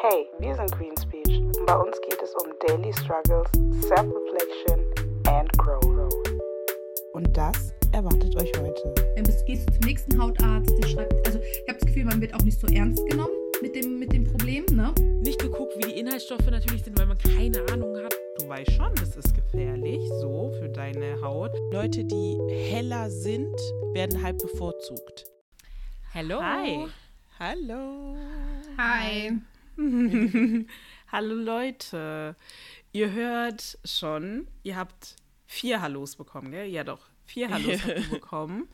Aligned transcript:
Hey, 0.00 0.28
wir 0.38 0.54
sind 0.54 0.70
Queen 0.70 0.96
Speech 0.96 1.40
und 1.40 1.66
bei 1.66 1.76
uns 1.76 2.00
geht 2.02 2.22
es 2.22 2.32
um 2.36 2.52
Daily 2.68 2.92
Struggles, 2.92 3.50
Self-Reflection 3.82 4.78
and 5.26 5.58
Growth. 5.58 6.14
Und 7.14 7.36
das 7.36 7.74
erwartet 7.90 8.36
euch 8.36 8.52
heute. 8.60 8.94
Dann 9.16 9.24
bist, 9.24 9.44
gehst 9.46 9.68
du 9.68 9.72
zum 9.72 9.80
nächsten 9.86 10.22
Hautarzt, 10.22 10.70
der 10.80 10.86
schreibt, 10.86 11.26
also 11.26 11.40
ich 11.40 11.68
habe 11.68 11.78
das 11.80 11.88
Gefühl, 11.88 12.04
man 12.04 12.20
wird 12.20 12.32
auch 12.32 12.42
nicht 12.42 12.60
so 12.60 12.68
ernst 12.68 13.04
genommen 13.08 13.32
mit 13.60 13.74
dem, 13.74 13.98
mit 13.98 14.12
dem 14.12 14.22
Problem, 14.22 14.66
ne? 14.66 14.94
Nicht 15.24 15.40
geguckt, 15.40 15.74
wie 15.78 15.92
die 15.92 15.98
Inhaltsstoffe 15.98 16.48
natürlich 16.48 16.84
sind, 16.84 16.96
weil 16.96 17.06
man 17.06 17.18
keine 17.18 17.60
Ahnung 17.72 17.96
hat. 17.96 18.14
Du 18.38 18.48
weißt 18.48 18.70
schon, 18.70 18.94
das 18.94 19.16
ist 19.16 19.34
gefährlich, 19.34 20.08
so 20.20 20.52
für 20.60 20.68
deine 20.68 21.20
Haut. 21.22 21.50
Leute, 21.72 22.04
die 22.04 22.38
heller 22.70 23.10
sind, 23.10 23.56
werden 23.94 24.22
halt 24.22 24.38
bevorzugt. 24.38 25.24
Hello. 26.12 26.40
Hi. 26.40 26.86
Hallo. 27.40 28.14
Hi. 28.78 29.32
Hallo 31.12 31.34
Leute. 31.34 32.34
Ihr 32.90 33.12
hört 33.12 33.78
schon, 33.84 34.48
ihr 34.64 34.74
habt 34.74 35.14
vier 35.46 35.80
Hallos 35.80 36.16
bekommen, 36.16 36.50
gell? 36.50 36.66
Ja 36.66 36.82
doch, 36.82 37.08
vier 37.26 37.48
Hallos 37.48 37.84
habt 37.84 37.98
ihr 38.00 38.08
bekommen. 38.10 38.68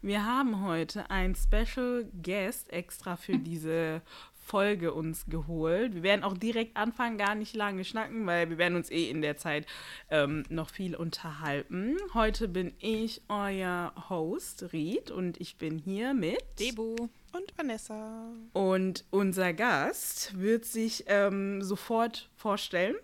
Wir 0.00 0.24
haben 0.24 0.62
heute 0.62 1.10
einen 1.10 1.34
Special 1.34 2.08
Guest 2.22 2.72
extra 2.72 3.16
für 3.16 3.36
diese 3.36 4.00
Folge 4.44 4.92
uns 4.92 5.26
geholt. 5.26 5.94
Wir 5.94 6.02
werden 6.02 6.22
auch 6.22 6.36
direkt 6.36 6.76
anfangen, 6.76 7.18
gar 7.18 7.34
nicht 7.34 7.56
lange 7.56 7.84
schnacken, 7.84 8.26
weil 8.26 8.50
wir 8.50 8.58
werden 8.58 8.76
uns 8.76 8.90
eh 8.90 9.08
in 9.10 9.22
der 9.22 9.36
Zeit 9.36 9.66
ähm, 10.10 10.44
noch 10.50 10.70
viel 10.70 10.94
unterhalten. 10.94 11.96
Heute 12.12 12.48
bin 12.48 12.74
ich 12.78 13.22
euer 13.28 13.92
Host, 14.10 14.72
Ried, 14.72 15.10
und 15.10 15.40
ich 15.40 15.56
bin 15.56 15.78
hier 15.78 16.14
mit 16.14 16.42
Debu. 16.60 16.94
und 17.32 17.56
Vanessa. 17.56 18.28
Und 18.52 19.04
unser 19.10 19.52
Gast 19.52 20.38
wird 20.38 20.64
sich 20.66 21.04
ähm, 21.08 21.62
sofort 21.62 22.30
vorstellen. 22.36 22.96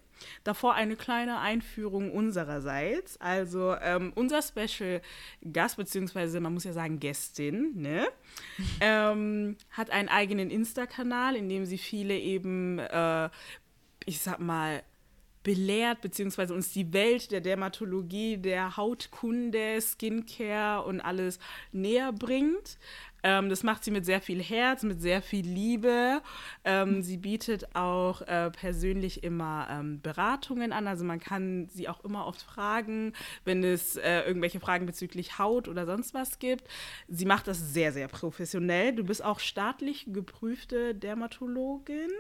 Davor 0.45 0.75
eine 0.75 0.97
kleine 0.97 1.39
Einführung 1.39 2.11
unsererseits. 2.13 3.21
Also 3.21 3.75
ähm, 3.81 4.13
unser 4.15 4.43
Special 4.43 5.01
Gast, 5.53 5.77
beziehungsweise 5.77 6.41
man 6.41 6.55
muss 6.55 6.65
ja 6.65 6.73
sagen 6.73 7.01
Gästin, 7.01 7.73
ne? 7.81 8.09
ähm, 8.81 9.57
hat 9.71 9.91
einen 9.91 10.09
eigenen 10.09 10.51
Insta-Kanal, 10.51 11.37
in 11.37 11.49
dem 11.49 11.65
sie 11.67 11.79
viele 11.79 12.19
eben, 12.19 12.79
äh, 12.79 13.31
ich 14.05 14.21
sag 14.21 14.41
mal, 14.41 14.83
belehrt, 15.43 16.03
beziehungsweise 16.03 16.53
uns 16.53 16.73
die 16.73 16.93
Welt 16.93 17.31
der 17.31 17.41
Dermatologie, 17.41 18.37
der 18.37 18.77
Hautkunde, 18.77 19.81
Skincare 19.81 20.85
und 20.85 21.01
alles 21.01 21.39
näher 21.73 22.13
bringt. 22.13 22.79
Ähm, 23.23 23.49
das 23.49 23.63
macht 23.63 23.85
sie 23.85 23.91
mit 23.91 24.05
sehr 24.05 24.21
viel 24.21 24.43
Herz, 24.43 24.83
mit 24.83 25.01
sehr 25.01 25.23
viel 25.23 25.47
Liebe. 25.47 26.23
Ähm, 26.65 27.03
sie 27.03 27.17
bietet 27.17 27.75
auch 27.75 28.23
äh, 28.23 28.51
persönlich 28.51 29.23
immer 29.23 29.69
ähm, 29.71 30.01
Beratungen 30.01 30.73
an. 30.73 30.87
Also 30.87 31.05
man 31.05 31.21
kann 31.21 31.69
sie 31.69 31.89
auch 31.89 32.05
immer 32.05 32.27
oft 32.27 32.43
fragen, 32.43 33.13
wenn 33.45 33.65
es 33.65 33.97
äh, 33.97 34.21
irgendwelche 34.21 34.61
Fragen 34.61 34.87
bezüglich 34.87 35.39
Haut 35.39 35.69
oder 35.69 35.87
sonst 35.87 36.15
was 36.15 36.39
gibt. 36.39 36.65
Sie 37.09 37.27
macht 37.27 37.47
das 37.47 37.73
sehr, 37.73 37.93
sehr 37.93 38.09
professionell. 38.09 38.95
Du 38.95 39.05
bist 39.05 39.25
auch 39.25 39.41
staatlich 39.41 40.07
geprüfte 40.09 40.95
Dermatologin. 40.95 42.11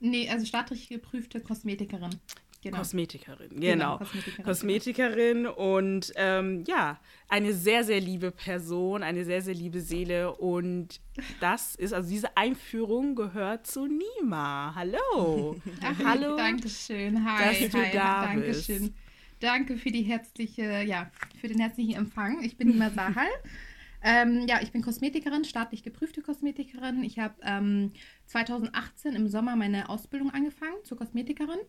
Nee, 0.00 0.28
also 0.28 0.46
staatlich 0.46 0.88
geprüfte 0.88 1.40
Kosmetikerin. 1.40 2.18
Genau. 2.62 2.78
Kosmetikerin, 2.78 3.48
Genau, 3.48 3.60
genau. 3.60 3.98
Kosmetikerin, 3.98 4.44
Kosmetikerin 4.44 5.46
und 5.46 6.12
ähm, 6.16 6.64
ja, 6.66 7.00
eine 7.28 7.54
sehr, 7.54 7.84
sehr 7.84 8.00
liebe 8.00 8.30
Person, 8.30 9.02
eine 9.02 9.24
sehr, 9.24 9.40
sehr 9.40 9.54
liebe 9.54 9.80
Seele. 9.80 10.34
Und 10.34 11.00
das 11.40 11.74
ist, 11.74 11.94
also 11.94 12.10
diese 12.10 12.36
Einführung 12.36 13.14
gehört 13.14 13.66
zu 13.66 13.86
Nima. 13.86 14.74
Hallo. 14.74 15.56
Hallo. 16.04 16.36
Dankeschön. 16.36 17.24
Hi. 17.24 17.44
dass 17.44 17.70
du 17.70 17.78
hi. 17.78 17.92
da 17.94 18.26
Dankeschön. 18.26 18.94
Danke 19.38 19.78
für 19.78 19.90
die 19.90 20.02
herzliche, 20.02 20.82
ja, 20.82 21.10
für 21.40 21.48
den 21.48 21.60
herzlichen 21.60 21.94
Empfang. 21.94 22.42
Ich 22.42 22.58
bin 22.58 22.68
Nima 22.68 22.90
Sahal. 22.90 23.28
ähm, 24.02 24.44
ja, 24.46 24.60
ich 24.60 24.70
bin 24.70 24.82
Kosmetikerin, 24.82 25.44
staatlich 25.44 25.82
geprüfte 25.82 26.20
Kosmetikerin. 26.20 27.04
Ich 27.04 27.18
habe 27.18 27.36
ähm, 27.42 27.92
2018 28.26 29.14
im 29.14 29.28
Sommer 29.28 29.56
meine 29.56 29.88
Ausbildung 29.88 30.30
angefangen 30.30 30.76
zur 30.84 30.98
Kosmetikerin. 30.98 31.60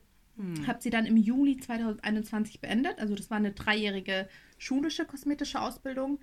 Habe 0.67 0.81
sie 0.81 0.89
dann 0.89 1.05
im 1.05 1.17
Juli 1.17 1.57
2021 1.57 2.61
beendet. 2.61 2.99
Also 2.99 3.15
das 3.15 3.29
war 3.29 3.37
eine 3.37 3.51
dreijährige 3.51 4.27
schulische 4.57 5.05
kosmetische 5.05 5.61
Ausbildung. 5.61 6.19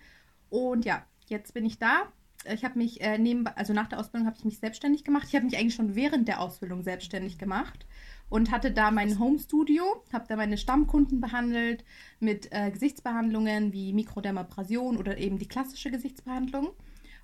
Und 0.51 0.85
ja, 0.85 1.05
jetzt 1.27 1.55
bin 1.55 1.65
ich 1.65 1.79
da. 1.79 2.13
Ich 2.53 2.65
habe 2.65 2.79
mich 2.79 3.01
äh, 3.01 3.19
nebenbei, 3.19 3.53
also 3.57 3.73
nach 3.73 3.89
der 3.89 3.99
Ausbildung 3.99 4.27
habe 4.27 4.37
ich 4.39 4.45
mich 4.45 4.59
selbstständig 4.59 5.05
gemacht. 5.05 5.27
Ich 5.29 5.35
habe 5.35 5.45
mich 5.45 5.59
eigentlich 5.59 5.75
schon 5.75 5.97
während 5.97 6.29
der 6.29 6.41
Ausbildung 6.41 6.83
selbstständig 6.83 7.37
gemacht 7.37 7.85
und 8.29 8.51
hatte 8.51 8.71
da 8.71 8.91
mein 8.91 9.19
Home 9.19 9.39
Studio, 9.39 10.05
habe 10.13 10.27
da 10.29 10.37
meine 10.37 10.57
Stammkunden 10.57 11.21
behandelt 11.21 11.85
mit 12.21 12.49
äh, 12.53 12.71
Gesichtsbehandlungen 12.71 13.73
wie 13.73 13.93
Mikrodermabrasion 13.93 14.97
oder 14.97 15.19
eben 15.19 15.39
die 15.39 15.49
klassische 15.49 15.91
Gesichtsbehandlung. 15.91 16.71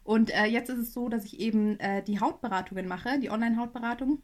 Und 0.03 0.31
äh, 0.31 0.47
jetzt 0.47 0.69
ist 0.69 0.79
es 0.79 0.93
so, 0.93 1.09
dass 1.09 1.25
ich 1.25 1.41
eben 1.41 1.79
äh, 1.81 2.03
die 2.03 2.21
Hautberatungen 2.21 2.87
mache, 2.87 3.19
die 3.21 3.31
Online-Hautberatung. 3.31 4.21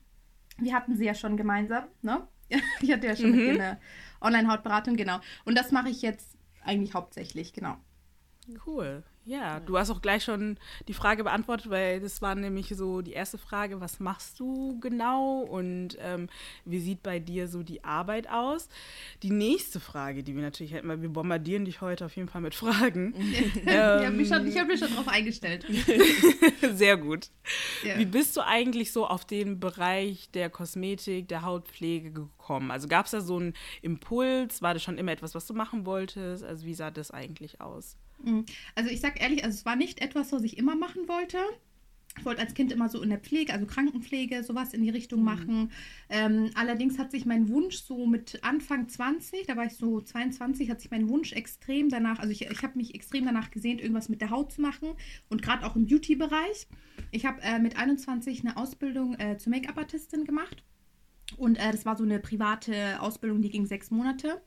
Wir 0.59 0.75
hatten 0.75 0.97
sie 0.97 1.04
ja 1.04 1.15
schon 1.15 1.37
gemeinsam, 1.37 1.84
ne? 2.03 2.26
Ich 2.81 2.93
hatte 2.93 3.06
ja 3.06 3.16
schon 3.16 3.33
mit 3.33 3.41
dir 3.41 3.53
eine 3.53 3.81
Online-Hautberatung, 4.21 4.97
genau. 4.97 5.21
Und 5.44 5.56
das 5.56 5.71
mache 5.72 5.88
ich 5.88 6.03
jetzt 6.03 6.37
eigentlich 6.62 6.94
hauptsächlich, 6.94 7.53
genau. 7.53 7.77
Cool. 8.66 9.03
Ja, 9.31 9.61
du 9.61 9.79
hast 9.79 9.91
auch 9.91 10.03
gleich 10.03 10.25
schon 10.25 10.59
die 10.89 10.93
Frage 10.95 11.23
beantwortet, 11.23 11.71
weil 11.71 12.01
das 12.01 12.21
war 12.21 12.35
nämlich 12.35 12.69
so 12.77 13.01
die 13.01 13.13
erste 13.13 13.39
Frage, 13.39 13.81
was 13.81 14.01
machst 14.01 14.41
du 14.41 14.79
genau 14.81 15.41
und 15.43 15.97
ähm, 16.01 16.29
wie 16.65 16.81
sieht 16.81 17.03
bei 17.05 17.21
dir 17.21 17.47
so 17.47 17.63
die 17.63 17.85
Arbeit 17.85 18.29
aus? 18.29 18.69
Die 19.23 19.31
nächste 19.31 19.79
Frage, 19.79 20.25
die 20.25 20.35
wir 20.35 20.43
natürlich 20.43 20.73
hätten, 20.73 20.89
weil 20.89 21.01
wir 21.01 21.11
bombardieren 21.11 21.65
dich 21.65 21.81
heute 21.81 22.07
auf 22.07 22.17
jeden 22.17 22.29
Fall 22.29 22.41
mit 22.41 22.57
Fragen. 22.57 23.15
ich 23.17 23.69
habe 23.69 24.11
mich, 24.17 24.29
schon- 24.29 24.47
ich 24.49 24.59
hab 24.59 24.67
mich 24.67 24.81
schon 24.81 24.93
drauf 24.95 25.07
eingestellt. 25.07 25.65
Sehr 26.75 26.97
gut. 26.97 27.29
Ja. 27.85 27.99
Wie 27.99 28.07
bist 28.07 28.37
du 28.37 28.41
eigentlich 28.45 28.93
so 28.93 29.07
auf 29.07 29.25
den 29.25 29.61
Bereich 29.61 30.29
der 30.33 30.51
Kosmetik, 30.51 31.29
der 31.29 31.43
Hautpflege 31.43 32.11
gekommen? 32.11 32.71
Also 32.71 32.89
gab 32.89 33.05
es 33.07 33.12
da 33.12 33.21
so 33.21 33.37
einen 33.37 33.55
Impuls? 33.83 34.61
War 34.61 34.75
das 34.75 34.83
schon 34.83 34.99
immer 34.99 35.12
etwas, 35.12 35.35
was 35.35 35.47
du 35.47 35.55
machen 35.55 35.87
wolltest? 35.87 36.43
Also 36.43 36.67
wie 36.67 36.75
sah 36.75 36.91
das 36.91 37.11
eigentlich 37.11 37.61
aus? 37.61 37.97
Mm. 38.25 38.41
Also 38.75 38.91
ich 38.91 39.00
sag 39.00 39.20
ehrlich, 39.20 39.44
also 39.44 39.56
es 39.56 39.64
war 39.64 39.76
nicht 39.76 40.00
etwas, 40.00 40.32
was 40.32 40.42
ich 40.42 40.58
immer 40.58 40.76
machen 40.76 41.08
wollte. 41.08 41.38
Ich 42.19 42.25
wollte 42.25 42.42
als 42.42 42.54
Kind 42.54 42.72
immer 42.72 42.88
so 42.88 43.00
in 43.03 43.08
der 43.08 43.20
Pflege, 43.20 43.53
also 43.53 43.66
Krankenpflege, 43.66 44.42
sowas 44.42 44.75
in 44.75 44.82
die 44.82 44.91
Richtung 44.91 45.22
machen. 45.22 45.70
Ähm, 46.08 46.50
allerdings 46.54 46.98
hat 46.98 47.12
sich 47.12 47.25
mein 47.25 47.48
Wunsch 47.48 47.76
so 47.76 48.04
mit 48.04 48.41
Anfang 48.42 48.88
20, 48.88 49.47
da 49.47 49.56
war 49.56 49.66
ich 49.66 49.75
so 49.75 50.00
22, 50.00 50.69
hat 50.70 50.81
sich 50.81 50.91
mein 50.91 51.08
Wunsch 51.08 51.32
extrem 51.32 51.88
danach, 51.88 52.19
also 52.19 52.32
ich, 52.32 52.42
ich 52.42 52.62
habe 52.62 52.76
mich 52.76 52.94
extrem 52.94 53.25
danach 53.25 53.50
gesehnt, 53.53 53.81
irgendwas 53.81 54.08
mit 54.08 54.20
der 54.20 54.31
Haut 54.31 54.52
zu 54.52 54.60
machen 54.60 54.91
und 55.28 55.41
gerade 55.41 55.64
auch 55.64 55.76
im 55.76 55.87
Beauty-Bereich. 55.87 56.66
Ich 57.12 57.26
habe 57.26 57.41
äh, 57.42 57.60
mit 57.60 57.76
21 57.76 58.41
eine 58.41 58.56
Ausbildung 58.56 59.14
äh, 59.14 59.38
zur 59.38 59.52
Make-up-Artistin 59.52 60.25
gemacht. 60.25 60.64
Und 61.37 61.57
äh, 61.57 61.71
das 61.73 61.87
war 61.87 61.97
so 61.97 62.05
eine 62.05 62.19
private 62.19 63.01
Ausbildung, 63.01 63.43
die 63.43 63.51
ging 63.51 63.67
sechs 63.67 63.91
Monate. 63.91 64.41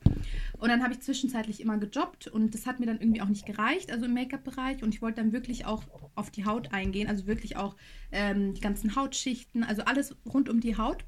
Und 0.58 0.68
dann 0.68 0.82
habe 0.82 0.92
ich 0.92 1.00
zwischenzeitlich 1.00 1.60
immer 1.60 1.78
gejobbt 1.78 2.28
und 2.28 2.54
das 2.54 2.66
hat 2.66 2.80
mir 2.80 2.86
dann 2.86 3.00
irgendwie 3.00 3.22
auch 3.22 3.28
nicht 3.28 3.46
gereicht, 3.46 3.90
also 3.90 4.06
im 4.06 4.14
Make-up-Bereich. 4.14 4.82
Und 4.82 4.94
ich 4.94 5.02
wollte 5.02 5.20
dann 5.20 5.32
wirklich 5.32 5.66
auch 5.66 5.82
auf 6.14 6.30
die 6.30 6.44
Haut 6.44 6.72
eingehen, 6.72 7.08
also 7.08 7.26
wirklich 7.26 7.56
auch 7.56 7.76
ähm, 8.12 8.54
die 8.54 8.60
ganzen 8.60 8.96
Hautschichten, 8.96 9.64
also 9.64 9.82
alles 9.82 10.16
rund 10.26 10.48
um 10.48 10.60
die 10.60 10.76
Haut, 10.76 11.04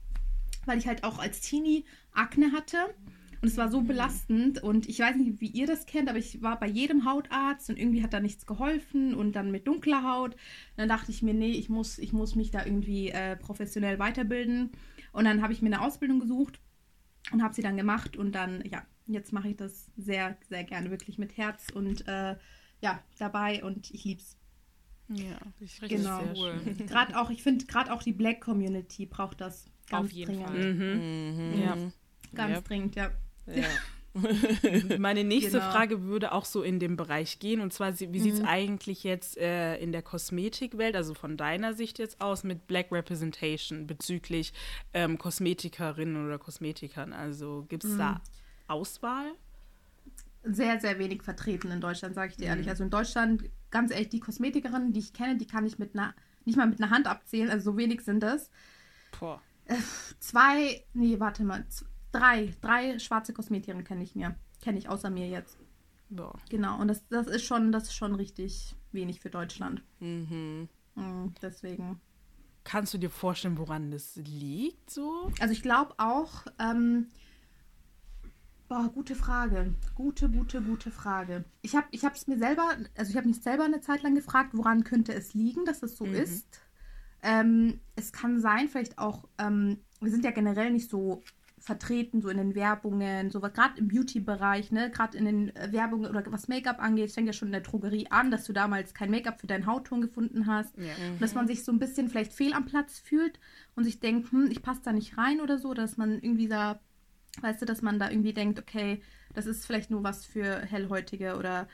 weil 0.64 0.78
ich 0.78 0.86
halt 0.86 1.04
auch 1.04 1.18
als 1.18 1.40
Teenie 1.40 1.84
Akne 2.12 2.52
hatte. 2.52 2.78
Und 3.42 3.48
es 3.48 3.58
war 3.58 3.70
so 3.70 3.82
belastend 3.82 4.62
und 4.62 4.88
ich 4.88 4.98
weiß 4.98 5.16
nicht, 5.16 5.40
wie 5.40 5.46
ihr 5.46 5.66
das 5.66 5.86
kennt, 5.86 6.08
aber 6.08 6.18
ich 6.18 6.42
war 6.42 6.58
bei 6.58 6.66
jedem 6.66 7.04
Hautarzt 7.04 7.68
und 7.68 7.78
irgendwie 7.78 8.02
hat 8.02 8.12
da 8.12 8.20
nichts 8.20 8.46
geholfen 8.46 9.14
und 9.14 9.36
dann 9.36 9.50
mit 9.50 9.68
dunkler 9.68 10.02
Haut. 10.02 10.34
Und 10.34 10.40
dann 10.78 10.88
dachte 10.88 11.10
ich 11.10 11.22
mir, 11.22 11.34
nee, 11.34 11.52
ich 11.52 11.68
muss, 11.68 11.98
ich 11.98 12.12
muss 12.12 12.34
mich 12.34 12.50
da 12.50 12.64
irgendwie 12.64 13.10
äh, 13.10 13.36
professionell 13.36 13.98
weiterbilden. 13.98 14.70
Und 15.16 15.24
dann 15.24 15.40
habe 15.40 15.52
ich 15.54 15.62
mir 15.62 15.68
eine 15.68 15.80
Ausbildung 15.80 16.20
gesucht 16.20 16.60
und 17.32 17.42
habe 17.42 17.54
sie 17.54 17.62
dann 17.62 17.78
gemacht 17.78 18.18
und 18.18 18.32
dann, 18.32 18.62
ja, 18.66 18.84
jetzt 19.06 19.32
mache 19.32 19.48
ich 19.48 19.56
das 19.56 19.90
sehr, 19.96 20.36
sehr 20.50 20.62
gerne, 20.62 20.90
wirklich 20.90 21.16
mit 21.16 21.38
Herz 21.38 21.68
und 21.72 22.06
äh, 22.06 22.36
ja, 22.82 23.02
dabei 23.18 23.64
und 23.64 23.90
ich 23.92 24.04
lieb's. 24.04 24.36
Ja. 25.08 25.38
Richtig 25.58 25.88
Genau. 25.88 26.18
sehr 26.22 26.36
cool. 26.36 26.60
Gerade 26.86 27.18
auch, 27.18 27.30
ich 27.30 27.42
finde, 27.42 27.64
gerade 27.64 27.92
auch 27.94 28.02
die 28.02 28.12
Black 28.12 28.42
Community 28.42 29.06
braucht 29.06 29.40
das 29.40 29.64
ganz 29.88 30.08
Auf 30.08 30.12
jeden 30.12 30.32
dringend. 30.34 30.48
Fall. 30.50 30.74
Mhm. 30.74 31.62
Ja. 31.62 31.76
Ganz 32.34 32.56
Yep. 32.56 32.64
dringend, 32.64 32.96
ja. 32.96 33.10
Ja. 33.46 33.62
Meine 34.98 35.24
nächste 35.24 35.58
Genau. 35.58 35.70
Frage 35.70 36.02
würde 36.04 36.32
auch 36.32 36.44
so 36.44 36.62
in 36.62 36.78
dem 36.80 36.96
Bereich 36.96 37.38
gehen. 37.38 37.60
Und 37.60 37.72
zwar, 37.72 37.98
wie 37.98 38.20
sieht 38.20 38.34
es 38.34 38.44
eigentlich 38.44 39.04
jetzt 39.04 39.36
äh, 39.36 39.76
in 39.78 39.92
der 39.92 40.02
Kosmetikwelt, 40.02 40.96
also 40.96 41.14
von 41.14 41.36
deiner 41.36 41.74
Sicht 41.74 41.98
jetzt 41.98 42.20
aus, 42.20 42.44
mit 42.44 42.66
Black 42.66 42.90
Representation 42.92 43.86
bezüglich 43.86 44.52
ähm, 44.94 45.18
Kosmetikerinnen 45.18 46.26
oder 46.26 46.38
Kosmetikern? 46.38 47.12
Also 47.12 47.66
gibt 47.68 47.84
es 47.84 47.96
da 47.96 48.20
Auswahl? 48.68 49.32
sehr, 50.46 50.80
sehr 50.80 50.98
wenig 50.98 51.22
vertreten 51.22 51.70
in 51.70 51.80
Deutschland, 51.80 52.14
sage 52.14 52.30
ich 52.30 52.36
dir 52.36 52.46
ehrlich. 52.46 52.68
Also 52.68 52.84
in 52.84 52.90
Deutschland, 52.90 53.44
ganz 53.70 53.90
ehrlich, 53.90 54.08
die 54.08 54.20
Kosmetikerinnen, 54.20 54.92
die 54.92 55.00
ich 55.00 55.12
kenne, 55.12 55.36
die 55.36 55.46
kann 55.46 55.66
ich 55.66 55.78
mit 55.78 55.94
einer, 55.94 56.14
nicht 56.44 56.56
mal 56.56 56.66
mit 56.66 56.80
einer 56.80 56.90
Hand 56.90 57.06
abzählen, 57.06 57.50
also 57.50 57.72
so 57.72 57.76
wenig 57.76 58.02
sind 58.02 58.22
es. 58.22 58.50
Boah. 59.18 59.42
Zwei, 60.20 60.84
nee, 60.94 61.18
warte 61.18 61.42
mal, 61.42 61.64
drei, 62.18 62.54
drei 62.60 62.98
schwarze 62.98 63.32
Kosmetikerin 63.32 63.84
kenne 63.84 64.02
ich 64.02 64.14
mir. 64.14 64.34
Kenne 64.62 64.78
ich 64.78 64.88
außer 64.88 65.10
mir 65.10 65.28
jetzt. 65.28 65.58
Boah. 66.08 66.38
Genau, 66.50 66.80
und 66.80 66.88
das, 66.88 67.06
das 67.08 67.26
ist 67.26 67.44
schon, 67.44 67.72
das 67.72 67.84
ist 67.84 67.94
schon 67.94 68.14
richtig 68.14 68.74
wenig 68.92 69.20
für 69.20 69.30
Deutschland. 69.30 69.82
Mhm. 70.00 70.68
Mm, 70.94 71.26
deswegen. 71.42 72.00
Kannst 72.64 72.94
du 72.94 72.98
dir 72.98 73.10
vorstellen, 73.10 73.58
woran 73.58 73.90
das 73.90 74.16
liegt 74.16 74.90
so? 74.90 75.30
Also 75.40 75.52
ich 75.52 75.62
glaube 75.62 75.94
auch, 75.98 76.46
ähm, 76.58 77.06
boah, 78.68 78.90
gute 78.92 79.14
Frage. 79.14 79.74
Gute, 79.94 80.28
gute, 80.28 80.60
gute 80.60 80.90
Frage. 80.90 81.44
Ich 81.62 81.76
habe 81.76 81.86
ich 81.90 82.02
es 82.02 82.26
mir 82.26 82.38
selber, 82.38 82.76
also 82.96 83.10
ich 83.10 83.16
habe 83.16 83.28
mich 83.28 83.40
selber 83.40 83.64
eine 83.64 83.80
Zeit 83.80 84.02
lang 84.02 84.14
gefragt, 84.14 84.50
woran 84.52 84.84
könnte 84.84 85.14
es 85.14 85.34
liegen, 85.34 85.64
dass 85.64 85.82
es 85.82 85.96
so 85.96 86.04
ist. 86.04 86.60
Ähm, 87.22 87.80
es 87.96 88.12
kann 88.12 88.40
sein, 88.40 88.68
vielleicht 88.68 88.98
auch, 88.98 89.28
ähm, 89.38 89.78
wir 90.00 90.10
sind 90.10 90.24
ja 90.24 90.30
generell 90.30 90.70
nicht 90.70 90.90
so 90.90 91.22
vertreten, 91.66 92.22
so 92.22 92.28
in 92.28 92.36
den 92.36 92.54
Werbungen, 92.54 93.30
so 93.30 93.40
gerade 93.40 93.76
im 93.78 93.88
Beauty-Bereich, 93.88 94.70
ne, 94.70 94.88
gerade 94.88 95.18
in 95.18 95.24
den 95.24 95.56
äh, 95.56 95.72
Werbungen 95.72 96.08
oder 96.08 96.22
was 96.30 96.46
Make-up 96.46 96.80
angeht, 96.80 97.10
fängt 97.10 97.26
ja 97.26 97.32
schon 97.32 97.48
in 97.48 97.52
der 97.52 97.60
Drogerie 97.60 98.06
an, 98.08 98.30
dass 98.30 98.44
du 98.44 98.52
damals 98.52 98.94
kein 98.94 99.10
Make-up 99.10 99.40
für 99.40 99.48
deinen 99.48 99.66
Hautton 99.66 100.00
gefunden 100.00 100.46
hast. 100.46 100.78
Ja. 100.78 100.84
Und 101.10 101.20
dass 101.20 101.34
man 101.34 101.48
sich 101.48 101.64
so 101.64 101.72
ein 101.72 101.80
bisschen 101.80 102.08
vielleicht 102.08 102.32
fehl 102.32 102.54
am 102.54 102.66
Platz 102.66 103.00
fühlt 103.00 103.40
und 103.74 103.82
sich 103.82 103.98
denkt, 103.98 104.30
hm, 104.30 104.48
ich 104.48 104.62
passe 104.62 104.80
da 104.84 104.92
nicht 104.92 105.18
rein 105.18 105.40
oder 105.40 105.58
so, 105.58 105.74
dass 105.74 105.96
man 105.96 106.12
irgendwie 106.12 106.46
da, 106.46 106.78
weißt 107.40 107.62
du, 107.62 107.66
dass 107.66 107.82
man 107.82 107.98
da 107.98 108.10
irgendwie 108.10 108.32
denkt, 108.32 108.60
okay, 108.60 109.02
das 109.34 109.46
ist 109.46 109.66
vielleicht 109.66 109.90
nur 109.90 110.04
was 110.04 110.24
für 110.24 110.60
Hellhäutige 110.60 111.36
oder, 111.36 111.66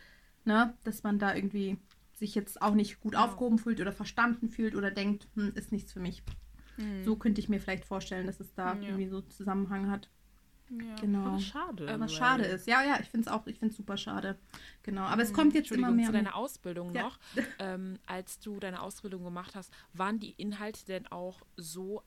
ne, 0.46 0.72
dass 0.84 1.02
man 1.02 1.18
da 1.18 1.34
irgendwie 1.34 1.76
sich 2.14 2.34
jetzt 2.34 2.62
auch 2.62 2.74
nicht 2.74 3.00
gut 3.00 3.14
aufgehoben 3.14 3.58
fühlt 3.58 3.80
oder 3.80 3.92
verstanden 3.92 4.48
fühlt 4.48 4.74
oder 4.74 4.90
denkt, 4.90 5.28
hm, 5.34 5.52
ist 5.54 5.70
nichts 5.70 5.92
für 5.92 6.00
mich. 6.00 6.22
So 7.04 7.16
könnte 7.16 7.40
ich 7.40 7.48
mir 7.48 7.60
vielleicht 7.60 7.84
vorstellen, 7.84 8.26
dass 8.26 8.40
es 8.40 8.52
da 8.54 8.74
Ja. 8.74 8.82
irgendwie 8.82 9.08
so 9.08 9.20
Zusammenhang 9.22 9.90
hat. 9.90 10.08
Ja, 10.70 10.94
Genau. 11.00 11.30
voll 11.32 11.40
schade. 11.40 11.86
Was 11.86 12.00
weil- 12.00 12.08
schade 12.08 12.44
ist. 12.44 12.66
Ja, 12.66 12.82
ja, 12.82 12.98
ich 13.00 13.08
finde 13.10 13.28
es 13.28 13.32
auch, 13.32 13.46
ich 13.46 13.58
finde 13.58 13.72
es 13.72 13.76
super 13.76 13.96
schade. 13.98 14.38
Genau. 14.82 15.02
Aber 15.02 15.20
es 15.22 15.32
kommt 15.34 15.52
jetzt 15.54 15.70
immer 15.70 15.90
mehr. 15.90 16.06
zu 16.06 16.12
deiner 16.12 16.34
Ausbildung 16.34 16.94
Ja. 16.94 17.02
noch. 17.02 17.18
Ähm, 17.60 17.98
als 18.06 18.38
du 18.40 18.58
deine 18.58 18.80
Ausbildung 18.80 19.22
gemacht 19.22 19.54
hast, 19.54 19.70
waren 19.92 20.18
die 20.18 20.30
Inhalte 20.32 20.84
denn 20.86 21.06
auch 21.08 21.42
so, 21.56 22.02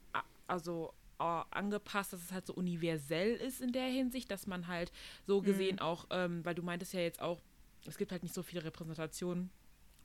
also 0.48 0.94
äh, 1.20 1.24
angepasst, 1.52 2.12
dass 2.12 2.22
es 2.24 2.32
halt 2.32 2.46
so 2.48 2.54
universell 2.54 3.36
ist 3.36 3.62
in 3.62 3.72
der 3.72 3.86
Hinsicht, 3.88 4.30
dass 4.32 4.48
man 4.48 4.68
halt 4.68 4.92
so 5.28 5.42
Mhm. 5.42 5.46
gesehen 5.46 5.80
auch, 5.80 6.08
ähm, 6.10 6.44
weil 6.44 6.56
du 6.56 6.62
meintest 6.64 6.94
ja 6.94 7.00
jetzt 7.02 7.22
auch, 7.22 7.40
es 7.86 7.98
gibt 7.98 8.12
halt 8.12 8.24
nicht 8.24 8.34
so 8.36 8.42
viele 8.44 8.64
Repräsentationen 8.66 9.50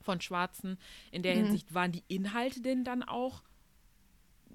von 0.03 0.21
Schwarzen. 0.21 0.79
In 1.11 1.21
Mhm. 1.21 1.23
der 1.23 1.35
Hinsicht 1.35 1.73
waren 1.75 1.93
die 1.93 2.05
Inhalte 2.09 2.61
denn 2.61 2.85
dann 2.85 3.03
auch, 3.03 3.43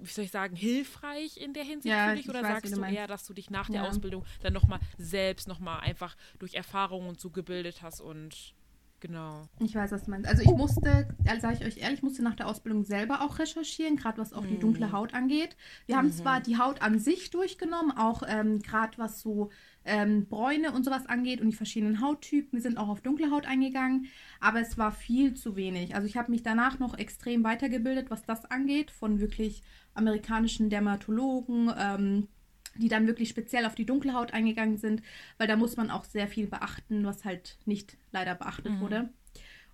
wie 0.00 0.10
soll 0.10 0.24
ich 0.24 0.30
sagen, 0.30 0.56
hilfreich 0.56 1.36
in 1.38 1.52
der 1.54 1.64
Hinsicht 1.64 1.94
Ja, 1.94 2.10
für 2.10 2.16
dich? 2.16 2.24
ich 2.24 2.30
Oder 2.30 2.42
weiß, 2.42 2.48
sagst 2.62 2.76
du 2.76 2.82
eher, 2.82 3.06
dass 3.06 3.24
du 3.26 3.34
dich 3.34 3.50
nach 3.50 3.68
der 3.68 3.82
Ja. 3.82 3.88
Ausbildung 3.88 4.24
dann 4.42 4.52
nochmal 4.52 4.80
selbst 4.98 5.48
nochmal 5.48 5.80
einfach 5.80 6.16
durch 6.38 6.54
Erfahrungen 6.54 7.08
und 7.08 7.20
so 7.20 7.30
gebildet 7.30 7.82
hast 7.82 8.00
und 8.00 8.54
genau. 9.00 9.48
Ich 9.60 9.74
weiß, 9.74 9.92
was 9.92 10.04
du 10.04 10.10
meinst. 10.10 10.28
Also 10.28 10.42
ich 10.42 10.50
musste, 10.50 11.08
also 11.26 11.40
sage 11.40 11.58
ich 11.60 11.64
euch 11.64 11.76
ehrlich, 11.78 11.98
ich 11.98 12.02
musste 12.02 12.22
nach 12.22 12.34
der 12.34 12.46
Ausbildung 12.48 12.82
selber 12.84 13.22
auch 13.22 13.38
recherchieren, 13.38 13.96
gerade 13.96 14.18
was 14.18 14.32
auch 14.32 14.44
die 14.46 14.58
dunkle 14.58 14.92
Haut 14.92 15.14
angeht. 15.14 15.56
Wir 15.86 15.96
haben 15.96 16.10
zwar 16.12 16.40
die 16.40 16.58
Haut 16.58 16.82
an 16.82 16.98
sich 16.98 17.30
durchgenommen, 17.30 17.92
auch 17.96 18.22
ähm, 18.26 18.60
gerade 18.60 18.98
was 18.98 19.20
so 19.20 19.50
ähm, 19.84 20.26
Bräune 20.28 20.72
und 20.72 20.84
sowas 20.84 21.06
angeht 21.06 21.40
und 21.40 21.50
die 21.50 21.56
verschiedenen 21.56 22.00
Hauttypen. 22.00 22.52
Wir 22.58 22.62
sind 22.62 22.78
auch 22.78 22.88
auf 22.88 23.00
dunkle 23.02 23.30
Haut 23.30 23.46
eingegangen, 23.46 24.06
aber 24.40 24.60
es 24.60 24.76
war 24.78 24.92
viel 24.92 25.34
zu 25.34 25.56
wenig. 25.56 25.94
Also 25.94 26.06
ich 26.08 26.16
habe 26.16 26.30
mich 26.30 26.42
danach 26.42 26.78
noch 26.78 26.98
extrem 26.98 27.44
weitergebildet, 27.44 28.10
was 28.10 28.24
das 28.24 28.44
angeht, 28.46 28.90
von 28.90 29.20
wirklich 29.20 29.62
amerikanischen 29.96 30.70
Dermatologen, 30.70 31.72
ähm, 31.78 32.28
die 32.76 32.88
dann 32.88 33.06
wirklich 33.06 33.28
speziell 33.30 33.64
auf 33.66 33.74
die 33.74 33.86
dunkle 33.86 34.12
Haut 34.14 34.32
eingegangen 34.34 34.76
sind, 34.76 35.02
weil 35.38 35.48
da 35.48 35.56
muss 35.56 35.76
man 35.76 35.90
auch 35.90 36.04
sehr 36.04 36.28
viel 36.28 36.46
beachten, 36.46 37.04
was 37.06 37.24
halt 37.24 37.58
nicht 37.64 37.96
leider 38.12 38.34
beachtet 38.34 38.80
wurde. 38.80 39.08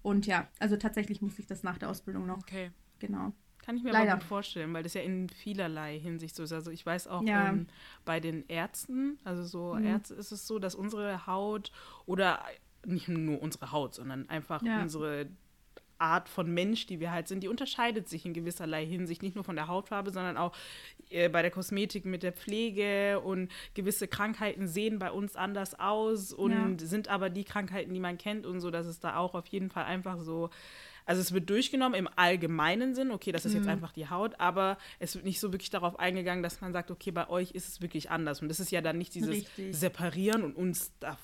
Und 0.03 0.27
ja, 0.27 0.49
also 0.59 0.77
tatsächlich 0.77 1.21
musste 1.23 1.41
ich 1.43 1.47
das 1.47 1.63
nach 1.63 1.79
der 1.79 1.89
Ausbildung 1.91 2.27
noch. 2.27 2.39
Okay. 2.39 2.71
Genau. 2.99 3.33
Kann 3.65 3.77
ich 3.77 3.85
mir 3.85 3.93
Leider. 3.93 4.13
aber 4.13 4.21
gut 4.21 4.29
vorstellen, 4.29 4.73
weil 4.75 4.83
das 4.83 4.95
ja 4.95 5.03
in 5.03 5.29
vielerlei 5.29 5.99
Hinsicht 5.99 6.35
so 6.35 6.43
ist. 6.43 6.53
Also 6.53 6.73
ich 6.73 6.85
weiß 6.85 7.07
auch 7.07 7.23
Ja. 7.23 7.51
ähm, 7.51 7.69
bei 8.05 8.19
den 8.19 8.45
Ärzten, 8.49 9.19
also 9.25 9.45
so 9.45 9.75
Mhm. 9.77 9.85
Ärzte 9.85 10.15
ist 10.15 10.33
es 10.33 10.47
so, 10.49 10.59
dass 10.59 10.75
unsere 10.75 11.27
Haut 11.29 11.71
oder 12.07 12.45
nicht 12.85 13.07
nur 13.09 13.41
unsere 13.41 13.71
Haut, 13.71 13.95
sondern 13.95 14.29
einfach 14.29 14.63
Ja. 14.65 14.83
unsere 14.83 15.29
Art 16.03 16.29
von 16.29 16.53
Mensch, 16.53 16.87
die 16.87 17.01
wir 17.01 17.13
halt 17.13 17.29
sind, 17.29 17.43
die 17.43 17.49
unterscheidet 17.49 18.09
sich 18.09 18.27
in 18.27 18.35
gewisserlei 18.35 18.85
Hinsicht, 18.85 19.23
nicht 19.23 19.35
nur 19.35 19.45
von 19.45 19.57
der 19.57 19.69
Hautfarbe, 19.69 20.11
sondern 20.11 20.37
auch 20.37 20.53
äh, 21.11 21.29
bei 21.29 21.41
der 21.41 21.51
Kosmetik 21.51 22.05
mit 22.05 22.23
der 22.23 22.33
Pflege 22.33 23.21
und 23.21 23.51
gewisse 23.75 24.09
Krankheiten 24.09 24.67
sehen 24.69 24.99
bei 24.99 25.11
uns 25.11 25.37
anders 25.37 25.79
aus 25.79 26.33
und 26.33 26.81
sind 26.81 27.09
aber 27.09 27.31
die 27.31 27.45
Krankheiten, 27.45 27.95
die 27.95 28.01
man 28.01 28.19
kennt 28.19 28.45
und 28.45 28.61
so, 28.61 28.71
dass 28.71 28.87
es 28.87 29.01
da 29.01 29.17
auch 29.17 29.35
auf 29.35 29.47
jeden 29.47 29.71
Fall 29.71 29.85
einfach 29.85 30.19
so 30.19 30.51
also 31.07 31.21
es 31.21 31.33
wird 31.33 31.49
durchgenommen 31.51 31.95
im 31.95 32.09
allgemeinen 32.17 32.95
Sinn, 32.95 33.11
okay, 33.11 33.33
das 33.33 33.45
ist 33.45 33.53
Mhm. 33.53 33.59
jetzt 33.59 33.69
einfach 33.69 33.93
die 33.93 34.09
Haut, 34.09 34.39
aber 34.39 34.79
es 34.99 35.15
wird 35.15 35.25
nicht 35.25 35.41
so 35.41 35.53
wirklich 35.53 35.71
darauf 35.71 35.99
eingegangen, 35.99 36.43
dass 36.43 36.61
man 36.61 36.73
sagt, 36.73 36.91
okay, 36.91 37.11
bei 37.11 37.29
euch 37.29 37.51
ist 37.53 37.69
es 37.69 37.81
wirklich 37.81 38.11
anders. 38.11 38.43
Und 38.43 38.49
das 38.49 38.61
ist 38.61 38.71
ja 38.71 38.81
dann 38.81 38.99
nicht 38.99 39.15
dieses 39.15 39.29
Richtig. 39.31 39.75
Separieren 39.75 40.43
und 40.45 40.55
uns 40.57 40.93
da, 41.01 41.19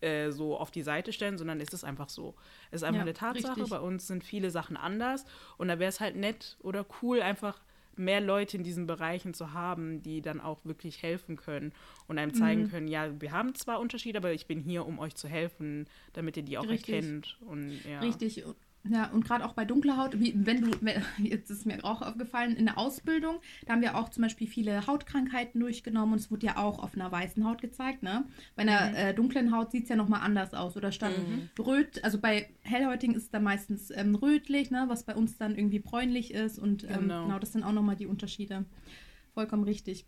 äh, 0.00 0.30
so 0.30 0.56
auf 0.58 0.70
die 0.70 0.82
Seite 0.82 1.12
stellen, 1.12 1.38
sondern 1.38 1.60
es 1.60 1.72
ist 1.72 1.84
einfach 1.84 2.08
so. 2.08 2.34
Es 2.70 2.76
ist 2.82 2.84
einfach 2.84 2.96
Ja, 2.96 3.02
eine 3.02 3.14
Tatsache, 3.14 3.60
richtig. 3.60 3.70
bei 3.70 3.80
uns 3.80 4.06
sind 4.06 4.24
viele 4.24 4.50
Sachen 4.50 4.76
anders 4.76 5.24
und 5.56 5.68
da 5.68 5.78
wäre 5.78 5.88
es 5.88 6.00
halt 6.00 6.16
nett 6.16 6.56
oder 6.60 6.84
cool, 7.02 7.22
einfach 7.22 7.62
mehr 7.96 8.20
Leute 8.20 8.56
in 8.56 8.64
diesen 8.64 8.88
Bereichen 8.88 9.34
zu 9.34 9.52
haben, 9.52 10.02
die 10.02 10.20
dann 10.20 10.40
auch 10.40 10.64
wirklich 10.64 11.00
helfen 11.02 11.36
können 11.36 11.72
und 12.08 12.18
einem 12.18 12.32
Mhm. 12.32 12.38
zeigen 12.38 12.68
können, 12.68 12.88
ja, 12.88 13.20
wir 13.20 13.30
haben 13.30 13.54
zwar 13.54 13.78
Unterschiede, 13.78 14.18
aber 14.18 14.32
ich 14.32 14.46
bin 14.48 14.58
hier, 14.60 14.84
um 14.84 14.98
euch 14.98 15.14
zu 15.14 15.28
helfen, 15.28 15.86
damit 16.12 16.36
ihr 16.36 16.42
die 16.42 16.58
auch 16.58 16.68
Richtig. 16.68 16.88
erkennt. 16.88 17.38
Und, 17.40 17.84
ja. 17.84 18.00
Richtig. 18.00 18.42
Ja, 18.86 19.10
und 19.12 19.24
gerade 19.24 19.46
auch 19.46 19.54
bei 19.54 19.64
dunkler 19.64 19.96
Haut, 19.96 20.20
wie, 20.20 20.34
wenn 20.36 20.60
du, 20.60 20.70
wenn, 20.82 21.02
jetzt 21.18 21.50
ist 21.50 21.64
mir 21.64 21.82
auch 21.84 22.02
aufgefallen, 22.02 22.54
in 22.54 22.66
der 22.66 22.76
Ausbildung, 22.76 23.36
da 23.64 23.72
haben 23.72 23.80
wir 23.80 23.96
auch 23.96 24.10
zum 24.10 24.22
Beispiel 24.22 24.46
viele 24.46 24.86
Hautkrankheiten 24.86 25.58
durchgenommen 25.58 26.12
und 26.12 26.18
es 26.18 26.30
wurde 26.30 26.44
ja 26.46 26.58
auch 26.58 26.78
auf 26.82 26.94
einer 26.94 27.10
weißen 27.10 27.46
Haut 27.46 27.62
gezeigt, 27.62 28.02
ne? 28.02 28.26
Bei 28.56 28.62
einer 28.62 28.94
äh, 28.96 29.14
dunklen 29.14 29.52
Haut 29.56 29.70
sieht 29.70 29.84
es 29.84 29.88
ja 29.88 29.96
nochmal 29.96 30.20
anders 30.20 30.52
aus. 30.52 30.76
Oder 30.76 30.92
statt 30.92 31.14
röt, 31.58 32.04
also 32.04 32.18
bei 32.20 32.50
hellhäutigen 32.60 33.14
ist 33.14 33.22
es 33.22 33.30
dann 33.30 33.42
meistens 33.44 33.90
ähm, 33.90 34.14
rötlich, 34.16 34.70
ne? 34.70 34.84
Was 34.88 35.04
bei 35.04 35.14
uns 35.14 35.38
dann 35.38 35.56
irgendwie 35.56 35.78
bräunlich 35.78 36.34
ist 36.34 36.58
und 36.58 36.84
ähm, 36.84 36.90
Genau. 37.04 37.24
genau. 37.24 37.38
das 37.38 37.52
sind 37.52 37.64
auch 37.64 37.72
nochmal 37.72 37.96
die 37.96 38.06
Unterschiede. 38.06 38.66
Vollkommen 39.32 39.64
richtig. 39.64 40.04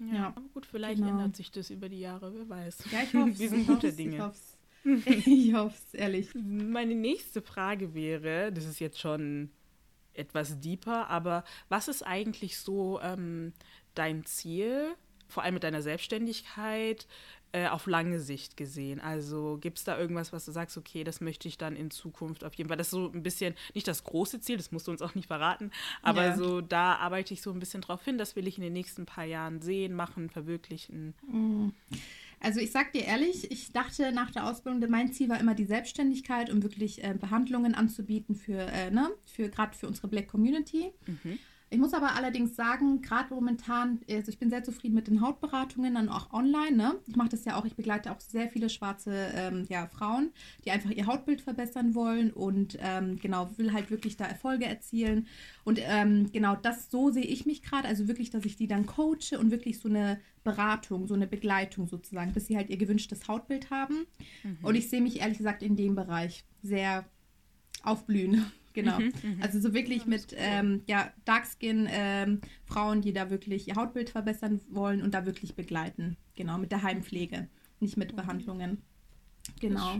Ja, 0.00 0.14
Ja. 0.14 0.26
aber 0.28 0.48
gut, 0.54 0.64
vielleicht 0.66 0.96
Genau. 0.96 1.10
ändert 1.10 1.36
sich 1.36 1.50
das 1.50 1.68
über 1.70 1.88
die 1.90 2.00
Jahre, 2.00 2.32
wer 2.34 2.48
weiß. 2.48 2.84
Ja, 2.90 3.00
ich 3.04 3.14
hoffe 3.14 3.38
Wir 3.38 3.48
sind 3.50 3.66
gute 3.66 3.92
Dinge. 3.92 4.14
Ich 4.16 4.20
hoffe 4.22 4.38
ich 5.06 5.54
hoff's, 5.54 5.94
ehrlich. 5.94 6.28
Meine 6.34 6.94
nächste 6.94 7.42
Frage 7.42 7.94
wäre, 7.94 8.52
das 8.52 8.64
ist 8.64 8.80
jetzt 8.80 9.00
schon 9.00 9.50
etwas 10.12 10.60
deeper, 10.60 11.08
aber 11.08 11.44
was 11.68 11.88
ist 11.88 12.02
eigentlich 12.02 12.58
so 12.58 13.00
ähm, 13.02 13.52
dein 13.94 14.24
Ziel, 14.26 14.94
vor 15.28 15.42
allem 15.42 15.54
mit 15.54 15.64
deiner 15.64 15.82
Selbstständigkeit, 15.82 17.08
äh, 17.50 17.66
auf 17.68 17.86
lange 17.86 18.20
Sicht 18.20 18.56
gesehen? 18.56 19.00
Also 19.00 19.58
gibt 19.60 19.78
es 19.78 19.84
da 19.84 19.98
irgendwas, 19.98 20.32
was 20.32 20.44
du 20.44 20.52
sagst, 20.52 20.76
okay, 20.76 21.02
das 21.02 21.20
möchte 21.20 21.48
ich 21.48 21.58
dann 21.58 21.74
in 21.74 21.90
Zukunft 21.90 22.44
auf 22.44 22.54
jeden 22.54 22.68
Fall, 22.68 22.76
das 22.76 22.88
ist 22.88 22.92
so 22.92 23.10
ein 23.10 23.22
bisschen, 23.24 23.54
nicht 23.74 23.88
das 23.88 24.04
große 24.04 24.40
Ziel, 24.40 24.56
das 24.56 24.70
musst 24.70 24.86
du 24.86 24.92
uns 24.92 25.02
auch 25.02 25.14
nicht 25.16 25.26
verraten, 25.26 25.72
aber 26.02 26.26
Ja. 26.26 26.36
so 26.36 26.60
da 26.60 26.94
arbeite 26.96 27.34
ich 27.34 27.42
so 27.42 27.50
ein 27.50 27.58
bisschen 27.58 27.80
drauf 27.80 28.04
hin, 28.04 28.16
das 28.18 28.36
will 28.36 28.46
ich 28.46 28.56
in 28.58 28.62
den 28.62 28.72
nächsten 28.72 29.06
paar 29.06 29.24
Jahren 29.24 29.60
sehen, 29.62 29.94
machen, 29.94 30.30
verwirklichen. 30.30 31.14
Also 32.44 32.60
ich 32.60 32.72
sag 32.72 32.92
dir 32.92 33.04
ehrlich, 33.04 33.50
ich 33.50 33.72
dachte 33.72 34.12
nach 34.12 34.30
der 34.30 34.46
Ausbildung, 34.46 34.90
mein 34.90 35.10
Ziel 35.12 35.30
war 35.30 35.40
immer 35.40 35.54
die 35.54 35.64
Selbstständigkeit, 35.64 36.50
um 36.50 36.62
wirklich 36.62 37.02
äh, 37.02 37.14
Behandlungen 37.18 37.74
anzubieten 37.74 38.34
für, 38.34 38.58
äh, 38.58 38.90
ne, 38.90 39.10
für 39.24 39.48
gerade 39.48 39.74
für 39.74 39.86
unsere 39.86 40.08
Black 40.08 40.28
Community. 40.28 40.92
Ich 41.70 41.78
muss 41.78 41.92
aber 41.92 42.14
allerdings 42.14 42.54
sagen, 42.54 43.02
gerade 43.02 43.34
momentan, 43.34 44.00
also 44.08 44.30
ich 44.30 44.38
bin 44.38 44.48
sehr 44.48 44.62
zufrieden 44.62 44.94
mit 44.94 45.08
den 45.08 45.20
Hautberatungen, 45.20 45.94
dann 45.94 46.08
auch 46.08 46.32
online. 46.32 46.76
Ne? 46.76 46.94
Ich 47.06 47.16
mache 47.16 47.30
das 47.30 47.44
ja 47.44 47.56
auch, 47.56 47.64
ich 47.64 47.74
begleite 47.74 48.12
auch 48.12 48.20
sehr 48.20 48.48
viele 48.48 48.70
schwarze 48.70 49.32
ähm, 49.34 49.66
ja, 49.68 49.88
Frauen, 49.88 50.30
die 50.64 50.70
einfach 50.70 50.90
ihr 50.90 51.06
Hautbild 51.06 51.40
verbessern 51.40 51.94
wollen 51.94 52.30
und 52.30 52.78
ähm, 52.80 53.18
genau, 53.18 53.50
will 53.56 53.72
halt 53.72 53.90
wirklich 53.90 54.16
da 54.16 54.24
Erfolge 54.24 54.66
erzielen. 54.66 55.26
Und 55.64 55.80
ähm, 55.82 56.30
genau 56.32 56.54
das, 56.54 56.90
so 56.90 57.10
sehe 57.10 57.24
ich 57.24 57.44
mich 57.44 57.62
gerade, 57.62 57.88
also 57.88 58.06
wirklich, 58.06 58.30
dass 58.30 58.44
ich 58.44 58.56
die 58.56 58.68
dann 58.68 58.86
coache 58.86 59.38
und 59.38 59.50
wirklich 59.50 59.80
so 59.80 59.88
eine 59.88 60.20
Beratung, 60.44 61.06
so 61.06 61.14
eine 61.14 61.26
Begleitung 61.26 61.88
sozusagen, 61.88 62.32
bis 62.32 62.46
sie 62.46 62.56
halt 62.56 62.70
ihr 62.70 62.76
gewünschtes 62.76 63.26
Hautbild 63.26 63.70
haben. 63.70 64.06
Und 64.62 64.74
ich 64.76 64.90
sehe 64.90 65.00
mich 65.00 65.20
ehrlich 65.20 65.38
gesagt 65.38 65.62
in 65.62 65.74
dem 65.74 65.94
Bereich 65.94 66.44
sehr 66.62 67.04
aufblühen. 67.82 68.44
Genau. 68.74 68.98
Also 69.40 69.60
so 69.60 69.72
wirklich 69.72 70.04
mit 70.04 70.34
ähm, 70.36 70.82
ja, 70.86 71.12
Darkskin 71.24 71.88
ähm, 71.90 72.40
Frauen, 72.64 73.00
die 73.00 73.12
da 73.12 73.30
wirklich 73.30 73.68
ihr 73.68 73.76
Hautbild 73.76 74.10
verbessern 74.10 74.60
wollen 74.68 75.00
und 75.00 75.14
da 75.14 75.24
wirklich 75.24 75.54
begleiten. 75.54 76.16
Genau, 76.34 76.58
mit 76.58 76.72
der 76.72 76.82
Heimpflege, 76.82 77.48
nicht 77.80 77.96
mit 77.96 78.14
Behandlungen. 78.16 78.82
Genau. 79.60 79.98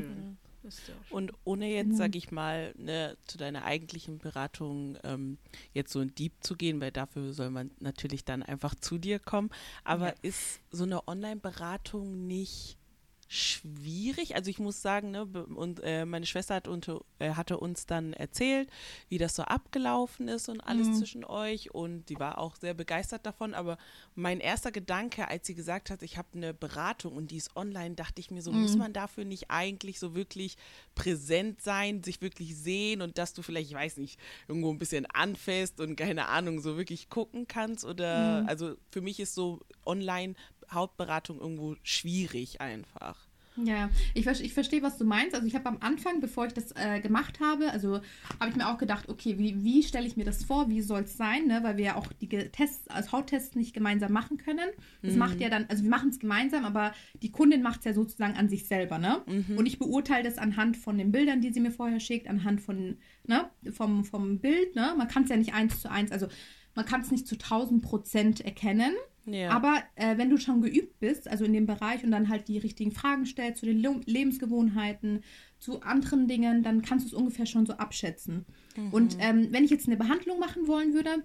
Und 1.10 1.32
ohne 1.44 1.70
jetzt, 1.70 1.88
mhm. 1.88 1.96
sag 1.96 2.16
ich 2.16 2.32
mal, 2.32 2.74
ne, 2.76 3.16
zu 3.26 3.38
deiner 3.38 3.64
eigentlichen 3.64 4.18
Beratung 4.18 4.96
ähm, 5.04 5.38
jetzt 5.72 5.92
so 5.92 6.00
in 6.00 6.14
Deep 6.14 6.32
zu 6.40 6.56
gehen, 6.56 6.80
weil 6.80 6.90
dafür 6.90 7.32
soll 7.32 7.50
man 7.50 7.70
natürlich 7.80 8.24
dann 8.24 8.42
einfach 8.42 8.74
zu 8.74 8.98
dir 8.98 9.18
kommen. 9.18 9.50
Aber 9.84 10.08
ja. 10.08 10.14
ist 10.22 10.60
so 10.70 10.84
eine 10.84 11.06
Online-Beratung 11.06 12.26
nicht 12.26 12.78
schwierig. 13.28 14.34
Also 14.34 14.50
ich 14.50 14.58
muss 14.58 14.82
sagen, 14.82 15.10
ne, 15.10 15.24
und 15.24 15.80
äh, 15.82 16.04
meine 16.04 16.26
Schwester 16.26 16.54
hat 16.54 16.68
unter, 16.68 17.00
äh, 17.18 17.30
hatte 17.30 17.58
uns 17.58 17.86
dann 17.86 18.12
erzählt, 18.12 18.68
wie 19.08 19.18
das 19.18 19.36
so 19.36 19.42
abgelaufen 19.42 20.28
ist 20.28 20.48
und 20.48 20.60
alles 20.60 20.88
mhm. 20.88 20.94
zwischen 20.94 21.24
euch 21.24 21.74
und 21.74 22.08
die 22.08 22.18
war 22.18 22.38
auch 22.38 22.56
sehr 22.56 22.74
begeistert 22.74 23.26
davon. 23.26 23.54
Aber 23.54 23.78
mein 24.14 24.40
erster 24.40 24.72
Gedanke, 24.72 25.28
als 25.28 25.46
sie 25.46 25.54
gesagt 25.54 25.90
hat, 25.90 26.02
ich 26.02 26.16
habe 26.16 26.28
eine 26.34 26.54
Beratung 26.54 27.16
und 27.16 27.30
die 27.30 27.36
ist 27.36 27.56
online, 27.56 27.94
dachte 27.94 28.20
ich 28.20 28.30
mir 28.30 28.42
so, 28.42 28.52
mhm. 28.52 28.62
muss 28.62 28.76
man 28.76 28.92
dafür 28.92 29.24
nicht 29.24 29.50
eigentlich 29.50 29.98
so 29.98 30.14
wirklich 30.14 30.56
präsent 30.94 31.60
sein, 31.60 32.02
sich 32.02 32.20
wirklich 32.20 32.56
sehen 32.56 33.02
und 33.02 33.18
dass 33.18 33.34
du 33.34 33.42
vielleicht, 33.42 33.70
ich 33.70 33.76
weiß 33.76 33.96
nicht, 33.98 34.18
irgendwo 34.48 34.70
ein 34.70 34.78
bisschen 34.78 35.06
anfasst 35.06 35.80
und 35.80 35.96
keine 35.96 36.28
Ahnung, 36.28 36.60
so 36.60 36.76
wirklich 36.76 37.08
gucken 37.08 37.46
kannst 37.48 37.84
oder 37.84 38.42
mhm. 38.42 38.48
also 38.48 38.74
für 38.90 39.00
mich 39.00 39.20
ist 39.20 39.34
so 39.34 39.60
online 39.84 40.34
Hauptberatung 40.71 41.40
irgendwo 41.40 41.76
schwierig 41.83 42.61
einfach. 42.61 43.28
Ja, 43.56 43.88
ich, 44.14 44.26
ich 44.26 44.52
verstehe, 44.52 44.83
was 44.83 44.99
du 44.99 45.04
meinst. 45.04 45.35
Also 45.35 45.47
ich 45.47 45.54
habe 45.54 45.68
am 45.68 45.78
Anfang, 45.80 46.21
bevor 46.21 46.47
ich 46.47 46.54
das 46.54 46.73
äh, 46.73 47.00
gemacht 47.00 47.38
habe, 47.40 47.71
also 47.71 48.00
habe 48.40 48.50
ich 48.50 48.56
mir 48.56 48.68
auch 48.68 48.78
gedacht, 48.78 49.09
okay, 49.09 49.38
wie, 49.38 49.62
wie 49.62 49.83
stelle 49.83 50.06
ich 50.06 50.16
mir 50.16 50.25
das 50.25 50.44
vor, 50.44 50.68
wie 50.68 50.80
soll 50.80 51.02
es 51.02 51.16
sein, 51.16 51.47
ne? 51.47 51.61
weil 51.62 51.76
wir 51.76 51.85
ja 51.85 51.94
auch 51.97 52.09
die 52.21 52.28
Tests, 52.28 52.88
also 52.88 53.12
Hauttests 53.12 53.54
nicht 53.54 53.73
gemeinsam 53.73 54.12
machen 54.12 54.38
können. 54.38 54.68
Das 55.02 55.12
mhm. 55.12 55.18
macht 55.18 55.40
ja 55.40 55.50
dann, 55.50 55.66
also 55.68 55.85
wir 55.85 55.90
machen 55.90 56.09
es 56.09 56.18
gemeinsam, 56.18 56.64
aber 56.64 56.92
die 57.23 57.30
Kundin 57.30 57.62
macht 57.62 57.80
es 57.80 57.85
ja 57.85 57.94
sozusagen 57.94 58.35
an 58.35 58.49
sich 58.49 58.66
selber, 58.66 58.99
ne? 58.99 59.23
Mhm. 59.26 59.56
Und 59.56 59.66
ich 59.66 59.78
beurteile 59.78 60.25
das 60.25 60.38
anhand 60.38 60.76
von 60.76 60.99
den 60.99 61.12
Bildern, 61.12 61.40
die 61.40 61.52
sie 61.52 61.61
mir 61.61 61.71
vorher 61.71 62.00
schickt, 62.00 62.26
anhand 62.26 62.61
von, 62.61 62.99
ne, 63.25 63.49
vom, 63.71 64.04
vom 64.04 64.40
Bild, 64.40 64.75
ne? 64.75 64.94
Man 64.99 65.06
kann 65.06 65.25
es 65.25 65.28
ja 65.28 65.37
nicht 65.37 65.54
eins 65.54 65.80
zu 65.80 65.90
eins, 65.90 66.11
also 66.11 66.26
man 66.75 66.87
kann 66.87 67.02
es 67.02 67.12
nicht 67.12 67.28
zu 67.28 67.37
1000 67.37 67.83
Prozent 67.83 68.40
erkennen. 68.40 68.94
Ja. 69.26 69.50
Aber 69.50 69.82
äh, 69.94 70.18
wenn 70.18 70.30
du 70.30 70.36
schon 70.36 70.60
geübt 70.60 71.00
bist, 71.00 71.28
also 71.28 71.44
in 71.44 71.52
dem 71.52 71.66
Bereich 71.66 72.04
und 72.04 72.10
dann 72.10 72.28
halt 72.28 72.48
die 72.48 72.58
richtigen 72.58 72.92
Fragen 72.92 73.26
stellst 73.26 73.60
zu 73.60 73.66
den 73.66 73.78
Le 73.78 74.00
Lebensgewohnheiten, 74.04 75.22
zu 75.58 75.80
anderen 75.80 76.28
Dingen, 76.28 76.62
dann 76.62 76.82
kannst 76.82 77.06
du 77.06 77.08
es 77.08 77.14
ungefähr 77.14 77.46
schon 77.46 77.64
so 77.64 77.74
abschätzen. 77.74 78.44
Mhm. 78.76 78.92
Und 78.92 79.16
ähm, 79.18 79.48
wenn 79.50 79.64
ich 79.64 79.70
jetzt 79.70 79.86
eine 79.86 79.96
Behandlung 79.96 80.38
machen 80.38 80.66
wollen 80.66 80.92
würde, 80.92 81.24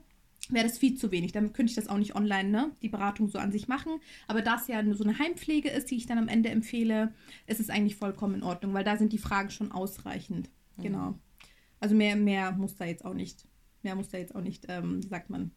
wäre 0.50 0.66
das 0.66 0.78
viel 0.78 0.96
zu 0.96 1.12
wenig. 1.12 1.32
Dann 1.34 1.54
könnte 1.54 1.72
ich 1.72 1.76
das 1.76 1.90
auch 1.90 1.98
nicht 1.98 2.16
online, 2.16 2.50
ne, 2.50 2.72
die 2.82 2.90
Beratung 2.90 3.28
so 3.28 3.38
an 3.38 3.52
sich 3.52 3.68
machen. 3.68 4.00
Aber 4.28 4.42
da 4.42 4.56
es 4.56 4.68
ja 4.68 4.82
so 4.94 5.04
eine 5.04 5.20
Heimpflege 5.20 5.70
ist, 5.70 5.92
die 5.92 5.98
ich 5.98 6.06
dann 6.06 6.18
am 6.18 6.28
Ende 6.28 6.50
empfehle, 6.50 7.14
ist 7.48 7.60
es 7.60 7.70
eigentlich 7.70 7.98
vollkommen 7.98 8.36
in 8.36 8.44
Ordnung, 8.44 8.74
weil 8.74 8.84
da 8.84 8.98
sind 8.98 9.12
die 9.12 9.18
Fragen 9.18 9.50
schon 9.50 9.72
ausreichend. 9.72 10.50
Mhm. 10.78 10.84
Genau. 10.84 11.20
Also 11.80 11.96
mehr, 11.96 12.16
mehr 12.16 12.52
muss 12.54 12.76
da 12.76 12.86
jetzt 12.86 13.06
auch 13.06 13.14
nicht, 13.14 13.46
mehr 13.84 13.96
muss 13.96 14.10
da 14.10 14.18
jetzt 14.18 14.36
auch 14.36 14.42
nicht, 14.42 14.66
ähm, 14.70 15.02
sagt 15.02 15.30
man, 15.30 15.52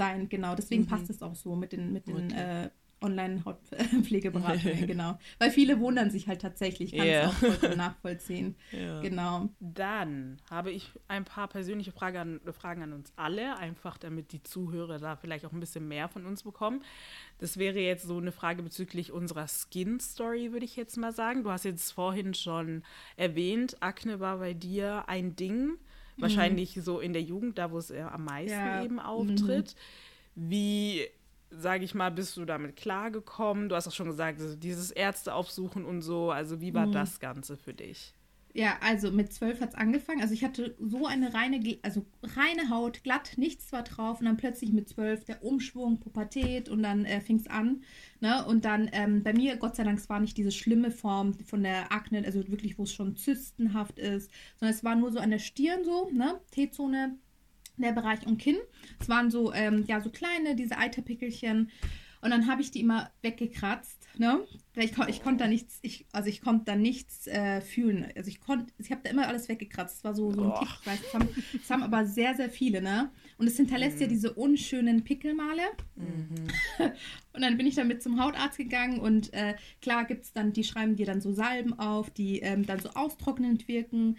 sein, 0.00 0.30
genau. 0.30 0.54
Deswegen 0.54 0.84
mhm. 0.84 0.86
passt 0.86 1.10
es 1.10 1.20
auch 1.20 1.34
so 1.34 1.54
mit 1.54 1.72
den, 1.72 1.92
mit 1.92 2.08
den 2.08 2.32
okay. 2.32 2.64
äh, 2.64 2.70
Online-Hautpflegeberatungen, 3.02 4.86
genau. 4.86 5.18
Weil 5.38 5.50
viele 5.50 5.78
wundern 5.78 6.10
sich 6.10 6.26
halt 6.26 6.40
tatsächlich, 6.40 6.92
kann 6.92 7.06
yeah. 7.06 7.32
es 7.42 7.64
auch 7.64 7.76
nachvollziehen. 7.76 8.56
ja. 8.72 9.00
Genau. 9.02 9.50
Dann 9.60 10.38
habe 10.50 10.70
ich 10.70 10.90
ein 11.06 11.26
paar 11.26 11.48
persönliche 11.48 11.92
Frage 11.92 12.20
an, 12.20 12.40
Fragen 12.52 12.82
an 12.82 12.94
uns 12.94 13.12
alle, 13.16 13.58
einfach 13.58 13.98
damit 13.98 14.32
die 14.32 14.42
Zuhörer 14.42 14.98
da 14.98 15.16
vielleicht 15.16 15.44
auch 15.44 15.52
ein 15.52 15.60
bisschen 15.60 15.86
mehr 15.86 16.08
von 16.08 16.24
uns 16.24 16.42
bekommen. 16.42 16.82
Das 17.38 17.58
wäre 17.58 17.78
jetzt 17.78 18.06
so 18.06 18.16
eine 18.16 18.32
Frage 18.32 18.62
bezüglich 18.62 19.12
unserer 19.12 19.48
Skin-Story, 19.48 20.52
würde 20.52 20.64
ich 20.64 20.76
jetzt 20.76 20.96
mal 20.96 21.12
sagen. 21.12 21.44
Du 21.44 21.50
hast 21.50 21.64
jetzt 21.64 21.92
vorhin 21.92 22.32
schon 22.32 22.84
erwähnt, 23.16 23.76
Akne 23.80 24.20
war 24.20 24.38
bei 24.38 24.54
dir 24.54 25.08
ein 25.08 25.36
Ding. 25.36 25.78
Mhm. 26.20 26.22
Wahrscheinlich 26.22 26.78
so 26.82 27.00
in 27.00 27.12
der 27.12 27.22
Jugend, 27.22 27.58
da 27.58 27.70
wo 27.70 27.78
es 27.78 27.90
am 27.90 28.24
meisten 28.24 28.58
ja. 28.58 28.84
eben 28.84 29.00
auftritt. 29.00 29.74
Mhm. 30.34 30.50
Wie, 30.50 31.06
sage 31.50 31.84
ich 31.84 31.94
mal, 31.94 32.10
bist 32.10 32.36
du 32.36 32.44
damit 32.44 32.76
klargekommen? 32.76 33.68
Du 33.68 33.74
hast 33.74 33.88
auch 33.88 33.92
schon 33.92 34.06
gesagt, 34.06 34.40
dieses 34.62 34.90
Ärzte 34.90 35.34
aufsuchen 35.34 35.84
und 35.84 36.02
so. 36.02 36.30
Also 36.30 36.60
wie 36.60 36.74
war 36.74 36.86
mhm. 36.86 36.92
das 36.92 37.20
Ganze 37.20 37.56
für 37.56 37.74
dich? 37.74 38.14
Ja, 38.52 38.78
also 38.80 39.12
mit 39.12 39.32
zwölf 39.32 39.60
hat 39.60 39.70
es 39.70 39.74
angefangen. 39.76 40.20
Also 40.20 40.34
ich 40.34 40.42
hatte 40.42 40.74
so 40.80 41.06
eine 41.06 41.32
reine, 41.34 41.78
also 41.82 42.04
reine 42.22 42.68
Haut, 42.68 43.04
glatt, 43.04 43.34
nichts 43.36 43.70
war 43.72 43.84
drauf. 43.84 44.18
Und 44.18 44.26
dann 44.26 44.36
plötzlich 44.36 44.72
mit 44.72 44.88
zwölf 44.88 45.24
der 45.24 45.44
Umschwung, 45.44 46.00
Pubertät 46.00 46.68
und 46.68 46.82
dann 46.82 47.04
äh, 47.04 47.20
fing 47.20 47.36
es 47.36 47.46
an. 47.46 47.82
Ne? 48.20 48.44
Und 48.44 48.64
dann 48.64 48.90
ähm, 48.92 49.22
bei 49.22 49.32
mir, 49.32 49.56
Gott 49.56 49.76
sei 49.76 49.84
Dank, 49.84 49.98
es 49.98 50.08
war 50.08 50.18
nicht 50.18 50.36
diese 50.36 50.50
schlimme 50.50 50.90
Form 50.90 51.34
von 51.34 51.62
der 51.62 51.92
Akne, 51.92 52.24
also 52.24 52.46
wirklich, 52.48 52.76
wo 52.76 52.82
es 52.82 52.92
schon 52.92 53.14
zystenhaft 53.16 54.00
ist, 54.00 54.30
sondern 54.58 54.74
es 54.74 54.82
war 54.82 54.96
nur 54.96 55.12
so 55.12 55.20
an 55.20 55.30
der 55.30 55.38
Stirn 55.38 55.84
so, 55.84 56.10
ne? 56.10 56.40
T-Zone, 56.50 57.16
der 57.76 57.92
Bereich 57.92 58.26
und 58.26 58.38
Kinn. 58.38 58.58
Es 58.98 59.08
waren 59.08 59.30
so, 59.30 59.52
ähm, 59.52 59.84
ja, 59.86 60.00
so 60.00 60.10
kleine, 60.10 60.56
diese 60.56 60.76
Eiterpickelchen. 60.76 61.70
Und 62.20 62.30
dann 62.30 62.48
habe 62.48 62.62
ich 62.62 62.70
die 62.70 62.80
immer 62.80 63.10
weggekratzt 63.22 64.00
ne? 64.18 64.46
Ich, 64.82 64.96
ich 65.08 65.22
konnte 65.22 65.44
da 65.44 65.48
nichts, 65.48 65.78
ich, 65.82 66.06
also 66.12 66.28
ich 66.28 66.40
konnte 66.40 66.64
da 66.66 66.76
nichts 66.76 67.26
äh, 67.26 67.60
fühlen. 67.60 68.06
Also 68.16 68.28
ich 68.28 68.40
konnte, 68.40 68.72
ich 68.78 68.90
habe 68.90 69.00
da 69.04 69.10
immer 69.10 69.28
alles 69.28 69.48
weggekratzt. 69.48 69.98
Es 69.98 70.04
war 70.04 70.14
so, 70.14 70.32
so 70.32 70.42
ein 70.42 70.58
Tick, 70.58 70.68
ich 70.80 70.86
weiß, 70.86 71.02
das 71.02 71.14
haben, 71.14 71.28
das 71.52 71.70
haben 71.70 71.82
aber 71.82 72.06
sehr, 72.06 72.34
sehr 72.34 72.50
viele, 72.50 72.82
ne? 72.82 73.10
Und 73.38 73.46
es 73.46 73.56
hinterlässt 73.56 73.96
mhm. 73.96 74.02
ja 74.02 74.08
diese 74.08 74.32
unschönen 74.32 75.04
Pickelmale. 75.04 75.62
Mhm. 75.96 76.48
und 77.32 77.40
dann 77.42 77.56
bin 77.56 77.66
ich 77.66 77.74
damit 77.74 78.02
zum 78.02 78.22
Hautarzt 78.22 78.58
gegangen 78.58 79.00
und 79.00 79.32
äh, 79.32 79.54
klar 79.80 80.04
gibt 80.04 80.24
es 80.24 80.32
dann, 80.32 80.52
die 80.52 80.64
schreiben 80.64 80.96
dir 80.96 81.06
dann 81.06 81.20
so 81.20 81.32
Salben 81.32 81.78
auf, 81.78 82.10
die 82.10 82.40
ähm, 82.40 82.66
dann 82.66 82.80
so 82.80 82.90
austrocknend 82.90 83.68
wirken. 83.68 84.16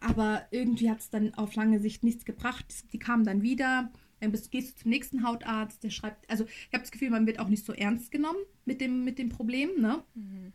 Aber 0.00 0.46
irgendwie 0.50 0.90
hat 0.90 1.00
es 1.00 1.10
dann 1.10 1.34
auf 1.34 1.54
lange 1.54 1.78
Sicht 1.78 2.02
nichts 2.02 2.24
gebracht. 2.24 2.66
Die 2.92 2.98
kamen 2.98 3.24
dann 3.24 3.42
wieder. 3.42 3.90
Dann 4.22 4.30
bist, 4.30 4.52
gehst 4.52 4.76
du 4.76 4.82
zum 4.82 4.90
nächsten 4.90 5.26
Hautarzt, 5.26 5.82
der 5.82 5.90
schreibt, 5.90 6.30
also 6.30 6.44
ich 6.44 6.72
habe 6.72 6.82
das 6.82 6.92
Gefühl, 6.92 7.10
man 7.10 7.26
wird 7.26 7.40
auch 7.40 7.48
nicht 7.48 7.66
so 7.66 7.72
ernst 7.72 8.12
genommen 8.12 8.38
mit 8.64 8.80
dem, 8.80 9.04
mit 9.04 9.18
dem 9.18 9.30
Problem, 9.30 9.80
ne? 9.80 10.04
Mhm. 10.14 10.52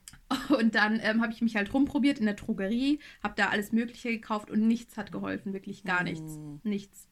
Und 0.55 0.73
dann 0.75 1.01
ähm, 1.03 1.21
habe 1.21 1.33
ich 1.33 1.41
mich 1.41 1.57
halt 1.57 1.73
rumprobiert 1.73 2.19
in 2.19 2.25
der 2.25 2.35
Drogerie, 2.35 2.99
habe 3.21 3.33
da 3.35 3.49
alles 3.49 3.73
Mögliche 3.73 4.09
gekauft 4.09 4.49
und 4.49 4.65
nichts 4.65 4.95
hat 4.95 5.11
geholfen, 5.11 5.51
wirklich 5.51 5.83
gar 5.83 5.99
mhm. 5.99 6.05
nichts. 6.05 6.39
Nichts. 6.63 7.09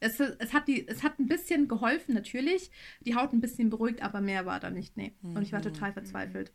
Es, 0.00 0.20
es, 0.20 0.52
hat 0.52 0.68
die, 0.68 0.86
es 0.86 1.02
hat 1.02 1.18
ein 1.18 1.28
bisschen 1.28 1.66
geholfen, 1.66 2.14
natürlich. 2.14 2.70
Die 3.00 3.14
Haut 3.14 3.32
ein 3.32 3.40
bisschen 3.40 3.70
beruhigt, 3.70 4.02
aber 4.02 4.20
mehr 4.20 4.44
war 4.44 4.60
da 4.60 4.68
nicht, 4.68 4.98
nee. 4.98 5.14
Und 5.22 5.40
ich 5.40 5.52
war 5.52 5.60
mhm. 5.60 5.64
total 5.64 5.94
verzweifelt. 5.94 6.52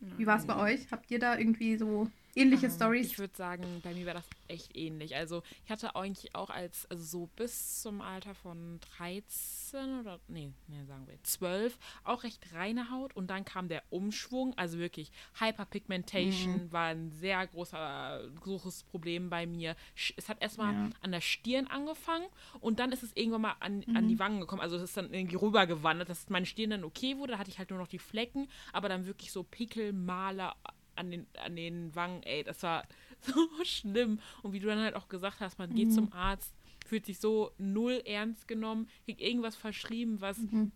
Wie 0.00 0.26
war 0.26 0.38
es 0.38 0.46
bei 0.46 0.56
euch? 0.56 0.90
Habt 0.90 1.10
ihr 1.12 1.20
da 1.20 1.38
irgendwie 1.38 1.76
so 1.76 2.08
ähnliche 2.38 2.66
ähm, 2.66 2.72
Stories? 2.72 3.06
Ich 3.06 3.18
würde 3.18 3.34
sagen, 3.36 3.64
bei 3.82 3.94
mir 3.94 4.06
war 4.06 4.14
das 4.14 4.28
echt 4.48 4.76
ähnlich. 4.76 5.16
Also 5.16 5.42
ich 5.64 5.70
hatte 5.70 5.94
eigentlich 5.96 6.34
auch 6.34 6.50
als, 6.50 6.86
also 6.90 7.02
so 7.02 7.26
bis 7.36 7.82
zum 7.82 8.00
Alter 8.00 8.34
von 8.34 8.80
13 8.96 10.00
oder, 10.00 10.20
nee, 10.28 10.50
nee, 10.66 10.84
sagen 10.84 11.06
wir 11.06 11.22
12, 11.22 11.78
auch 12.04 12.22
recht 12.24 12.52
reine 12.54 12.90
Haut 12.90 13.14
und 13.14 13.28
dann 13.28 13.44
kam 13.44 13.68
der 13.68 13.82
Umschwung, 13.90 14.54
also 14.56 14.78
wirklich 14.78 15.10
Hyperpigmentation 15.38 16.66
mhm. 16.66 16.72
war 16.72 16.86
ein 16.86 17.10
sehr 17.10 17.46
großer, 17.46 18.28
großes 18.40 18.84
Problem 18.84 19.30
bei 19.30 19.46
mir. 19.46 19.76
Es 20.16 20.28
hat 20.28 20.40
erstmal 20.40 20.74
ja. 20.74 20.90
an 21.02 21.12
der 21.12 21.20
Stirn 21.20 21.66
angefangen 21.66 22.26
und 22.60 22.78
dann 22.78 22.92
ist 22.92 23.02
es 23.02 23.12
irgendwann 23.14 23.42
mal 23.42 23.56
an, 23.60 23.84
mhm. 23.86 23.96
an 23.96 24.08
die 24.08 24.18
Wangen 24.18 24.40
gekommen. 24.40 24.62
Also 24.62 24.76
es 24.76 24.82
ist 24.82 24.96
dann 24.96 25.12
irgendwie 25.12 25.36
rübergewandert, 25.36 26.08
dass 26.08 26.28
meine 26.28 26.46
Stirn 26.46 26.70
dann 26.70 26.84
okay 26.84 27.18
wurde, 27.18 27.32
da 27.32 27.38
hatte 27.38 27.50
ich 27.50 27.58
halt 27.58 27.70
nur 27.70 27.78
noch 27.78 27.88
die 27.88 27.98
Flecken, 27.98 28.48
aber 28.72 28.88
dann 28.88 29.06
wirklich 29.06 29.32
so 29.32 29.42
Pickel, 29.42 29.92
Maler 29.92 30.56
an 30.98 31.10
den, 31.10 31.26
an 31.42 31.56
den 31.56 31.94
Wangen, 31.94 32.22
ey, 32.24 32.42
das 32.44 32.62
war 32.62 32.84
so 33.20 33.48
schlimm. 33.64 34.20
Und 34.42 34.52
wie 34.52 34.60
du 34.60 34.66
dann 34.66 34.80
halt 34.80 34.94
auch 34.94 35.08
gesagt 35.08 35.40
hast, 35.40 35.58
man 35.58 35.74
geht 35.74 35.88
mhm. 35.88 35.92
zum 35.92 36.12
Arzt, 36.12 36.54
fühlt 36.86 37.06
sich 37.06 37.18
so 37.18 37.52
null 37.58 38.02
ernst 38.04 38.48
genommen, 38.48 38.88
kriegt 39.04 39.20
irgendwas 39.20 39.56
verschrieben, 39.56 40.20
was 40.20 40.38
mhm. 40.38 40.72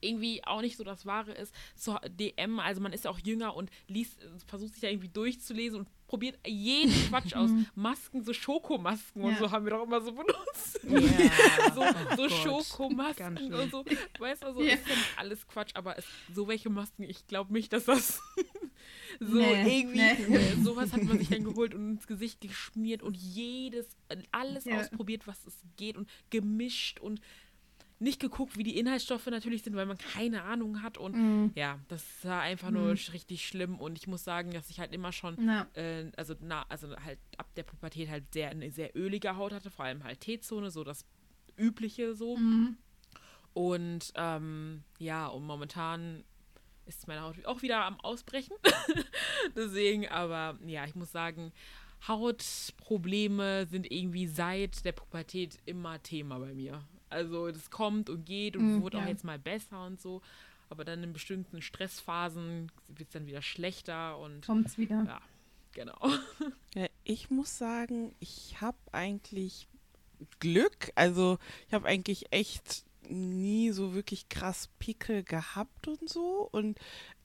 Irgendwie 0.00 0.42
auch 0.44 0.60
nicht 0.60 0.76
so 0.76 0.84
das 0.84 1.06
Wahre 1.06 1.32
ist. 1.32 1.54
So 1.74 1.98
DM, 2.08 2.58
also 2.58 2.80
man 2.80 2.92
ist 2.92 3.04
ja 3.04 3.10
auch 3.10 3.18
jünger 3.18 3.54
und 3.54 3.70
liest, 3.88 4.18
versucht 4.46 4.72
sich 4.72 4.80
da 4.80 4.88
irgendwie 4.88 5.08
durchzulesen 5.08 5.80
und 5.80 5.88
probiert 6.06 6.38
jeden 6.46 6.92
Quatsch 7.08 7.34
aus. 7.34 7.50
Mhm. 7.50 7.66
Masken, 7.74 8.22
so 8.22 8.32
Schokomasken 8.32 9.22
ja. 9.22 9.28
und 9.28 9.38
so 9.38 9.50
haben 9.50 9.64
wir 9.64 9.70
doch 9.70 9.84
immer 9.84 10.00
so 10.00 10.12
benutzt. 10.12 10.80
Ja. 10.86 11.74
so 11.74 11.82
so 12.16 12.22
oh 12.24 12.28
Schokomasken 12.28 13.52
und 13.52 13.70
so. 13.70 13.84
Weißt 14.18 14.42
du, 14.42 14.46
also 14.46 14.62
ja. 14.62 14.74
ist 14.74 14.86
ja 14.86 14.94
alles 15.16 15.46
Quatsch, 15.46 15.72
aber 15.74 15.98
es, 15.98 16.04
so 16.32 16.46
welche 16.48 16.70
Masken, 16.70 17.02
ich 17.02 17.26
glaube 17.26 17.52
nicht, 17.52 17.72
dass 17.72 17.86
das 17.86 18.20
so 19.20 19.36
nee, 19.36 19.80
irgendwie, 19.80 20.28
nee. 20.28 20.62
sowas 20.62 20.92
hat 20.92 21.02
man 21.02 21.18
sich 21.18 21.28
dann 21.28 21.44
geholt 21.44 21.74
und 21.74 21.90
ins 21.90 22.06
Gesicht 22.06 22.40
geschmiert 22.40 23.02
und 23.02 23.16
jedes, 23.16 23.96
alles 24.32 24.66
ausprobiert, 24.66 25.26
was 25.26 25.44
es 25.46 25.56
geht 25.76 25.96
und 25.96 26.08
gemischt 26.30 27.00
und 27.00 27.20
nicht 27.98 28.20
geguckt, 28.20 28.58
wie 28.58 28.62
die 28.62 28.78
Inhaltsstoffe 28.78 29.26
natürlich 29.26 29.62
sind, 29.62 29.74
weil 29.74 29.86
man 29.86 29.96
keine 29.96 30.42
Ahnung 30.42 30.82
hat. 30.82 30.98
Und 30.98 31.14
mm. 31.14 31.52
ja, 31.54 31.80
das 31.88 32.04
war 32.24 32.42
einfach 32.42 32.70
nur 32.70 32.92
mm. 32.92 32.98
richtig 33.12 33.46
schlimm. 33.46 33.78
Und 33.78 33.98
ich 33.98 34.06
muss 34.06 34.24
sagen, 34.24 34.50
dass 34.50 34.68
ich 34.68 34.80
halt 34.80 34.92
immer 34.92 35.12
schon, 35.12 35.46
ja. 35.46 35.66
äh, 35.74 36.10
also 36.16 36.34
na, 36.40 36.66
also 36.68 36.94
halt 36.96 37.18
ab 37.38 37.54
der 37.54 37.62
Pubertät 37.62 38.10
halt 38.10 38.24
sehr 38.32 38.50
eine 38.50 38.70
sehr 38.70 38.94
ölige 38.96 39.36
Haut 39.36 39.52
hatte, 39.52 39.70
vor 39.70 39.86
allem 39.86 40.04
halt 40.04 40.20
T-Zone, 40.20 40.70
so 40.70 40.84
das 40.84 41.06
Übliche 41.56 42.14
so. 42.14 42.36
Mm. 42.36 42.76
Und 43.54 44.12
ähm, 44.14 44.82
ja, 44.98 45.28
und 45.28 45.46
momentan 45.46 46.24
ist 46.84 47.08
meine 47.08 47.22
Haut 47.22 47.44
auch 47.46 47.62
wieder 47.62 47.84
am 47.84 47.98
Ausbrechen. 48.00 48.54
Deswegen, 49.56 50.06
aber 50.08 50.58
ja, 50.66 50.84
ich 50.84 50.94
muss 50.94 51.12
sagen, 51.12 51.52
Hautprobleme 52.06 53.66
sind 53.66 53.90
irgendwie 53.90 54.26
seit 54.26 54.84
der 54.84 54.92
Pubertät 54.92 55.58
immer 55.64 56.02
Thema 56.02 56.38
bei 56.38 56.54
mir. 56.54 56.82
Also 57.08 57.50
das 57.50 57.70
kommt 57.70 58.10
und 58.10 58.24
geht 58.24 58.56
und 58.56 58.78
Mm, 58.78 58.82
wurde 58.82 58.98
auch 58.98 59.02
ja. 59.02 59.08
jetzt 59.08 59.24
mal 59.24 59.38
besser 59.38 59.84
und 59.86 60.00
so. 60.00 60.22
Aber 60.68 60.84
dann 60.84 61.02
in 61.04 61.12
bestimmten 61.12 61.62
Stressphasen 61.62 62.72
wird 62.88 63.08
es 63.08 63.12
dann 63.12 63.26
wieder 63.26 63.42
schlechter 63.42 64.18
und 64.18 64.44
Kommt's 64.44 64.76
wieder. 64.78 65.04
ja, 65.06 65.20
genau. 65.72 65.98
Ja, 66.74 66.86
ich 67.04 67.30
muss 67.30 67.56
sagen, 67.56 68.14
ich 68.18 68.60
habe 68.60 68.76
eigentlich 68.92 69.68
Glück. 70.40 70.90
Also 70.94 71.38
ich 71.68 71.74
habe 71.74 71.86
eigentlich 71.86 72.32
echt 72.32 72.84
nie 73.08 73.70
so 73.70 73.94
wirklich 73.94 74.28
krass 74.28 74.68
Pickel 74.80 75.22
gehabt 75.22 75.86
und 75.88 76.08
so. 76.08 76.48
Und 76.50 76.78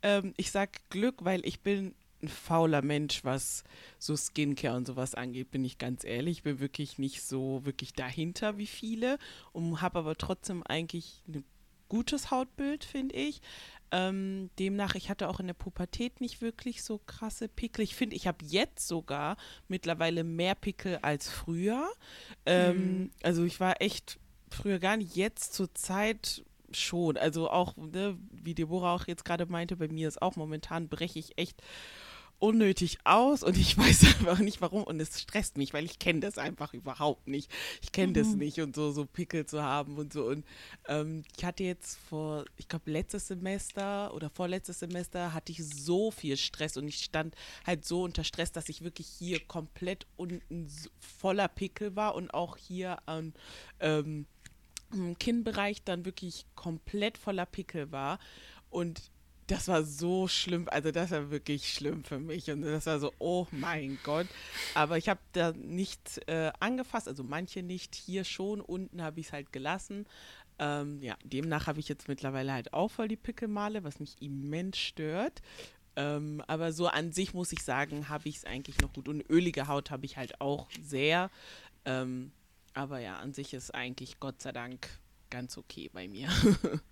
ähm, 0.03 0.33
ich 0.37 0.51
sag 0.51 0.87
Glück, 0.89 1.25
weil 1.25 1.45
ich 1.45 1.61
bin 1.61 1.95
ein 2.23 2.27
fauler 2.27 2.81
Mensch, 2.81 3.23
was 3.23 3.63
so 3.99 4.15
Skincare 4.15 4.75
und 4.75 4.87
sowas 4.87 5.15
angeht, 5.15 5.51
bin 5.51 5.65
ich 5.65 5.77
ganz 5.77 6.03
ehrlich. 6.03 6.37
Ich 6.37 6.43
bin 6.43 6.59
wirklich 6.59 6.97
nicht 6.97 7.21
so 7.23 7.61
wirklich 7.65 7.93
dahinter 7.93 8.57
wie 8.57 8.67
viele 8.67 9.17
und 9.53 9.81
habe 9.81 9.99
aber 9.99 10.15
trotzdem 10.15 10.63
eigentlich 10.63 11.23
ein 11.27 11.43
gutes 11.89 12.31
Hautbild, 12.31 12.85
finde 12.85 13.15
ich. 13.15 13.41
Ähm, 13.91 14.49
demnach, 14.57 14.95
ich 14.95 15.09
hatte 15.09 15.27
auch 15.27 15.41
in 15.41 15.47
der 15.47 15.53
Pubertät 15.53 16.21
nicht 16.21 16.41
wirklich 16.41 16.83
so 16.83 17.01
krasse 17.05 17.49
Pickel. 17.49 17.83
Ich 17.83 17.95
finde, 17.95 18.15
ich 18.15 18.27
habe 18.27 18.45
jetzt 18.45 18.87
sogar 18.87 19.35
mittlerweile 19.67 20.23
mehr 20.23 20.55
Pickel 20.55 20.99
als 21.01 21.29
früher. 21.29 21.89
Ähm, 22.45 23.11
Also 23.23 23.43
ich 23.43 23.59
war 23.59 23.81
echt 23.81 24.17
früher 24.49 24.79
gar 24.79 24.95
nicht, 24.95 25.17
jetzt 25.17 25.53
zur 25.53 25.73
Zeit 25.73 26.45
schon. 26.71 27.17
Also 27.17 27.49
auch, 27.49 27.75
ne, 27.75 28.17
wie 28.31 28.55
Deborah 28.55 28.95
auch 28.95 29.07
jetzt 29.07 29.25
gerade 29.25 29.45
meinte, 29.45 29.75
bei 29.75 29.89
mir 29.89 30.07
ist 30.07 30.21
auch 30.21 30.37
momentan 30.37 30.87
breche 30.87 31.19
ich 31.19 31.37
echt 31.37 31.61
unnötig 32.41 32.97
aus 33.03 33.43
und 33.43 33.55
ich 33.55 33.77
weiß 33.77 34.03
einfach 34.05 34.39
nicht 34.39 34.61
warum 34.61 34.83
und 34.83 34.99
es 34.99 35.21
stresst 35.21 35.57
mich, 35.57 35.73
weil 35.73 35.85
ich 35.85 35.99
kenne 35.99 36.19
das 36.19 36.37
einfach 36.37 36.73
überhaupt 36.73 37.27
nicht. 37.27 37.51
Ich 37.81 37.91
kenne 37.91 38.13
das 38.13 38.29
nicht 38.35 38.59
und 38.59 38.75
so, 38.75 38.91
so 38.91 39.05
Pickel 39.05 39.45
zu 39.45 39.61
haben 39.63 39.97
und 39.97 40.11
so. 40.11 40.25
Und 40.25 40.45
ähm, 40.87 41.23
ich 41.37 41.45
hatte 41.45 41.63
jetzt 41.63 41.99
vor, 42.09 42.45
ich 42.57 42.67
glaube, 42.67 42.91
letztes 42.91 43.27
Semester 43.27 44.13
oder 44.13 44.29
vorletztes 44.29 44.79
Semester 44.79 45.33
hatte 45.33 45.51
ich 45.51 45.63
so 45.63 46.11
viel 46.11 46.35
Stress 46.35 46.77
und 46.77 46.87
ich 46.87 47.03
stand 47.03 47.35
halt 47.65 47.85
so 47.85 48.03
unter 48.03 48.23
Stress, 48.23 48.51
dass 48.51 48.69
ich 48.69 48.83
wirklich 48.83 49.07
hier 49.07 49.39
komplett 49.45 50.07
unten 50.17 50.67
voller 50.99 51.47
Pickel 51.47 51.95
war 51.95 52.15
und 52.15 52.33
auch 52.33 52.57
hier 52.57 52.97
an 53.07 53.33
ähm, 53.79 54.25
im 54.91 55.17
Kinnbereich 55.17 55.83
dann 55.83 56.05
wirklich 56.05 56.45
komplett 56.55 57.17
voller 57.17 57.45
Pickel 57.45 57.91
war. 57.91 58.19
Und 58.69 59.11
das 59.51 59.67
war 59.67 59.83
so 59.83 60.29
schlimm, 60.29 60.67
also 60.69 60.91
das 60.91 61.11
war 61.11 61.29
wirklich 61.29 61.73
schlimm 61.73 62.05
für 62.05 62.19
mich. 62.19 62.49
Und 62.49 62.61
das 62.61 62.85
war 62.85 62.99
so, 62.99 63.11
oh 63.19 63.47
mein 63.51 63.99
Gott. 64.03 64.27
Aber 64.73 64.97
ich 64.97 65.09
habe 65.09 65.19
da 65.33 65.51
nicht 65.51 66.21
äh, 66.27 66.51
angefasst, 66.59 67.07
also 67.07 67.23
manche 67.23 67.61
nicht, 67.61 67.93
hier 67.95 68.23
schon, 68.23 68.61
unten 68.61 69.01
habe 69.01 69.19
ich 69.19 69.27
es 69.27 69.33
halt 69.33 69.51
gelassen. 69.51 70.05
Ähm, 70.57 71.03
ja, 71.03 71.17
demnach 71.23 71.67
habe 71.67 71.81
ich 71.81 71.89
jetzt 71.89 72.07
mittlerweile 72.07 72.53
halt 72.53 72.73
auch 72.73 72.89
voll 72.89 73.09
die 73.09 73.17
Pickelmale, 73.17 73.83
was 73.83 73.99
mich 73.99 74.21
immens 74.21 74.77
stört. 74.77 75.41
Ähm, 75.97 76.41
aber 76.47 76.71
so 76.71 76.87
an 76.87 77.11
sich 77.11 77.33
muss 77.33 77.51
ich 77.51 77.63
sagen, 77.63 78.07
habe 78.07 78.29
ich 78.29 78.37
es 78.37 78.45
eigentlich 78.45 78.79
noch 78.79 78.93
gut. 78.93 79.09
Und 79.09 79.29
ölige 79.29 79.67
Haut 79.67 79.91
habe 79.91 80.05
ich 80.05 80.15
halt 80.15 80.39
auch 80.39 80.69
sehr. 80.81 81.29
Ähm, 81.83 82.31
aber 82.73 82.99
ja, 82.99 83.17
an 83.17 83.33
sich 83.33 83.53
ist 83.53 83.75
eigentlich 83.75 84.21
Gott 84.21 84.41
sei 84.41 84.53
Dank 84.53 84.87
ganz 85.29 85.57
okay 85.57 85.89
bei 85.91 86.07
mir. 86.07 86.29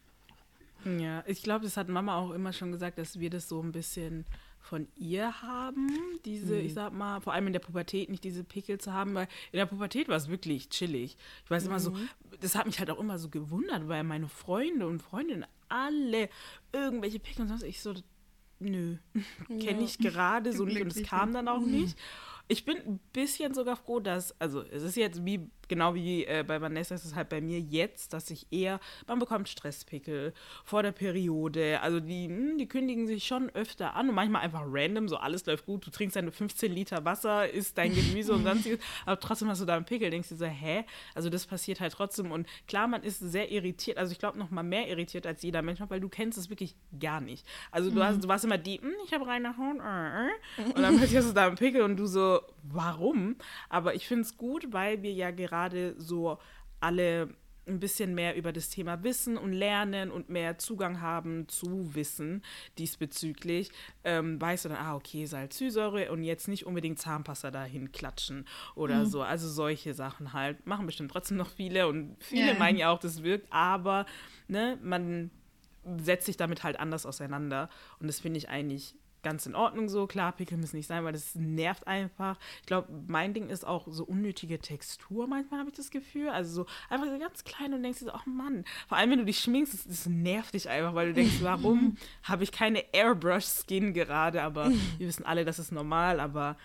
Ja, 0.85 1.23
ich 1.27 1.43
glaube, 1.43 1.65
das 1.65 1.77
hat 1.77 1.89
Mama 1.89 2.17
auch 2.17 2.31
immer 2.31 2.53
schon 2.53 2.71
gesagt, 2.71 2.97
dass 2.97 3.19
wir 3.19 3.29
das 3.29 3.49
so 3.49 3.61
ein 3.61 3.71
bisschen 3.71 4.25
von 4.59 4.87
ihr 4.95 5.41
haben, 5.41 5.89
diese, 6.25 6.59
ich 6.59 6.73
sag 6.73 6.93
mal, 6.93 7.21
vor 7.21 7.33
allem 7.33 7.47
in 7.47 7.53
der 7.53 7.59
Pubertät 7.59 8.09
nicht 8.09 8.23
diese 8.23 8.43
Pickel 8.43 8.77
zu 8.77 8.93
haben, 8.93 9.13
weil 9.15 9.27
in 9.51 9.57
der 9.57 9.65
Pubertät 9.65 10.09
war 10.09 10.17
es 10.17 10.29
wirklich 10.29 10.69
chillig. 10.69 11.17
Ich 11.43 11.49
weiß 11.49 11.65
immer 11.65 11.79
so, 11.79 11.95
das 12.41 12.55
hat 12.55 12.65
mich 12.65 12.77
halt 12.79 12.91
auch 12.91 12.99
immer 12.99 13.17
so 13.17 13.29
gewundert, 13.29 13.87
weil 13.87 14.03
meine 14.03 14.27
Freunde 14.27 14.87
und 14.87 15.01
Freundinnen 15.01 15.45
alle 15.69 16.29
irgendwelche 16.71 17.19
Pickel 17.19 17.43
und 17.43 17.47
sonst 17.47 17.63
ich 17.63 17.81
so, 17.81 17.93
nö, 18.59 18.97
kenne 19.47 19.83
ich 19.83 19.97
gerade 19.97 20.53
so 20.55 20.65
nicht 20.65 20.81
und 20.81 20.95
es 20.95 21.03
kam 21.03 21.33
dann 21.33 21.47
auch 21.47 21.65
nicht. 21.65 21.97
Ich 22.47 22.65
bin 22.65 22.77
ein 22.77 22.99
bisschen 23.13 23.53
sogar 23.53 23.75
froh, 23.75 23.99
dass, 23.99 24.39
also 24.41 24.61
es 24.63 24.83
ist 24.83 24.97
jetzt 24.97 25.23
wie, 25.23 25.49
genau 25.69 25.95
wie 25.95 26.25
äh, 26.25 26.43
bei 26.45 26.59
Vanessa, 26.59 26.95
ist 26.95 27.05
es 27.05 27.15
halt 27.15 27.29
bei 27.29 27.39
mir 27.39 27.59
jetzt, 27.59 28.13
dass 28.13 28.29
ich 28.29 28.47
eher, 28.51 28.79
man 29.07 29.19
bekommt 29.19 29.47
Stresspickel 29.47 30.33
vor 30.65 30.83
der 30.83 30.91
Periode, 30.91 31.79
also 31.81 31.99
die, 31.99 32.27
hm, 32.27 32.57
die 32.57 32.67
kündigen 32.67 33.07
sich 33.07 33.25
schon 33.25 33.49
öfter 33.51 33.95
an 33.95 34.09
und 34.09 34.15
manchmal 34.15 34.41
einfach 34.41 34.63
random, 34.65 35.07
so 35.07 35.17
alles 35.17 35.45
läuft 35.45 35.65
gut, 35.65 35.85
du 35.85 35.91
trinkst 35.91 36.15
deine 36.15 36.31
15 36.31 36.73
Liter 36.73 37.05
Wasser, 37.05 37.49
isst 37.49 37.77
dein 37.77 37.93
Gemüse 37.93 38.33
und 38.33 38.43
sonstiges, 38.43 38.79
aber 39.05 39.19
trotzdem 39.19 39.47
hast 39.47 39.61
du 39.61 39.65
da 39.65 39.75
einen 39.75 39.85
Pickel, 39.85 40.09
denkst 40.09 40.29
du 40.29 40.35
so, 40.35 40.45
hä? 40.45 40.83
Also 41.15 41.29
das 41.29 41.45
passiert 41.45 41.79
halt 41.79 41.93
trotzdem 41.93 42.31
und 42.31 42.47
klar, 42.67 42.87
man 42.87 43.03
ist 43.03 43.19
sehr 43.19 43.51
irritiert, 43.51 43.97
also 43.97 44.11
ich 44.11 44.19
glaube 44.19 44.37
noch 44.37 44.49
mal 44.49 44.63
mehr 44.63 44.89
irritiert 44.89 45.25
als 45.25 45.41
jeder 45.43 45.61
Mensch, 45.61 45.79
weil 45.87 45.99
du 45.99 46.09
kennst 46.09 46.37
es 46.37 46.49
wirklich 46.49 46.75
gar 46.99 47.21
nicht. 47.21 47.45
Also 47.71 47.91
du, 47.91 48.03
hast, 48.03 48.23
du 48.23 48.27
warst 48.27 48.43
immer 48.43 48.57
die, 48.57 48.81
hm, 48.81 48.93
ich 49.05 49.13
habe 49.13 49.25
reine 49.27 49.55
Haut, 49.57 49.77
äh, 49.79 50.61
äh. 50.61 50.73
und 50.73 50.81
dann 50.81 50.97
plötzlich 50.97 51.17
hast 51.19 51.29
du 51.29 51.33
da 51.33 51.47
einen 51.47 51.55
Pickel 51.55 51.83
und 51.83 51.97
du 51.97 52.05
so, 52.05 52.41
warum? 52.73 53.35
Aber 53.69 53.95
ich 53.95 54.07
finde 54.07 54.23
es 54.23 54.37
gut, 54.37 54.71
weil 54.71 55.01
wir 55.01 55.13
ja 55.13 55.31
gerade 55.31 55.95
so 55.97 56.37
alle 56.79 57.29
ein 57.67 57.79
bisschen 57.79 58.15
mehr 58.15 58.35
über 58.35 58.51
das 58.51 58.69
Thema 58.69 59.03
Wissen 59.03 59.37
und 59.37 59.53
Lernen 59.53 60.09
und 60.09 60.27
mehr 60.29 60.57
Zugang 60.57 61.01
haben 61.01 61.47
zu 61.47 61.93
Wissen 61.93 62.41
diesbezüglich, 62.79 63.69
ähm, 64.03 64.41
weißt 64.41 64.65
du 64.65 64.69
dann, 64.69 64.79
ah, 64.79 64.95
okay, 64.95 65.25
Salzsäure 65.25 66.11
und 66.11 66.23
jetzt 66.23 66.47
nicht 66.47 66.65
unbedingt 66.65 66.97
Zahnpasta 66.99 67.51
dahin 67.51 67.91
klatschen 67.91 68.45
oder 68.73 69.05
so. 69.05 69.21
Also 69.21 69.47
solche 69.47 69.93
Sachen 69.93 70.33
halt. 70.33 70.65
Machen 70.65 70.87
bestimmt 70.87 71.11
trotzdem 71.11 71.37
noch 71.37 71.49
viele 71.49 71.87
und 71.87 72.15
viele 72.19 72.53
Ja. 72.53 72.57
meinen 72.57 72.77
ja 72.77 72.89
auch, 72.89 72.99
das 72.99 73.21
wirkt, 73.23 73.45
aber 73.51 74.05
ne, 74.47 74.79
man 74.81 75.29
setzt 76.01 76.25
sich 76.25 76.37
damit 76.37 76.63
halt 76.63 76.79
anders 76.79 77.05
auseinander 77.05 77.69
und 77.99 78.07
das 78.07 78.19
finde 78.19 78.39
ich 78.39 78.49
eigentlich 78.49 78.95
ganz 79.23 79.45
in 79.45 79.55
Ordnung 79.55 79.89
so. 79.89 80.07
Klar, 80.07 80.31
Pickel 80.31 80.57
müssen 80.57 80.77
nicht 80.77 80.87
sein, 80.87 81.03
weil 81.03 81.13
das 81.13 81.35
nervt 81.35 81.87
einfach. 81.87 82.37
Ich 82.61 82.67
glaube, 82.67 82.87
mein 83.07 83.33
Ding 83.33 83.49
ist 83.49 83.65
auch 83.65 83.87
so 83.89 84.03
unnötige 84.03 84.59
Textur 84.59 85.27
manchmal, 85.27 85.59
habe 85.59 85.69
ich 85.69 85.75
das 85.75 85.91
Gefühl. 85.91 86.29
Also 86.29 86.63
so 86.63 86.69
einfach 86.89 87.07
so 87.07 87.19
ganz 87.19 87.43
klein 87.43 87.73
und 87.73 87.83
denkst 87.83 87.99
dir 87.99 88.05
so, 88.05 88.11
ach 88.11 88.25
Mann. 88.25 88.65
Vor 88.87 88.97
allem, 88.97 89.11
wenn 89.11 89.19
du 89.19 89.25
dich 89.25 89.39
schminkst, 89.39 89.73
das, 89.73 89.83
das 89.85 90.05
nervt 90.05 90.53
dich 90.53 90.69
einfach, 90.69 90.95
weil 90.95 91.07
du 91.07 91.13
denkst, 91.13 91.37
warum 91.41 91.97
habe 92.23 92.43
ich 92.43 92.51
keine 92.51 92.83
Airbrush-Skin 92.93 93.93
gerade? 93.93 94.41
Aber 94.41 94.69
wir 94.97 95.07
wissen 95.07 95.25
alle, 95.25 95.45
das 95.45 95.59
ist 95.59 95.71
normal, 95.71 96.19
aber 96.19 96.57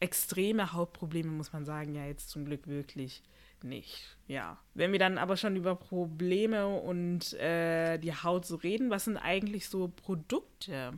extreme 0.00 0.72
Hautprobleme, 0.72 1.30
muss 1.30 1.52
man 1.52 1.64
sagen, 1.64 1.94
ja 1.94 2.04
jetzt 2.04 2.28
zum 2.28 2.44
Glück 2.44 2.66
wirklich 2.66 3.22
nicht. 3.64 4.16
Ja. 4.26 4.58
Wenn 4.74 4.92
wir 4.92 4.98
dann 4.98 5.18
aber 5.18 5.36
schon 5.36 5.56
über 5.56 5.74
Probleme 5.74 6.66
und 6.66 7.32
äh, 7.34 7.98
die 7.98 8.14
Haut 8.14 8.44
so 8.44 8.56
reden, 8.56 8.90
was 8.90 9.04
sind 9.04 9.16
eigentlich 9.16 9.68
so 9.68 9.88
Produkte, 9.88 10.94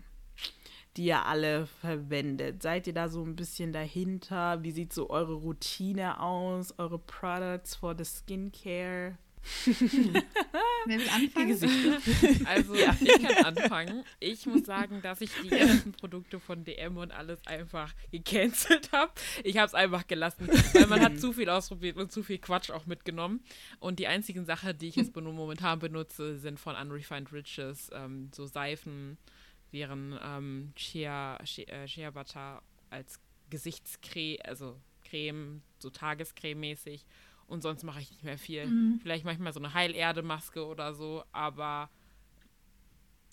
die 0.97 1.07
ihr 1.07 1.27
alle 1.27 1.67
verwendet? 1.67 2.63
Seid 2.63 2.87
ihr 2.87 2.95
da 2.95 3.09
so 3.09 3.23
ein 3.23 3.37
bisschen 3.37 3.73
dahinter? 3.73 4.63
Wie 4.63 4.71
sieht 4.71 4.93
so 4.93 5.11
eure 5.11 5.35
Routine 5.35 6.21
aus? 6.21 6.79
Eure 6.79 6.99
Products 6.99 7.77
for 7.77 7.95
the 7.97 8.05
Skincare? 8.05 9.19
Wer 10.87 10.99
will 10.99 11.09
anfangen? 11.15 11.57
Also 12.47 12.75
ich 12.75 13.23
kann 13.23 13.45
anfangen. 13.45 14.05
Ich 14.19 14.47
muss 14.47 14.65
sagen, 14.65 15.03
dass 15.03 15.21
ich 15.21 15.31
die 15.43 15.53
ersten 15.53 15.93
Produkte 15.93 16.41
von 16.41 16.65
DM 16.65 16.97
und 16.97 17.13
alles 17.13 17.47
einfach 17.47 17.93
gecancelt 18.11 18.91
habe. 18.93 19.13
Ich 19.45 19.59
habe 19.59 19.67
es 19.67 19.75
einfach 19.75 20.07
gelassen, 20.07 20.49
weil 20.73 20.87
man 20.87 21.01
hat 21.01 21.21
zu 21.21 21.33
viel 21.33 21.49
ausprobiert 21.49 21.97
und 21.97 22.13
zu 22.13 22.23
viel 22.23 22.39
Quatsch 22.39 22.71
auch 22.71 22.87
mitgenommen. 22.87 23.41
Und 23.79 23.99
die 23.99 24.07
einzigen 24.07 24.45
Sachen, 24.45 24.77
die 24.79 24.89
ich 24.89 24.97
jetzt 24.97 25.15
momentan 25.21 25.79
benutze, 25.79 26.39
sind 26.39 26.59
von 26.59 26.75
Unrefined 26.75 27.33
Riches, 27.33 27.91
ähm, 27.93 28.31
so 28.35 28.47
Seifen, 28.47 29.19
deren 29.73 30.19
ähm, 30.23 30.73
Shea, 30.77 31.39
Shea, 31.45 31.65
äh, 31.65 31.89
Shea 31.89 32.11
Butter 32.11 32.63
als 32.91 33.21
Gesichtscreme, 33.51 34.39
also 34.45 34.81
Creme, 35.05 35.63
so 35.79 35.89
Tagescreme-mäßig. 35.91 37.05
Und 37.47 37.63
sonst 37.63 37.85
mache 37.85 38.01
ich 38.01 38.11
nicht 38.11 38.25
mehr 38.25 38.39
viel. 38.39 38.99
Vielleicht 39.03 39.25
manchmal 39.25 39.53
so 39.53 39.61
eine 39.61 39.73
Heilerde-Maske 39.73 40.67
oder 40.67 40.95
so, 40.95 41.23
aber 41.31 41.89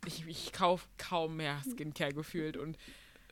ich, 0.05 0.27
ich 0.27 0.51
kaufe 0.53 0.87
kaum 0.99 1.37
mehr 1.37 1.61
Skincare 1.67 2.13
gefühlt. 2.13 2.55
Und 2.57 2.77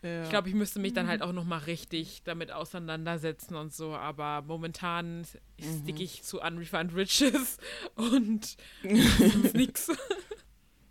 Ja. 0.01 0.23
ich 0.23 0.29
glaube, 0.31 0.49
ich 0.49 0.55
müsste 0.55 0.79
mich 0.79 0.93
dann 0.93 1.07
halt 1.07 1.21
auch 1.21 1.33
nochmal 1.33 1.59
richtig 1.59 2.23
damit 2.23 2.51
auseinandersetzen 2.51 3.55
und 3.55 3.71
so. 3.73 3.93
Aber 3.93 4.41
momentan 4.41 5.23
stick 5.59 5.99
ich 5.99 6.23
zu 6.23 6.41
Unrefined 6.41 6.95
Riches 6.95 7.57
und 7.93 8.57
sonst 9.19 9.53
nix. 9.53 9.91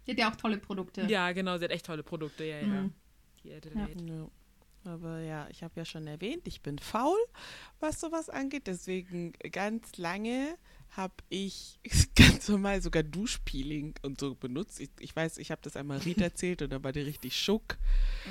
Die 0.06 0.12
hat 0.12 0.18
ja 0.18 0.30
auch 0.30 0.36
tolle 0.36 0.58
Produkte. 0.58 1.02
Ja, 1.02 1.32
genau, 1.32 1.58
sie 1.58 1.64
hat 1.64 1.70
echt 1.70 1.86
tolle 1.86 2.02
Produkte, 2.02 2.44
ja, 2.44 2.60
ja. 2.60 2.66
Mhm. 2.66 2.92
Die 3.44 3.52
Adelaide. 3.52 4.04
Ja. 4.04 4.30
Aber 4.84 5.20
ja, 5.20 5.46
ich 5.50 5.62
habe 5.62 5.74
ja 5.76 5.84
schon 5.84 6.06
erwähnt, 6.06 6.46
ich 6.46 6.62
bin 6.62 6.78
faul, 6.78 7.18
was 7.80 8.00
sowas 8.00 8.30
angeht. 8.30 8.66
Deswegen 8.66 9.32
ganz 9.52 9.98
lange 9.98 10.56
habe 10.90 11.14
ich 11.28 11.78
ganz 12.16 12.48
normal 12.48 12.80
sogar 12.80 13.02
Duschpeeling 13.02 13.94
und 14.02 14.18
so 14.18 14.34
benutzt. 14.34 14.80
Ich, 14.80 14.90
ich 15.00 15.14
weiß, 15.14 15.38
ich 15.38 15.50
habe 15.50 15.60
das 15.62 15.76
einmal 15.76 15.98
Ried 15.98 16.20
erzählt 16.20 16.62
und 16.62 16.70
dann 16.72 16.82
war 16.82 16.92
die 16.92 17.00
richtig 17.00 17.36
schuck. 17.36 17.76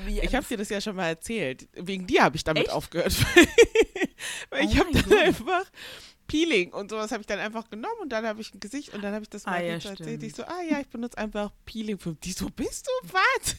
Wie, 0.05 0.19
ich 0.19 0.36
habe 0.36 0.45
dir 0.45 0.58
das 0.58 0.69
ja 0.69 0.82
schon 0.82 0.95
mal 0.95 1.08
erzählt. 1.08 1.69
Wegen 1.73 2.08
dir 2.08 2.23
habe 2.23 2.36
ich 2.36 2.43
damit 2.43 2.63
Echt? 2.63 2.71
aufgehört. 2.71 3.15
Weil 4.49 4.65
oh 4.65 4.69
ich 4.69 4.79
habe 4.79 4.91
dann 4.91 5.03
Gott. 5.03 5.19
einfach 5.19 5.65
Peeling 6.30 6.72
und 6.72 6.92
sowas 6.92 7.12
habe 7.12 7.22
ich 7.22 7.28
dann 7.28 7.39
einfach 7.39 7.70
genommen 7.70 8.00
und 8.02 8.10
dann 8.10 8.26
habe 8.26 8.39
ich 8.39 8.54
ein 8.54 8.60
Gesicht 8.60 8.94
und 8.94 9.04
dann 9.04 9.13
habe 9.13 9.24
ich 9.24 9.30
das 9.30 9.46
mal 9.46 9.56
ah, 9.56 9.62
ja, 9.62 9.74
erzählt. 9.74 10.24
Ich 10.24 10.36
so, 10.36 10.44
ah 10.44 10.62
ja, 10.70 10.80
ich 10.80 10.88
benutze 10.88 11.18
einfach 11.18 11.52
Peeling. 11.65 11.98
Für 11.98 12.13
die 12.13 12.32
so, 12.32 12.50
bist 12.50 12.88
du 12.88 13.10
was? 13.13 13.56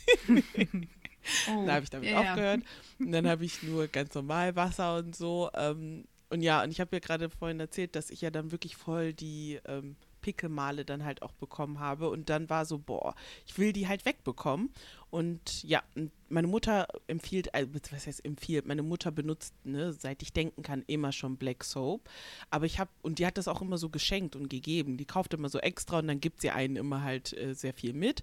oh, 1.49 1.67
dann 1.67 1.73
habe 1.73 1.83
ich 1.83 1.91
damit 1.91 2.09
yeah. 2.09 2.21
aufgehört. 2.21 2.63
Und 2.99 3.13
dann 3.13 3.29
habe 3.29 3.45
ich 3.45 3.63
nur 3.63 3.89
ganz 3.89 4.15
normal 4.15 4.55
Wasser 4.57 4.97
und 4.97 5.17
so. 5.17 5.51
Ähm, 5.55 6.05
und 6.31 6.43
ja, 6.43 6.63
und 6.63 6.71
ich 6.71 6.81
habe 6.81 6.95
ja 6.95 7.01
gerade 7.01 7.29
vorhin 7.29 7.59
erzählt, 7.59 7.97
dass 7.97 8.09
ich 8.09 8.21
ja 8.21 8.31
dann 8.31 8.53
wirklich 8.53 8.77
voll 8.77 9.13
die 9.13 9.59
ähm, 9.67 9.97
Pickelmale 10.21 10.85
dann 10.85 11.05
halt 11.05 11.23
auch 11.23 11.33
bekommen 11.33 11.81
habe. 11.81 12.09
Und 12.09 12.31
dann 12.31 12.49
war 12.49 12.65
so, 12.65 12.79
boah, 12.79 13.15
ich 13.47 13.59
will 13.59 13.73
die 13.73 13.89
halt 13.89 14.05
wegbekommen. 14.05 14.71
Und 15.11 15.64
ja, 15.64 15.83
meine 16.29 16.46
Mutter 16.46 16.87
empfiehlt, 17.09 17.53
also, 17.53 17.68
was 17.90 18.07
heißt 18.07 18.25
empfiehlt, 18.25 18.66
meine 18.66 18.85
Mutter 18.85 19.11
benutzt, 19.11 19.55
ne, 19.64 19.92
seit 19.92 20.23
ich 20.23 20.33
denken 20.33 20.62
kann, 20.62 20.85
immer 20.87 21.11
schon 21.11 21.37
Black 21.37 21.64
Soap. 21.64 22.09
Aber 22.51 22.66
ich 22.66 22.79
habe, 22.79 22.90
und 23.03 23.18
die 23.18 23.27
hat 23.27 23.37
das 23.37 23.49
auch 23.49 23.61
immer 23.61 23.77
so 23.77 23.88
geschenkt 23.88 24.37
und 24.37 24.49
gegeben. 24.49 24.96
Die 24.96 25.05
kauft 25.05 25.35
immer 25.35 25.49
so 25.49 25.59
extra 25.59 25.99
und 25.99 26.07
dann 26.07 26.20
gibt 26.20 26.40
sie 26.40 26.51
einen 26.51 26.77
immer 26.77 27.03
halt 27.03 27.37
äh, 27.37 27.55
sehr 27.55 27.75
viel 27.75 27.92
mit. 27.92 28.23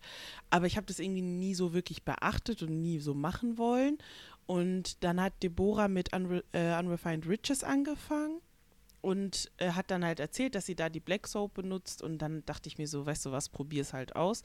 Aber 0.50 0.66
ich 0.66 0.78
habe 0.78 0.88
das 0.88 1.00
irgendwie 1.00 1.22
nie 1.22 1.54
so 1.54 1.74
wirklich 1.74 2.04
beachtet 2.04 2.64
und 2.64 2.82
nie 2.82 3.00
so 3.00 3.14
machen 3.14 3.58
wollen. 3.58 3.98
Und 4.46 5.04
dann 5.04 5.22
hat 5.22 5.44
Deborah 5.44 5.90
mit 5.90 6.16
Unre 6.16 6.44
äh, 6.54 6.80
Unrefined 6.80 7.28
Riches 7.28 7.66
angefangen 7.66 8.40
und 9.02 9.52
äh, 9.58 9.72
hat 9.72 9.92
dann 9.92 10.04
halt 10.04 10.20
erzählt, 10.20 10.56
dass 10.56 10.66
sie 10.66 10.76
da 10.76 10.90
die 10.90 11.00
Black 11.00 11.28
Soap 11.28 11.54
benutzt. 11.54 12.02
Und 12.02 12.18
dann 12.20 12.46
dachte 12.46 12.68
ich 12.68 12.78
mir 12.78 12.88
so, 12.88 13.06
weißt 13.06 13.26
du 13.26 13.32
was, 13.32 13.50
probier 13.50 13.82
es 13.82 13.94
halt 13.94 14.16
aus. 14.16 14.44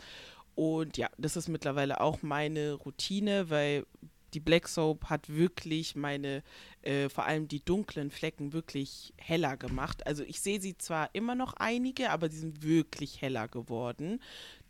Und 0.55 0.97
ja, 0.97 1.09
das 1.19 1.37
ist 1.37 1.49
mittlerweile 1.49 2.01
auch 2.01 2.23
meine 2.23 2.75
Routine, 2.75 3.51
weil 3.51 3.87
die 4.35 4.41
Black 4.41 4.69
Soap 4.69 5.11
hat 5.11 5.29
wirklich 5.29 5.95
meine, 5.95 6.43
äh, 6.83 7.09
vor 7.09 7.25
allem 7.25 7.49
die 7.49 7.65
dunklen 7.65 8.11
Flecken 8.11 8.53
wirklich 8.53 9.13
heller 9.19 9.57
gemacht. 9.57 10.07
Also 10.07 10.23
ich 10.25 10.41
sehe 10.41 10.61
sie 10.61 10.77
zwar 10.79 11.11
immer 11.15 11.35
noch 11.35 11.55
einige, 11.55 12.11
aber 12.11 12.29
die 12.29 12.37
sind 12.37 12.63
wirklich 12.63 13.21
heller 13.21 13.49
geworden. 13.49 14.21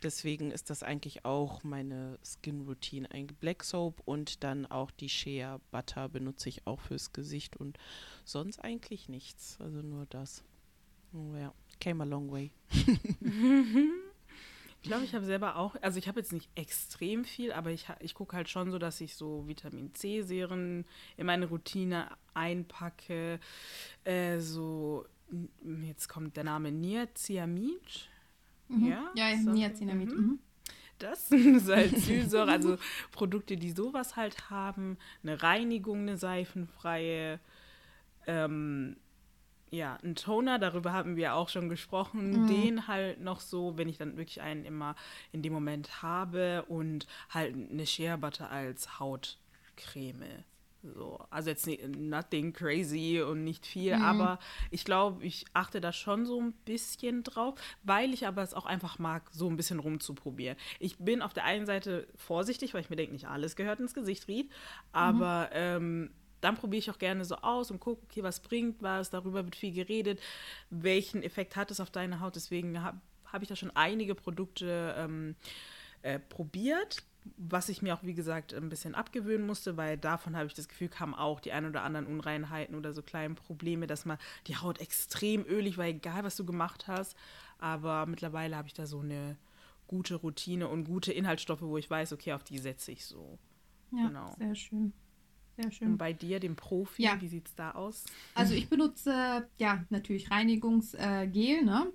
Deswegen 0.01 0.51
ist 0.51 0.69
das 0.69 0.83
eigentlich 0.83 1.23
auch 1.23 1.63
meine 1.63 2.19
Skin 2.23 2.61
Routine. 2.61 3.09
Ein 3.11 3.27
Black 3.27 3.63
Soap 3.63 4.01
und 4.05 4.43
dann 4.43 4.65
auch 4.65 4.91
die 4.91 5.09
Shea 5.09 5.59
Butter 5.71 6.09
benutze 6.09 6.49
ich 6.49 6.67
auch 6.67 6.81
fürs 6.81 7.13
Gesicht 7.13 7.55
und 7.55 7.77
sonst 8.25 8.59
eigentlich 8.59 9.07
nichts. 9.07 9.57
Also 9.59 9.81
nur 9.81 10.05
das. 10.07 10.43
Oh 11.13 11.35
ja, 11.35 11.53
came 11.79 12.03
a 12.03 12.05
long 12.05 12.31
way. 12.31 12.51
Ich 14.83 14.89
glaube, 14.89 15.05
ich 15.05 15.15
habe 15.15 15.23
selber 15.23 15.55
auch, 15.55 15.77
also 15.81 15.97
ich 15.97 16.09
habe 16.09 16.19
jetzt 16.19 16.33
nicht 16.33 16.49
extrem 16.55 17.23
viel, 17.23 17.53
aber 17.53 17.71
ich, 17.71 17.87
ich 18.01 18.13
gucke 18.13 18.35
halt 18.35 18.49
schon 18.49 18.69
so, 18.69 18.77
dass 18.77 18.99
ich 18.99 19.15
so 19.15 19.47
Vitamin 19.47 19.95
C-Serien 19.95 20.83
in 21.15 21.25
meine 21.25 21.45
Routine 21.45 22.09
einpacke. 22.33 23.39
Äh, 24.03 24.39
so, 24.39 25.05
jetzt 25.87 26.09
kommt 26.09 26.35
der 26.35 26.43
Name 26.43 26.73
Niacinamid. 26.73 28.09
Mhm. 28.67 28.85
Ja, 28.85 29.09
ja 29.15 29.37
so, 29.41 29.51
Niacinamid. 29.51 30.11
Mhm. 30.11 30.17
mhm. 30.17 30.39
Das 30.99 31.29
Salicylsäure, 31.29 32.51
also 32.51 32.77
Produkte, 33.13 33.55
die 33.55 33.71
sowas 33.71 34.17
halt 34.17 34.49
haben. 34.49 34.97
Eine 35.23 35.41
Reinigung, 35.41 36.01
eine 36.01 36.17
seifenfreie. 36.17 37.39
Ähm, 38.27 38.97
ja, 39.73 39.97
ein 40.03 40.13
Toner, 40.13 40.59
darüber 40.59 40.93
haben 40.93 41.15
wir 41.15 41.33
auch 41.33 41.49
schon 41.49 41.67
gesprochen, 41.67 42.43
mhm. 42.43 42.47
den 42.47 42.87
halt 42.87 43.19
noch 43.19 43.39
so, 43.39 43.75
wenn 43.75 43.89
ich 43.89 43.97
dann 43.97 44.17
wirklich 44.17 44.39
einen 44.39 44.65
immer 44.65 44.95
in 45.31 45.41
dem 45.41 45.51
Moment 45.51 46.03
habe 46.03 46.63
und 46.67 47.07
halt 47.31 47.55
eine 47.55 47.87
Shea 47.87 48.15
Butter 48.17 48.51
als 48.51 48.99
Hautcreme. 48.99 50.45
So, 50.83 51.25
also 51.29 51.49
jetzt 51.49 51.65
nicht, 51.65 51.87
nothing 51.97 52.53
crazy 52.53 53.21
und 53.21 53.45
nicht 53.45 53.65
viel, 53.65 53.95
mhm. 53.95 54.03
aber 54.03 54.39
ich 54.69 54.85
glaube, 54.85 55.25
ich 55.25 55.45
achte 55.53 55.81
da 55.81 55.91
schon 55.91 56.25
so 56.25 56.39
ein 56.39 56.51
bisschen 56.65 57.23
drauf, 57.23 57.55
weil 57.83 58.13
ich 58.13 58.27
aber 58.27 58.43
es 58.43 58.53
auch 58.53 58.65
einfach 58.65 58.99
mag, 58.99 59.23
so 59.31 59.49
ein 59.49 59.55
bisschen 59.55 59.79
rumzuprobieren. 59.79 60.57
Ich 60.79 60.97
bin 60.97 61.21
auf 61.21 61.33
der 61.33 61.45
einen 61.45 61.65
Seite 61.65 62.07
vorsichtig, 62.15 62.73
weil 62.73 62.81
ich 62.81 62.89
mir 62.89 62.97
denke, 62.97 63.13
nicht 63.13 63.27
alles 63.27 63.55
gehört 63.55 63.79
ins 63.79 63.95
Gesicht, 63.95 64.27
Ried, 64.27 64.51
aber 64.91 65.45
mhm. 65.45 65.51
ähm, 65.53 66.11
dann 66.43 66.55
probiere 66.55 66.79
ich 66.79 66.91
auch 66.91 66.99
gerne 66.99 67.25
so 67.25 67.35
aus 67.37 67.71
und 67.71 67.79
gucke, 67.79 68.03
okay, 68.03 68.23
was 68.23 68.39
bringt 68.41 68.81
was, 68.81 69.09
darüber 69.09 69.45
wird 69.45 69.55
viel 69.55 69.73
geredet, 69.73 70.19
welchen 70.69 71.23
Effekt 71.23 71.55
hat 71.55 71.71
es 71.71 71.79
auf 71.79 71.89
deine 71.89 72.19
Haut. 72.19 72.35
Deswegen 72.35 72.81
habe 72.81 72.99
hab 73.31 73.41
ich 73.41 73.47
da 73.47 73.55
schon 73.55 73.71
einige 73.75 74.15
Produkte 74.15 74.95
ähm, 74.97 75.35
äh, 76.01 76.19
probiert, 76.19 77.03
was 77.37 77.69
ich 77.69 77.81
mir 77.81 77.95
auch, 77.95 78.03
wie 78.03 78.13
gesagt, 78.13 78.53
ein 78.53 78.69
bisschen 78.69 78.95
abgewöhnen 78.95 79.47
musste, 79.47 79.77
weil 79.77 79.97
davon 79.97 80.35
habe 80.35 80.47
ich 80.47 80.53
das 80.53 80.67
Gefühl, 80.67 80.89
kamen 80.89 81.13
auch 81.13 81.39
die 81.39 81.53
ein 81.53 81.65
oder 81.65 81.83
anderen 81.83 82.05
Unreinheiten 82.05 82.75
oder 82.75 82.91
so 82.93 83.01
kleine 83.01 83.35
Probleme, 83.35 83.87
dass 83.87 84.05
man 84.05 84.17
die 84.47 84.57
Haut 84.57 84.81
extrem 84.81 85.45
ölig 85.45 85.77
war, 85.77 85.85
egal 85.85 86.23
was 86.23 86.35
du 86.35 86.45
gemacht 86.45 86.87
hast. 86.87 87.15
Aber 87.59 88.05
mittlerweile 88.05 88.57
habe 88.57 88.67
ich 88.67 88.73
da 88.73 88.85
so 88.85 88.99
eine 88.99 89.37
gute 89.87 90.15
Routine 90.15 90.67
und 90.67 90.83
gute 90.83 91.13
Inhaltsstoffe, 91.13 91.61
wo 91.61 91.77
ich 91.77 91.89
weiß, 91.89 92.11
okay, 92.11 92.33
auf 92.33 92.43
die 92.43 92.57
setze 92.57 92.91
ich 92.91 93.05
so. 93.05 93.39
Ja, 93.91 94.07
genau. 94.07 94.35
sehr 94.37 94.55
schön. 94.55 94.93
Sehr 95.55 95.71
schön. 95.71 95.87
Und 95.89 95.97
bei 95.97 96.13
dir, 96.13 96.39
dem 96.39 96.55
Profi, 96.55 97.03
ja. 97.03 97.21
wie 97.21 97.27
sieht 97.27 97.47
es 97.47 97.55
da 97.55 97.71
aus? 97.71 98.05
Also 98.33 98.53
ich 98.53 98.69
benutze 98.69 99.47
ja 99.57 99.83
natürlich 99.89 100.31
Reinigungsgel, 100.31 101.63
ne? 101.63 101.91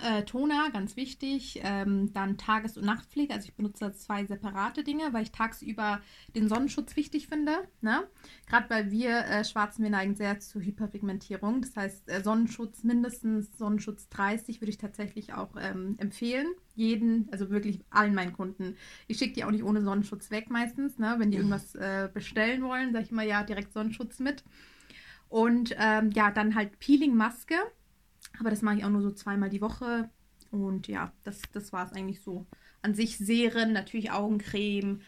Äh, 0.00 0.22
Toner, 0.24 0.70
ganz 0.72 0.96
wichtig. 0.96 1.60
Ähm, 1.62 2.12
dann 2.14 2.38
Tages- 2.38 2.78
und 2.78 2.86
Nachtpflege. 2.86 3.34
Also 3.34 3.48
ich 3.48 3.54
benutze 3.54 3.92
zwei 3.92 4.24
separate 4.24 4.84
Dinge, 4.84 5.12
weil 5.12 5.24
ich 5.24 5.32
tagsüber 5.32 6.00
den 6.34 6.48
Sonnenschutz 6.48 6.96
wichtig 6.96 7.28
finde. 7.28 7.52
Ne? 7.82 8.02
Gerade 8.46 8.70
weil 8.70 8.90
wir 8.90 9.18
äh, 9.26 9.44
Schwarzen, 9.44 9.82
wir 9.82 9.90
neigen 9.90 10.14
sehr 10.14 10.40
zur 10.40 10.62
Hyperpigmentierung. 10.62 11.60
Das 11.60 11.76
heißt, 11.76 12.08
äh, 12.10 12.22
Sonnenschutz 12.22 12.84
mindestens 12.84 13.58
Sonnenschutz 13.58 14.08
30 14.08 14.60
würde 14.60 14.70
ich 14.70 14.78
tatsächlich 14.78 15.34
auch 15.34 15.50
ähm, 15.60 15.96
empfehlen. 15.98 16.46
Jeden, 16.74 17.28
also 17.30 17.50
wirklich 17.50 17.84
allen 17.90 18.14
meinen 18.14 18.32
Kunden. 18.32 18.76
Ich 19.08 19.18
schicke 19.18 19.34
die 19.34 19.44
auch 19.44 19.50
nicht 19.50 19.64
ohne 19.64 19.82
Sonnenschutz 19.82 20.30
weg 20.30 20.50
meistens. 20.50 20.98
Ne? 20.98 21.16
Wenn 21.18 21.30
die 21.30 21.36
irgendwas 21.36 21.74
äh, 21.74 22.08
bestellen 22.12 22.62
wollen, 22.62 22.92
sage 22.92 23.04
ich 23.04 23.10
immer 23.10 23.24
ja, 23.24 23.42
direkt 23.42 23.74
Sonnenschutz 23.74 24.20
mit. 24.20 24.42
Und 25.28 25.74
ähm, 25.78 26.10
ja, 26.12 26.30
dann 26.30 26.54
halt 26.54 26.78
Peeling-Maske 26.78 27.56
aber 28.38 28.50
das 28.50 28.62
mache 28.62 28.78
ich 28.78 28.84
auch 28.84 28.90
nur 28.90 29.02
so 29.02 29.10
zweimal 29.10 29.50
die 29.50 29.60
Woche. 29.60 30.10
Und 30.50 30.88
ja, 30.88 31.12
das, 31.24 31.40
das 31.52 31.72
war 31.72 31.86
es 31.86 31.92
eigentlich 31.92 32.20
so. 32.20 32.46
An 32.82 32.94
sich 32.94 33.18
Serien, 33.18 33.72
natürlich 33.72 34.10
Augencreme 34.10 35.00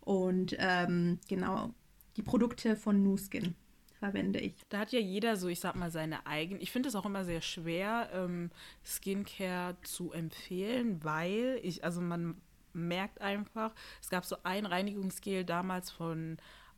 und 0.00 0.54
ähm, 0.58 1.18
genau 1.28 1.74
die 2.16 2.22
Produkte 2.22 2.76
von 2.76 3.02
Nuskin 3.02 3.54
verwende 3.98 4.38
ich. 4.38 4.54
Da 4.68 4.80
hat 4.80 4.92
ja 4.92 5.00
jeder 5.00 5.36
so, 5.36 5.48
ich 5.48 5.60
sag 5.60 5.74
mal, 5.74 5.90
seine 5.90 6.26
eigenen. 6.26 6.60
Ich 6.60 6.70
finde 6.70 6.88
es 6.88 6.94
auch 6.94 7.06
immer 7.06 7.24
sehr 7.24 7.40
schwer, 7.40 8.10
ähm, 8.12 8.50
Skincare 8.84 9.76
zu 9.82 10.12
empfehlen, 10.12 11.02
weil 11.02 11.58
ich, 11.62 11.82
also 11.84 12.00
man 12.00 12.36
merkt 12.72 13.20
einfach, 13.20 13.72
es 14.02 14.10
gab 14.10 14.24
so 14.24 14.36
ein 14.42 14.66
Reinigungsgel 14.66 15.44
damals 15.44 15.90
von 15.90 16.36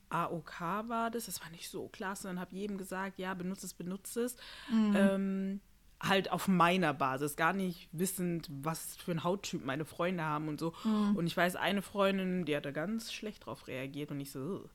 AOK 0.09 0.61
war 0.61 1.11
das, 1.11 1.27
das 1.27 1.41
war 1.43 1.51
nicht 1.51 1.69
so 1.69 1.89
klasse. 1.89 2.29
Dann 2.29 2.39
habe 2.39 2.55
jedem 2.55 2.79
gesagt, 2.79 3.19
ja, 3.19 3.35
benutze 3.35 3.67
es, 3.67 3.75
benutze 3.75 4.23
es. 4.23 4.37
Mhm. 4.71 4.95
Ähm, 4.97 5.61
halt 6.01 6.31
auf 6.31 6.49
meiner 6.49 6.93
Basis, 6.93 7.37
gar 7.37 7.53
nicht 7.53 7.89
wissend, 7.93 8.49
was 8.51 8.97
für 8.97 9.13
ein 9.13 9.25
Hauttyp 9.25 9.65
meine 9.65 9.85
Freunde 9.85 10.25
haben 10.25 10.49
und 10.49 10.61
so. 10.61 10.73
Mhm. 10.85 11.17
Und 11.17 11.27
ich 11.27 11.37
weiß, 11.37 11.57
eine 11.57 11.83
Freundin, 11.83 12.45
die 12.45 12.57
hat 12.57 12.67
da 12.67 12.71
ganz 12.71 13.13
schlecht 13.13 13.47
drauf 13.47 13.67
reagiert 13.67 14.11
und 14.11 14.21
ich 14.21 14.31
so, 14.31 14.69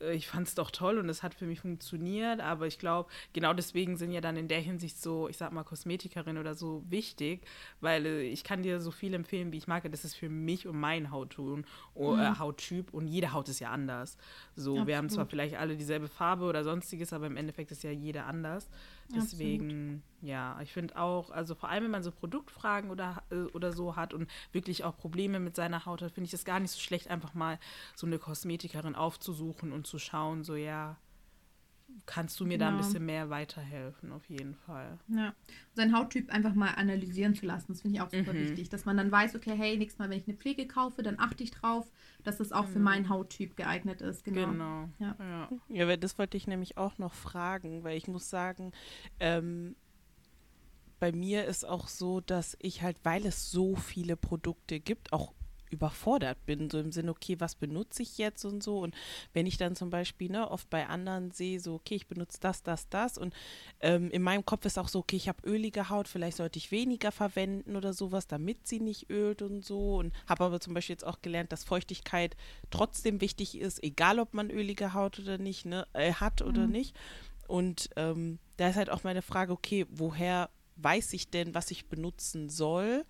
äh, 0.00 0.14
ich 0.14 0.26
fand 0.26 0.48
es 0.48 0.54
doch 0.54 0.70
toll 0.70 0.98
und 0.98 1.08
es 1.08 1.22
hat 1.22 1.34
für 1.34 1.46
mich 1.46 1.60
funktioniert, 1.60 2.40
aber 2.40 2.66
ich 2.66 2.78
glaube, 2.78 3.10
genau 3.32 3.52
deswegen 3.52 3.96
sind 3.96 4.12
ja 4.12 4.20
dann 4.20 4.36
in 4.36 4.48
der 4.48 4.60
Hinsicht 4.60 5.00
so, 5.00 5.28
ich 5.28 5.36
sag 5.36 5.52
mal, 5.52 5.64
Kosmetikerin 5.64 6.38
oder 6.38 6.54
so 6.54 6.82
wichtig, 6.88 7.42
weil 7.80 8.06
äh, 8.06 8.22
ich 8.22 8.44
kann 8.44 8.62
dir 8.62 8.80
so 8.80 8.90
viel 8.90 9.14
empfehlen, 9.14 9.52
wie 9.52 9.58
ich 9.58 9.68
mag. 9.68 9.90
Das 9.90 10.04
ist 10.04 10.14
für 10.14 10.28
mich 10.28 10.66
und 10.66 10.78
mein 10.78 11.10
Hautton, 11.10 11.64
oh, 11.94 12.14
äh, 12.14 12.30
mhm. 12.30 12.38
Hauttyp 12.38 12.92
und 12.94 13.06
jede 13.06 13.32
Haut 13.32 13.48
ist 13.48 13.60
ja 13.60 13.70
anders. 13.70 14.16
So, 14.56 14.72
Absolut. 14.72 14.86
wir 14.86 14.96
haben 14.96 15.10
zwar 15.10 15.26
vielleicht 15.26 15.56
alle 15.56 15.76
dieselbe 15.76 16.08
Farbe 16.08 16.44
oder 16.44 16.64
sonstiges, 16.64 17.12
aber 17.12 17.26
im 17.26 17.36
Endeffekt 17.36 17.70
ist 17.72 17.82
ja 17.82 17.90
jeder 17.90 18.26
anders. 18.26 18.68
Deswegen, 19.14 19.70
Absolut. 19.70 20.02
ja, 20.22 20.60
ich 20.62 20.72
finde 20.72 20.96
auch, 20.96 21.30
also 21.30 21.54
vor 21.54 21.68
allem, 21.68 21.84
wenn 21.84 21.90
man 21.90 22.02
so 22.02 22.12
Produktfragen 22.12 22.90
oder, 22.90 23.22
äh, 23.30 23.42
oder 23.52 23.72
so 23.72 23.96
hat 23.96 24.14
und 24.14 24.30
wirklich 24.52 24.84
auch 24.84 24.96
Probleme 24.96 25.40
mit 25.40 25.56
seiner 25.56 25.84
Haut 25.86 26.02
hat, 26.02 26.12
finde 26.12 26.28
ich 26.28 26.34
es 26.34 26.44
gar 26.44 26.60
nicht 26.60 26.70
so 26.70 26.78
schlecht, 26.80 27.08
einfach 27.08 27.34
mal 27.34 27.58
so 27.94 28.06
eine 28.06 28.18
Kosmetikerin 28.18 28.94
aufzusuchen 28.94 29.72
und 29.72 29.86
zu 29.86 29.98
schauen, 29.98 30.44
so 30.44 30.54
ja, 30.54 30.96
kannst 32.06 32.38
du 32.40 32.44
mir 32.44 32.58
genau. 32.58 32.64
da 32.64 32.68
ein 32.68 32.76
genau. 32.76 32.86
bisschen 32.86 33.06
mehr 33.06 33.30
weiterhelfen, 33.30 34.12
auf 34.12 34.28
jeden 34.28 34.54
Fall. 34.54 34.98
Ja, 35.08 35.34
seinen 35.74 35.96
Hauttyp 35.96 36.30
einfach 36.30 36.54
mal 36.54 36.74
analysieren 36.74 37.34
zu 37.34 37.46
lassen, 37.46 37.66
das 37.68 37.82
finde 37.82 37.96
ich 37.96 38.02
auch 38.02 38.10
super 38.10 38.32
mhm. 38.32 38.40
wichtig, 38.40 38.68
dass 38.68 38.84
man 38.84 38.96
dann 38.96 39.10
weiß, 39.10 39.34
okay, 39.36 39.54
hey, 39.56 39.76
nächstes 39.76 39.98
Mal, 39.98 40.10
wenn 40.10 40.18
ich 40.18 40.28
eine 40.28 40.36
Pflege 40.36 40.66
kaufe, 40.66 41.02
dann 41.02 41.18
achte 41.18 41.42
ich 41.44 41.50
drauf, 41.50 41.90
dass 42.24 42.38
das 42.38 42.52
auch 42.52 42.66
mhm. 42.66 42.72
für 42.72 42.78
meinen 42.80 43.08
Hauttyp 43.08 43.56
geeignet 43.56 44.00
ist. 44.00 44.24
Genau. 44.24 44.46
genau. 44.46 44.88
Ja. 44.98 45.16
ja. 45.18 45.48
ja, 45.68 45.96
das 45.96 46.18
wollte 46.18 46.36
ich 46.36 46.46
nämlich 46.46 46.76
auch 46.76 46.98
noch 46.98 47.14
fragen, 47.14 47.84
weil 47.84 47.96
ich 47.96 48.08
muss 48.08 48.28
sagen, 48.30 48.72
ähm, 49.18 49.76
bei 51.00 51.12
mir 51.12 51.46
ist 51.46 51.64
auch 51.64 51.88
so, 51.88 52.20
dass 52.20 52.56
ich 52.60 52.82
halt, 52.82 52.98
weil 53.02 53.26
es 53.26 53.50
so 53.50 53.74
viele 53.74 54.16
Produkte 54.16 54.80
gibt, 54.80 55.12
auch 55.12 55.32
überfordert 55.70 56.44
bin, 56.46 56.70
so 56.70 56.78
im 56.78 56.92
Sinne, 56.92 57.10
okay, 57.10 57.36
was 57.38 57.54
benutze 57.54 58.02
ich 58.02 58.18
jetzt 58.18 58.44
und 58.44 58.62
so. 58.62 58.78
Und 58.78 58.94
wenn 59.32 59.46
ich 59.46 59.56
dann 59.56 59.76
zum 59.76 59.90
Beispiel 59.90 60.30
ne, 60.30 60.50
oft 60.50 60.68
bei 60.70 60.86
anderen 60.86 61.30
sehe, 61.30 61.60
so, 61.60 61.74
okay, 61.74 61.94
ich 61.96 62.06
benutze 62.06 62.38
das, 62.40 62.62
das, 62.62 62.88
das 62.88 63.18
und 63.18 63.34
ähm, 63.80 64.10
in 64.10 64.22
meinem 64.22 64.44
Kopf 64.44 64.64
ist 64.64 64.78
auch 64.78 64.88
so, 64.88 65.00
okay, 65.00 65.16
ich 65.16 65.28
habe 65.28 65.46
ölige 65.48 65.88
Haut, 65.88 66.08
vielleicht 66.08 66.36
sollte 66.36 66.58
ich 66.58 66.70
weniger 66.70 67.12
verwenden 67.12 67.76
oder 67.76 67.92
sowas, 67.92 68.26
damit 68.26 68.66
sie 68.66 68.80
nicht 68.80 69.10
ölt 69.10 69.42
und 69.42 69.64
so. 69.64 69.96
Und 69.96 70.12
habe 70.28 70.44
aber 70.44 70.60
zum 70.60 70.74
Beispiel 70.74 70.94
jetzt 70.94 71.06
auch 71.06 71.22
gelernt, 71.22 71.52
dass 71.52 71.64
Feuchtigkeit 71.64 72.36
trotzdem 72.70 73.20
wichtig 73.20 73.58
ist, 73.58 73.82
egal 73.82 74.18
ob 74.18 74.34
man 74.34 74.50
ölige 74.50 74.94
Haut 74.94 75.18
oder 75.18 75.38
nicht, 75.38 75.66
ne, 75.66 75.86
äh, 75.92 76.12
hat 76.14 76.42
oder 76.42 76.66
Mhm. 76.66 76.72
nicht. 76.72 76.96
Und 77.48 77.90
ähm, 77.96 78.38
da 78.58 78.68
ist 78.68 78.76
halt 78.76 78.90
auch 78.90 79.02
meine 79.02 79.22
Frage, 79.22 79.52
okay, 79.52 79.86
woher 79.90 80.50
weiß 80.76 81.12
ich 81.14 81.30
denn, 81.30 81.54
was 81.54 81.70
ich 81.70 81.86
benutzen 81.86 82.48
soll? 82.48 83.04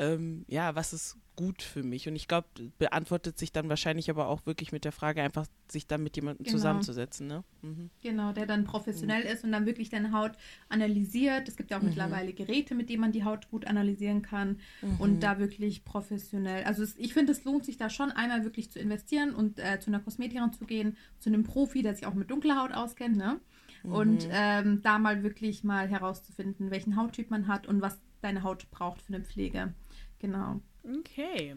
Ähm, 0.00 0.44
ja, 0.48 0.74
was 0.76 0.92
ist 0.92 1.16
gut 1.34 1.62
für 1.62 1.82
mich? 1.82 2.08
Und 2.08 2.16
ich 2.16 2.26
glaube, 2.28 2.46
beantwortet 2.78 3.38
sich 3.38 3.52
dann 3.52 3.68
wahrscheinlich 3.68 4.10
aber 4.10 4.28
auch 4.28 4.46
wirklich 4.46 4.72
mit 4.72 4.84
der 4.84 4.92
Frage, 4.92 5.22
einfach 5.22 5.46
sich 5.70 5.86
dann 5.86 6.02
mit 6.02 6.16
jemandem 6.16 6.44
Genau. 6.44 6.56
zusammenzusetzen. 6.56 7.26
Ne? 7.26 7.44
Mhm. 7.62 7.90
Genau, 8.02 8.32
der 8.32 8.46
dann 8.46 8.64
professionell 8.64 9.22
ist 9.22 9.44
und 9.44 9.52
dann 9.52 9.66
wirklich 9.66 9.88
deine 9.88 10.12
Haut 10.12 10.32
analysiert. 10.68 11.48
Es 11.48 11.56
gibt 11.56 11.70
ja 11.70 11.76
auch 11.78 11.82
Mhm. 11.82 11.88
mittlerweile 11.88 12.32
Geräte, 12.32 12.74
mit 12.74 12.88
denen 12.90 13.00
man 13.00 13.12
die 13.12 13.24
Haut 13.24 13.48
gut 13.50 13.66
analysieren 13.66 14.22
kann 14.22 14.60
Mhm. 14.82 15.00
und 15.00 15.20
da 15.22 15.38
wirklich 15.38 15.84
professionell. 15.84 16.64
Also 16.64 16.82
es, 16.82 16.96
ich 16.96 17.12
finde, 17.12 17.32
es 17.32 17.44
lohnt 17.44 17.64
sich 17.64 17.76
da 17.76 17.90
schon 17.90 18.10
einmal 18.12 18.44
wirklich 18.44 18.70
zu 18.70 18.78
investieren 18.78 19.34
und 19.34 19.58
äh, 19.58 19.80
zu 19.80 19.90
einer 19.90 20.00
Kosmetikerin 20.00 20.52
zu 20.52 20.64
gehen, 20.64 20.96
zu 21.18 21.28
einem 21.30 21.42
Profi, 21.44 21.82
der 21.82 21.94
sich 21.94 22.06
auch 22.06 22.14
mit 22.14 22.30
dunkler 22.30 22.60
Haut 22.62 22.72
auskennt, 22.72 23.16
ne? 23.16 23.40
Und 23.84 24.24
Mhm. 24.24 24.30
ähm, 24.32 24.82
da 24.82 24.98
mal 24.98 25.22
wirklich 25.22 25.62
mal 25.64 25.88
herauszufinden, 25.88 26.70
welchen 26.70 26.96
Hauttyp 26.96 27.30
man 27.30 27.46
hat 27.48 27.66
und 27.66 27.80
was 27.80 27.98
deine 28.20 28.42
Haut 28.42 28.68
braucht 28.72 29.00
für 29.02 29.14
eine 29.14 29.24
Pflege. 29.24 29.72
Genau. 30.18 30.60
Okay. 30.98 31.56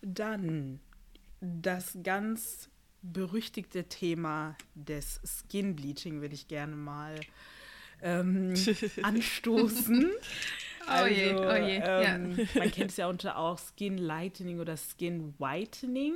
Dann 0.00 0.80
das 1.40 1.98
ganz 2.02 2.70
berüchtigte 3.02 3.84
Thema 3.84 4.56
des 4.74 5.20
Skin 5.24 5.74
Bleaching 5.74 6.20
würde 6.20 6.34
ich 6.34 6.48
gerne 6.48 6.76
mal 6.76 7.18
ähm, 8.00 8.54
anstoßen. 9.02 10.10
Oh 10.88 11.06
je, 11.06 11.34
oh 11.34 11.54
je, 11.54 11.78
ja. 11.78 12.02
ähm, 12.02 12.48
Man 12.54 12.70
kennt 12.70 12.90
es 12.90 12.96
ja 12.96 13.08
unter 13.08 13.38
auch 13.38 13.58
Skin 13.58 13.98
Lightening 13.98 14.60
oder 14.60 14.76
Skin 14.76 15.34
Whitening. 15.38 16.14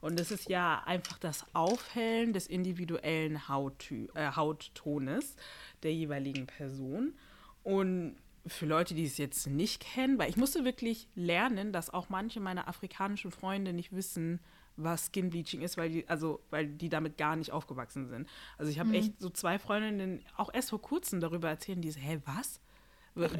Und 0.00 0.20
das 0.20 0.30
ist 0.30 0.48
ja 0.48 0.82
einfach 0.84 1.18
das 1.18 1.44
Aufhellen 1.52 2.32
des 2.32 2.46
individuellen 2.46 3.48
Hauttü 3.48 4.08
äh, 4.14 4.30
Hauttones 4.32 5.36
der 5.82 5.94
jeweiligen 5.94 6.46
Person. 6.46 7.14
Und 7.62 8.16
für 8.46 8.66
Leute, 8.66 8.94
die 8.94 9.04
es 9.04 9.18
jetzt 9.18 9.46
nicht 9.46 9.80
kennen, 9.82 10.18
weil 10.18 10.30
ich 10.30 10.36
musste 10.36 10.64
wirklich 10.64 11.08
lernen, 11.14 11.72
dass 11.72 11.90
auch 11.90 12.08
manche 12.08 12.40
meiner 12.40 12.68
afrikanischen 12.68 13.30
Freunde 13.30 13.72
nicht 13.72 13.92
wissen, 13.92 14.40
was 14.76 15.10
Skin 15.10 15.30
Bleaching 15.30 15.62
ist, 15.62 15.76
weil 15.78 15.88
die, 15.88 16.08
also, 16.08 16.40
weil 16.50 16.66
die 16.68 16.88
damit 16.88 17.16
gar 17.16 17.34
nicht 17.36 17.50
aufgewachsen 17.50 18.06
sind. 18.08 18.28
Also 18.58 18.70
ich 18.70 18.78
habe 18.78 18.90
echt 18.98 19.20
so 19.20 19.30
zwei 19.30 19.58
Freundinnen 19.58 20.22
auch 20.36 20.52
erst 20.52 20.70
vor 20.70 20.82
kurzem 20.82 21.20
darüber 21.20 21.48
erzählt, 21.48 21.82
die 21.82 21.90
so, 21.90 21.98
hä, 21.98 22.20
was? 22.26 22.60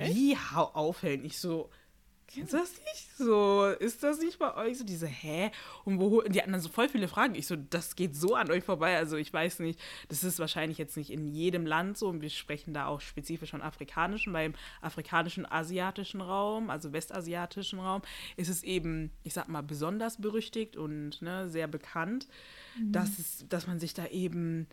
Wie 0.09 0.37
hau- 0.37 0.71
aufhellen? 0.73 1.25
Ich 1.25 1.39
so, 1.39 1.69
kennst 2.27 2.53
du 2.53 2.59
das 2.59 2.73
nicht? 2.73 3.17
So, 3.17 3.67
ist 3.67 4.03
das 4.03 4.19
nicht 4.19 4.39
bei 4.39 4.55
euch 4.57 4.79
so 4.79 4.85
diese, 4.85 5.07
hä? 5.07 5.51
Und 5.85 6.01
wo, 6.01 6.23
die 6.23 6.41
hatten 6.41 6.53
dann 6.53 6.61
so 6.61 6.69
voll 6.69 6.89
viele 6.89 7.09
Fragen. 7.09 7.35
Ich 7.35 7.47
so, 7.47 7.57
das 7.57 7.97
geht 7.97 8.17
so 8.17 8.35
an 8.35 8.51
euch 8.51 8.65
vorbei. 8.65 8.97
Also 8.97 9.17
ich 9.17 9.33
weiß 9.33 9.61
nicht, 9.61 9.81
das 10.09 10.25
ist 10.25 10.39
wahrscheinlich 10.39 10.79
jetzt 10.79 10.97
nicht 10.97 11.11
in 11.11 11.27
jedem 11.27 11.67
Land 11.67 11.99
so. 11.99 12.09
Und 12.09 12.21
wir 12.21 12.31
sprechen 12.31 12.75
da 12.75 12.87
auch 12.87 13.01
spezifisch 13.01 13.51
von 13.51 13.63
afrikanischen. 13.63 14.33
Beim 14.33 14.55
afrikanischen, 14.81 15.51
asiatischen 15.51 16.21
Raum, 16.21 16.71
also 16.71 16.93
westasiatischen 16.93 17.79
Raum, 17.79 18.03
ist 18.37 18.49
es 18.49 18.63
eben, 18.63 19.13
ich 19.23 19.33
sag 19.33 19.49
mal, 19.49 19.63
besonders 19.63 20.21
berüchtigt 20.21 20.77
und 20.77 21.23
ne, 21.23 21.49
sehr 21.49 21.69
bekannt, 21.69 22.29
dass, 22.93 23.19
es, 23.19 23.47
dass 23.49 23.67
man 23.67 23.79
sich 23.79 23.95
da 23.95 24.07
eben 24.07 24.67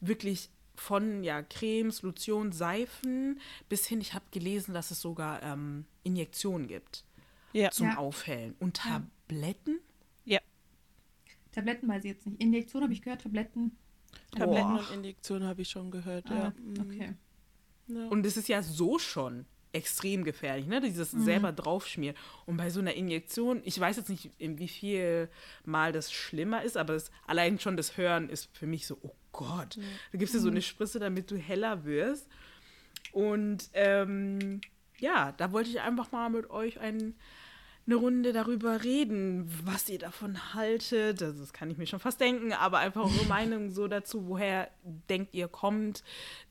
wirklich 0.00 0.50
von 0.74 1.22
ja, 1.22 1.42
Cremes, 1.42 2.02
Lotion, 2.02 2.52
Seifen 2.52 3.40
bis 3.68 3.86
hin, 3.86 4.00
ich 4.00 4.14
habe 4.14 4.24
gelesen, 4.30 4.74
dass 4.74 4.90
es 4.90 5.00
sogar 5.00 5.42
ähm, 5.42 5.84
Injektionen 6.02 6.66
gibt 6.66 7.04
Ja. 7.52 7.70
zum 7.70 7.88
Ja. 7.88 7.96
Aufhellen. 7.98 8.54
Und 8.58 8.76
Tabletten? 8.76 9.78
ja. 10.24 10.40
Tabletten 11.52 11.88
weiß 11.88 12.04
ich 12.04 12.10
jetzt 12.10 12.26
nicht. 12.26 12.40
Injektion 12.40 12.82
habe 12.82 12.92
ich 12.92 13.02
gehört, 13.02 13.22
Tabletten. 13.22 13.76
Tabletten 14.32 14.74
Boah. 14.74 14.78
und 14.78 14.90
Injektionen 14.94 15.46
habe 15.48 15.62
ich 15.62 15.68
schon 15.68 15.90
gehört, 15.90 16.30
Ah, 16.30 16.34
ja. 16.36 16.54
Mhm. 16.58 16.80
okay. 16.80 17.14
ja. 17.88 18.06
Und 18.08 18.26
es 18.26 18.36
ist 18.36 18.48
ja 18.48 18.62
so 18.62 18.98
schon 18.98 19.46
extrem 19.74 20.24
gefährlich, 20.24 20.66
ne? 20.66 20.80
Dieses 20.80 21.10
selber 21.10 21.52
draufschmieren. 21.52 22.16
Und 22.46 22.56
bei 22.56 22.70
so 22.70 22.80
einer 22.80 22.94
Injektion, 22.94 23.60
ich 23.64 23.78
weiß 23.78 23.96
jetzt 23.96 24.08
nicht, 24.08 24.30
in 24.38 24.58
wie 24.58 24.68
viel 24.68 25.28
Mal 25.64 25.92
das 25.92 26.12
schlimmer 26.12 26.62
ist, 26.62 26.76
aber 26.76 26.94
das, 26.94 27.10
allein 27.26 27.58
schon 27.58 27.76
das 27.76 27.96
Hören 27.96 28.28
ist 28.28 28.56
für 28.56 28.66
mich 28.66 28.86
so, 28.86 28.98
oh 29.02 29.14
Gott, 29.32 29.78
da 30.12 30.18
gibst 30.18 30.34
du 30.34 30.38
so 30.38 30.48
eine 30.48 30.62
Spritze, 30.62 31.00
damit 31.00 31.30
du 31.30 31.36
heller 31.36 31.84
wirst. 31.84 32.28
Und 33.12 33.68
ähm, 33.74 34.60
ja, 34.98 35.32
da 35.32 35.52
wollte 35.52 35.70
ich 35.70 35.80
einfach 35.80 36.12
mal 36.12 36.30
mit 36.30 36.50
euch 36.50 36.78
ein, 36.80 37.14
eine 37.86 37.96
Runde 37.96 38.32
darüber 38.32 38.82
reden, 38.82 39.50
was 39.64 39.88
ihr 39.88 39.98
davon 39.98 40.54
haltet. 40.54 41.22
Also 41.22 41.40
das 41.40 41.52
kann 41.52 41.70
ich 41.70 41.76
mir 41.76 41.86
schon 41.86 42.00
fast 42.00 42.20
denken, 42.20 42.52
aber 42.52 42.78
einfach 42.78 43.04
eure 43.04 43.24
Meinung 43.28 43.70
so 43.70 43.88
dazu, 43.88 44.26
woher 44.28 44.70
denkt 44.82 45.34
ihr 45.34 45.48
kommt 45.48 46.02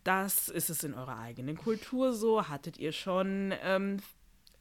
das? 0.04 0.48
Ist 0.48 0.70
es 0.70 0.84
in 0.84 0.94
eurer 0.94 1.18
eigenen 1.18 1.58
Kultur 1.58 2.14
so? 2.14 2.48
Hattet 2.50 2.78
ihr 2.78 2.92
schon 2.92 3.54
ähm, 3.64 3.98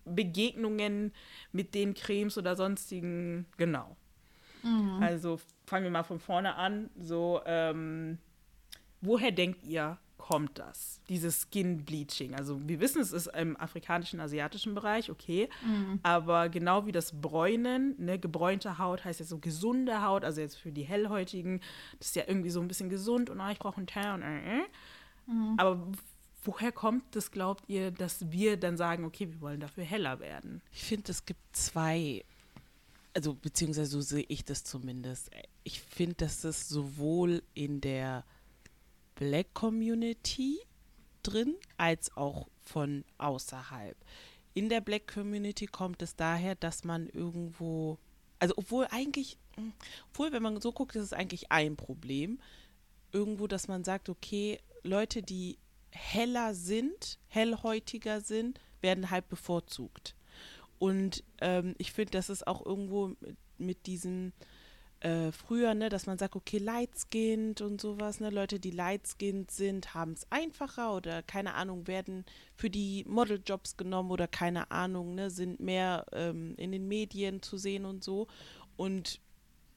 Begegnungen 0.05 1.13
mit 1.53 1.75
den 1.75 1.95
Cremes 1.95 2.39
oder 2.39 2.57
sonstigen? 2.57 3.47
Genau. 3.59 3.97
Also 5.01 5.41
fangen 5.67 5.85
wir 5.85 5.91
mal 5.91 6.05
von 6.05 6.21
vorne 6.21 6.55
an. 6.55 6.89
So, 6.99 7.41
ähm, 7.47 8.19
woher 9.01 9.33
denkt 9.33 9.65
ihr, 9.65 9.99
kommt 10.19 10.59
das? 10.59 11.01
Dieses 11.09 11.49
Skin 11.51 11.85
Bleaching. 11.85 12.35
Also 12.35 12.61
wir 12.67 12.81
wissen, 12.81 13.03
es 13.03 13.13
ist 13.13 13.27
im 13.27 13.57
afrikanischen, 13.57 14.21
asiatischen 14.21 14.75
Bereich, 14.75 15.11
okay. 15.11 15.49
Aber 16.03 16.49
genau 16.49 16.87
wie 16.87 16.93
das 16.93 17.21
Bräunen, 17.21 17.95
ne, 17.99 18.19
gebräunte 18.19 18.79
Haut 18.79 19.05
heißt 19.05 19.21
jetzt 19.21 19.31
so 19.31 19.39
gesunde 19.39 20.03
Haut, 20.03 20.25
also 20.25 20.41
jetzt 20.41 20.57
für 20.57 20.73
die 20.73 20.85
Hellhäutigen, 20.85 21.61
das 21.99 22.09
ist 22.09 22.17
ja 22.17 22.25
irgendwie 22.27 22.51
so 22.51 22.61
ein 22.61 22.69
bisschen 22.69 22.89
gesund 22.89 23.31
und 23.31 23.41
ah, 23.41 23.51
ich 23.51 23.59
brauche 23.59 23.79
einen 23.79 24.15
und 24.15 24.23
äh, 24.23 24.59
äh. 24.59 24.63
Aber 25.57 25.87
woher 26.45 26.73
kommt 26.73 27.05
das, 27.15 27.31
glaubt 27.31 27.69
ihr, 27.69 27.91
dass 27.91 28.31
wir 28.31 28.57
dann 28.57 28.77
sagen, 28.77 29.05
okay, 29.05 29.29
wir 29.31 29.41
wollen 29.41 29.61
dafür 29.61 29.85
heller 29.85 30.21
werden? 30.21 30.63
Ich 30.73 30.85
finde, 30.85 31.11
es 31.11 31.25
gibt 31.25 31.41
zwei, 31.53 32.25
also 33.15 33.35
beziehungsweise 33.35 33.91
so 33.91 34.01
sehe 34.01 34.25
ich 34.29 34.45
das 34.45 34.65
zumindest. 34.65 35.31
Ich 35.65 35.81
finde, 35.81 36.15
dass 36.17 36.45
es 36.45 36.69
sowohl 36.69 37.43
in 37.55 37.81
der 37.81 38.25
Black 39.15 39.55
Community 39.55 40.61
drin 41.23 41.57
als 41.77 42.17
auch 42.17 42.49
von 42.61 43.05
außerhalb. 43.19 43.97
In 44.55 44.69
der 44.69 44.81
Black 44.81 45.13
Community 45.13 45.67
kommt 45.67 46.03
es 46.03 46.17
daher, 46.17 46.55
dass 46.55 46.85
man 46.85 47.09
irgendwo, 47.09 47.99
also 48.39 48.55
obwohl 48.57 48.87
eigentlich, 48.91 49.39
mh, 49.57 49.73
obwohl 50.11 50.33
wenn 50.33 50.43
man 50.43 50.61
so 50.61 50.73
guckt, 50.73 50.95
ist 50.97 51.05
es 51.05 51.13
eigentlich 51.13 51.51
ein 51.51 51.77
Problem. 51.77 52.41
Irgendwo, 53.13 53.47
dass 53.47 53.69
man 53.69 53.85
sagt, 53.85 54.09
okay, 54.09 54.59
Leute, 54.83 55.23
die 55.23 55.59
heller 55.91 56.55
sind, 56.55 57.19
hellhäutiger 57.29 58.21
sind, 58.21 58.61
werden 58.81 59.11
halt 59.11 59.29
bevorzugt. 59.29 60.17
Und 60.79 61.23
ähm, 61.41 61.75
ich 61.79 61.93
finde, 61.93 62.13
das 62.13 62.29
ist 62.29 62.47
auch 62.47 62.65
irgendwo 62.65 63.09
mit, 63.09 63.37
mit 63.59 63.87
diesem 63.87 64.33
äh, 65.03 65.33
früher, 65.33 65.75
ne, 65.75 65.89
dass 65.89 66.07
man 66.07 66.17
sagt, 66.17 66.37
okay, 66.37 66.59
light-skinned 66.59 67.61
und 67.61 67.81
sowas, 67.81 68.21
ne, 68.21 68.31
Leute, 68.31 68.61
die 68.61 68.71
light-skinned 68.71 69.51
sind, 69.51 69.95
haben 69.95 70.13
es 70.13 70.27
einfacher 70.31 70.95
oder 70.95 71.23
keine 71.23 71.55
Ahnung, 71.55 71.89
werden 71.89 72.25
für 72.55 72.71
die 72.71 73.05
Modeljobs 73.09 73.77
genommen 73.77 74.13
oder 74.13 74.29
keine 74.29 74.71
Ahnung, 74.71 75.17
ne, 75.17 75.31
sind 75.31 75.59
mehr 75.59 76.07
ähm, 76.13 76.55
in 76.57 76.71
den 76.71 76.87
Medien 76.87 77.43
zu 77.43 77.57
sehen 77.57 77.85
und 77.85 78.05
so. 78.05 78.29
Und 78.77 79.21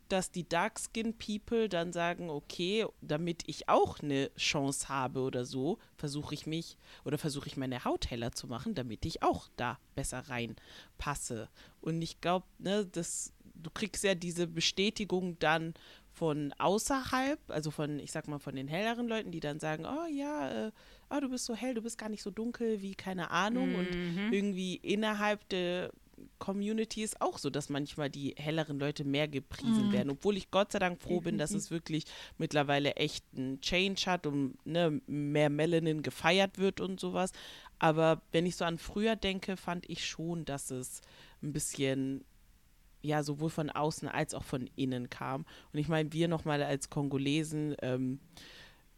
dass 0.10 0.30
die 0.30 0.48
Dark-Skin 0.48 1.18
People 1.18 1.68
dann 1.70 1.92
sagen, 1.92 2.30
okay, 2.30 2.86
damit 3.02 3.44
ich 3.48 3.68
auch 3.68 4.00
eine 4.00 4.32
Chance 4.36 4.90
habe 4.90 5.22
oder 5.22 5.46
so, 5.46 5.80
versuche 5.98 6.36
ich 6.36 6.46
mich 6.46 6.78
oder 7.04 7.18
versuche 7.18 7.48
ich 7.48 7.58
meine 7.58 7.84
Haut 7.84 8.12
heller 8.12 8.32
zu 8.32 8.48
machen, 8.48 8.76
damit 8.76 9.06
ich 9.06 9.24
auch 9.24 9.50
da 9.56 9.80
besser 9.96 10.20
reinpasse. 10.30 11.50
Und 11.82 12.02
ich 12.04 12.22
glaube, 12.22 12.46
ne, 12.60 12.86
das, 12.86 13.34
du 13.62 13.70
kriegst 13.70 14.04
ja 14.04 14.16
diese 14.16 14.48
Bestätigung 14.48 15.38
dann 15.40 15.74
von 16.12 16.54
außerhalb, 16.58 17.40
also 17.50 17.72
von, 17.72 18.00
ich 18.00 18.12
sag 18.12 18.28
mal, 18.28 18.40
von 18.40 18.56
den 18.56 18.68
helleren 18.68 19.08
Leuten, 19.08 19.32
die 19.32 19.42
dann 19.42 19.60
sagen, 19.60 19.86
oh 19.86 20.08
ja, 20.10 20.68
äh, 20.68 20.72
oh, 21.10 21.20
du 21.20 21.30
bist 21.30 21.46
so 21.46 21.56
hell, 21.56 21.74
du 21.74 21.82
bist 21.82 21.98
gar 21.98 22.10
nicht 22.10 22.24
so 22.24 22.32
dunkel 22.32 22.82
wie, 22.82 22.96
keine 22.96 23.32
Ahnung. 23.32 23.76
Und 23.76 23.90
irgendwie 24.32 24.76
innerhalb 24.76 25.48
der 25.50 25.92
Community 26.40 27.04
ist 27.04 27.22
auch 27.22 27.38
so, 27.38 27.50
dass 27.50 27.70
manchmal 27.70 28.10
die 28.10 28.34
helleren 28.38 28.80
Leute 28.80 29.04
mehr 29.04 29.28
gepriesen 29.28 29.92
werden. 29.92 30.10
Obwohl 30.12 30.38
ich 30.38 30.52
Gott 30.52 30.72
sei 30.72 30.80
Dank 30.80 31.02
froh 31.02 31.20
bin, 31.20 31.38
dass 31.38 31.52
es 31.52 31.72
wirklich 31.72 32.06
mittlerweile 32.38 32.96
echt 32.96 33.26
einen 33.36 33.60
Change 33.60 34.04
hat 34.06 34.26
und 34.26 34.56
ne, 34.66 35.02
mehr 35.08 35.50
Melanin 35.50 36.02
gefeiert 36.02 36.58
wird 36.58 36.80
und 36.80 37.00
sowas. 37.00 37.34
Aber 37.80 38.22
wenn 38.32 38.46
ich 38.46 38.56
so 38.56 38.64
an 38.64 38.78
früher 38.78 39.18
denke, 39.18 39.58
fand 39.58 39.90
ich 39.90 40.06
schon, 40.06 40.46
dass 40.46 40.72
es 40.72 41.02
ein 41.44 41.52
bisschen 41.52 42.24
ja 43.06 43.24
sowohl 43.24 43.50
von 43.50 43.70
außen 43.70 44.08
als 44.08 44.34
auch 44.34 44.44
von 44.44 44.70
innen 44.76 45.10
kam. 45.10 45.46
Und 45.72 45.80
ich 45.80 45.88
meine, 45.88 46.12
wir 46.14 46.28
nochmal 46.28 46.62
als 46.64 46.90
Kongolesen, 46.90 47.76
ähm, 47.82 48.20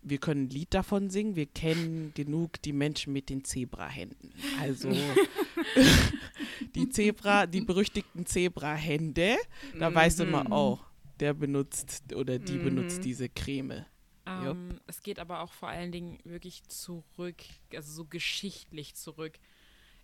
wir 0.01 0.19
können 0.19 0.43
ein 0.45 0.49
Lied 0.49 0.73
davon 0.73 1.09
singen, 1.09 1.35
wir 1.35 1.47
kennen 1.47 2.13
genug 2.13 2.61
die 2.61 2.71
Menschen 2.73 3.11
mit 3.13 3.29
den 3.29 3.43
Zebrahänden. 3.43 4.31
Also 4.59 4.89
die 6.75 6.89
Zebra, 6.89 7.45
die 7.45 7.61
berüchtigten 7.61 8.25
Zebrahände, 8.25 9.35
da 9.79 9.93
weißt 9.93 10.19
du 10.19 10.23
immer 10.23 10.45
Mhm. 10.45 10.51
auch, 10.53 10.83
der 11.19 11.33
benutzt 11.33 12.13
oder 12.13 12.39
die 12.39 12.59
Mhm. 12.59 12.63
benutzt 12.63 13.03
diese 13.03 13.27
Creme. 13.29 13.85
Ähm, 14.25 14.79
es 14.87 15.01
geht 15.01 15.19
aber 15.19 15.41
auch 15.41 15.51
vor 15.53 15.69
allen 15.69 15.91
Dingen 15.91 16.19
wirklich 16.23 16.63
zurück, 16.67 17.37
also 17.73 17.91
so 17.91 18.05
geschichtlich 18.05 18.95
zurück. 18.95 19.39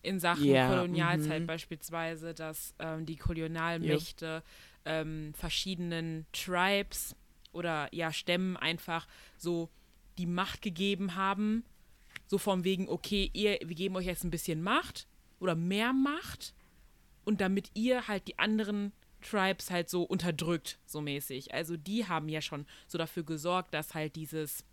In 0.03 0.19
Sachen 0.19 0.45
Ja, 0.45 0.67
Kolonialzeit 0.67 1.41
mhm. 1.41 1.47
beispielsweise, 1.47 2.33
dass 2.33 2.75
ähm, 2.77 3.05
die 3.05 3.15
Kolonialmächte 3.15 4.43
ähm, 4.85 5.33
verschiedenen 5.33 6.25
Tribes 6.33 7.15
oder 7.53 7.87
ja 7.91 8.11
Stämmen 8.11 8.57
einfach 8.57 9.07
so 9.37 9.69
die 10.17 10.25
Macht 10.25 10.61
gegeben 10.61 11.15
haben. 11.15 11.63
So 12.27 12.37
von 12.37 12.63
wegen, 12.63 12.89
okay, 12.89 13.29
ihr, 13.33 13.59
wir 13.63 13.75
geben 13.75 13.95
euch 13.95 14.05
jetzt 14.05 14.23
ein 14.23 14.31
bisschen 14.31 14.61
Macht 14.61 15.07
oder 15.39 15.55
mehr 15.55 15.93
Macht 15.93 16.53
und 17.25 17.41
damit 17.41 17.71
ihr 17.73 18.07
halt 18.07 18.27
die 18.27 18.37
anderen 18.39 18.91
Tribes 19.21 19.71
halt 19.71 19.89
so 19.89 20.03
unterdrückt, 20.03 20.77
so 20.85 21.01
mäßig. 21.01 21.53
Also 21.53 21.77
die 21.77 22.07
haben 22.07 22.29
ja 22.29 22.41
schon 22.41 22.65
so 22.87 22.97
dafür 22.97 23.23
gesorgt, 23.23 23.73
dass 23.73 23.93
halt 23.93 24.15
dieses, 24.15 24.63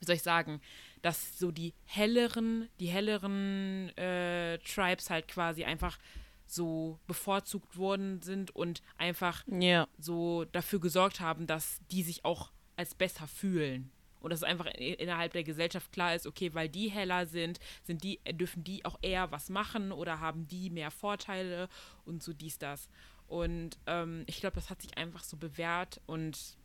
wie 0.00 0.06
soll 0.06 0.16
ich 0.16 0.22
sagen, 0.22 0.60
dass 1.02 1.38
so 1.38 1.50
die 1.50 1.74
helleren, 1.84 2.68
die 2.80 2.86
helleren 2.88 3.90
äh, 3.96 4.58
Tribes 4.58 5.10
halt 5.10 5.28
quasi 5.28 5.64
einfach 5.64 5.98
so 6.46 6.98
bevorzugt 7.06 7.76
worden 7.76 8.22
sind 8.22 8.54
und 8.56 8.82
einfach 8.96 9.44
Ja. 9.48 9.86
so 9.98 10.44
dafür 10.46 10.80
gesorgt 10.80 11.20
haben, 11.20 11.46
dass 11.46 11.80
die 11.90 12.02
sich 12.02 12.24
auch 12.24 12.52
als 12.76 12.94
besser 12.94 13.26
fühlen. 13.28 13.90
Und 14.20 14.30
dass 14.30 14.40
es 14.40 14.44
einfach 14.44 14.66
innerhalb 14.66 15.32
der 15.32 15.44
Gesellschaft 15.44 15.92
klar 15.92 16.14
ist, 16.14 16.26
okay, 16.26 16.52
weil 16.52 16.68
die 16.68 16.88
heller 16.90 17.26
sind, 17.26 17.60
sind 17.84 18.02
die, 18.02 18.18
dürfen 18.32 18.64
die 18.64 18.84
auch 18.84 18.98
eher 19.00 19.30
was 19.30 19.48
machen 19.48 19.92
oder 19.92 20.18
haben 20.20 20.48
die 20.48 20.70
mehr 20.70 20.90
Vorteile 20.90 21.68
und 22.04 22.22
so 22.22 22.32
dies, 22.32 22.58
das. 22.58 22.88
Und 23.28 23.78
ähm, 23.86 24.24
ich 24.26 24.40
glaube, 24.40 24.54
das 24.56 24.70
hat 24.70 24.82
sich 24.82 24.96
einfach 24.98 25.22
so 25.22 25.36
bewährt 25.36 26.00
und 26.06 26.56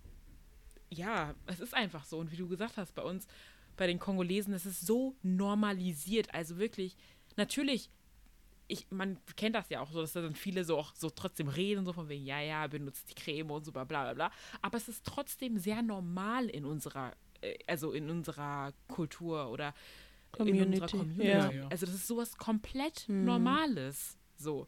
ja, 0.89 1.34
es 1.46 1.60
ist 1.60 1.74
einfach 1.74 2.06
so. 2.06 2.17
Und 2.19 2.32
wie 2.32 2.38
du 2.38 2.48
gesagt 2.48 2.78
hast, 2.78 2.96
bei 2.96 3.02
uns, 3.04 3.28
bei 3.78 3.88
den 3.88 4.00
Kongolesen, 4.00 4.54
es 4.54 4.66
ist 4.66 4.86
so 4.86 5.16
normalisiert. 5.24 6.34
Also 6.34 6.58
wirklich, 6.58 6.96
natürlich, 7.36 7.90
ich, 8.68 8.88
man 8.92 9.18
kennt 9.36 9.56
das 9.56 9.70
ja 9.70 9.82
auch 9.82 9.92
so, 9.92 10.02
dass 10.02 10.14
da 10.14 10.22
dann 10.22 10.36
viele 10.36 10.64
so 10.64 10.78
auch 10.78 10.94
so 10.96 11.10
trotzdem 11.10 11.48
reden, 11.48 11.86
so 11.86 11.94
von 11.94 12.08
wegen, 12.10 12.26
ja, 12.26 12.40
ja, 12.40 12.66
benutzt 12.68 13.10
die 13.10 13.16
Creme 13.16 13.52
und 13.52 13.66
so 13.66 13.72
bla 13.72 13.84
bla 13.84 14.04
bla. 14.04 14.14
bla. 14.14 14.32
Aber 14.62 14.78
es 14.78 14.88
ist 14.88 15.06
trotzdem 15.06 15.58
sehr 15.58 15.82
normal 15.82 16.48
in 16.50 16.66
unserer, 16.66 17.14
äh, 17.42 17.58
also 17.68 17.92
in 17.92 18.10
unserer 18.10 18.74
Kultur 18.88 19.50
oder 19.50 19.74
in 20.34 20.38
Community, 20.38 20.82
unserer 20.82 20.88
Community. 21.00 21.28
ja. 21.28 21.52
Ja. 21.52 21.68
Also 21.70 21.86
das 21.86 21.96
ist 21.96 22.08
sowas 22.08 22.38
komplett 22.38 23.08
Mhm. 23.10 23.26
Normales. 23.26 24.18
So. 24.38 24.68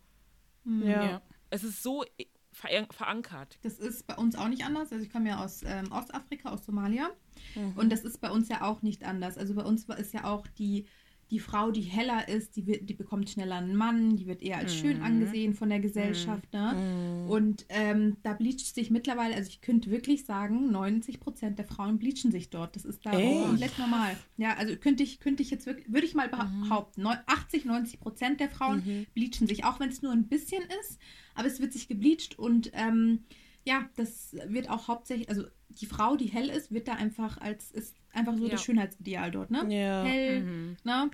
Ja. 0.65 1.21
Es 1.49 1.63
ist 1.63 1.81
so 1.83 2.03
äh, 2.17 2.25
ver 2.51 2.87
verankert. 2.91 3.57
Das 3.63 3.79
ist 3.79 4.07
bei 4.07 4.15
uns 4.15 4.35
auch 4.35 4.47
nicht 4.47 4.63
anders. 4.63 4.91
Also 4.91 5.03
ich 5.03 5.11
komme 5.11 5.29
ja 5.29 5.43
aus 5.43 5.61
ähm, 5.63 5.91
Ostafrika, 5.91 6.49
aus 6.49 6.65
Somalia. 6.65 7.11
Mhm. 7.55 7.73
Und 7.75 7.91
das 7.91 8.01
ist 8.01 8.21
bei 8.21 8.31
uns 8.31 8.49
ja 8.49 8.61
auch 8.63 8.81
nicht 8.81 9.03
anders. 9.03 9.37
Also 9.37 9.53
bei 9.55 9.63
uns 9.63 9.87
war- 9.87 9.97
ist 9.97 10.13
ja 10.13 10.23
auch 10.25 10.47
die, 10.47 10.85
die 11.31 11.39
Frau, 11.39 11.71
die 11.71 11.81
heller 11.81 12.27
ist, 12.29 12.55
die, 12.55 12.67
wird, 12.67 12.87
die 12.87 12.93
bekommt 12.93 13.31
schneller 13.31 13.55
einen 13.55 13.75
Mann, 13.75 14.15
die 14.15 14.27
wird 14.27 14.43
eher 14.43 14.57
als 14.59 14.75
schön 14.75 14.97
Mhm. 14.97 15.03
angesehen 15.03 15.53
von 15.55 15.69
der 15.69 15.79
Gesellschaft. 15.79 16.53
Ne? 16.53 17.25
Und 17.27 17.65
ähm, 17.69 18.17
da 18.21 18.33
bleacht 18.33 18.59
sich 18.59 18.91
mittlerweile, 18.91 19.33
also 19.33 19.49
ich 19.49 19.61
könnte 19.61 19.89
wirklich 19.89 20.25
sagen, 20.25 20.71
90 20.71 21.19
Prozent 21.19 21.57
der 21.57 21.65
Frauen 21.65 21.97
bleachen 21.97 22.31
sich 22.31 22.51
dort. 22.51 22.75
Das 22.75 22.85
ist 22.85 23.03
da 23.03 23.11
Echt? 23.19 23.43
komplett 23.43 23.79
normal. 23.79 24.15
Ja, 24.37 24.53
also 24.55 24.75
könnte 24.75 25.01
ich, 25.01 25.19
könnte 25.19 25.41
ich 25.41 25.49
jetzt 25.49 25.65
wirklich, 25.65 25.91
würde 25.91 26.05
ich 26.05 26.13
mal 26.13 26.27
Mhm. 26.27 26.61
behaupten, 26.69 27.01
neun- 27.01 27.17
80, 27.25 27.65
90 27.65 27.99
Prozent 27.99 28.39
der 28.39 28.49
Frauen 28.49 28.83
Mhm. 28.85 29.05
bleachen 29.15 29.47
sich, 29.47 29.63
auch 29.65 29.79
wenn 29.79 29.89
es 29.89 30.03
nur 30.03 30.11
ein 30.11 30.27
bisschen 30.27 30.61
ist, 30.81 30.99
aber 31.33 31.47
es 31.47 31.59
wird 31.59 31.73
sich 31.73 31.87
gebleacht 31.87 32.37
und 32.37 32.69
ähm, 32.75 33.23
ja, 33.65 33.89
das 33.95 34.35
wird 34.47 34.69
auch 34.69 34.87
hauptsächlich, 34.87 35.27
also 35.29 35.43
die 35.69 35.85
Frau, 35.87 36.15
die 36.15 36.27
hell 36.27 36.49
ist, 36.49 36.71
wird 36.71 36.87
da 36.87 36.93
einfach 36.93 37.37
als, 37.39 37.71
ist 37.71 37.95
einfach 38.13 38.37
so 38.37 38.45
Ja. 38.45 38.51
das 38.51 38.63
Schönheitsideal 38.63 39.31
dort, 39.31 39.51
ne? 39.51 39.65
Ja. 39.73 40.03
Hell, 40.03 40.41
Mhm. 40.43 40.77
ne? 40.83 41.11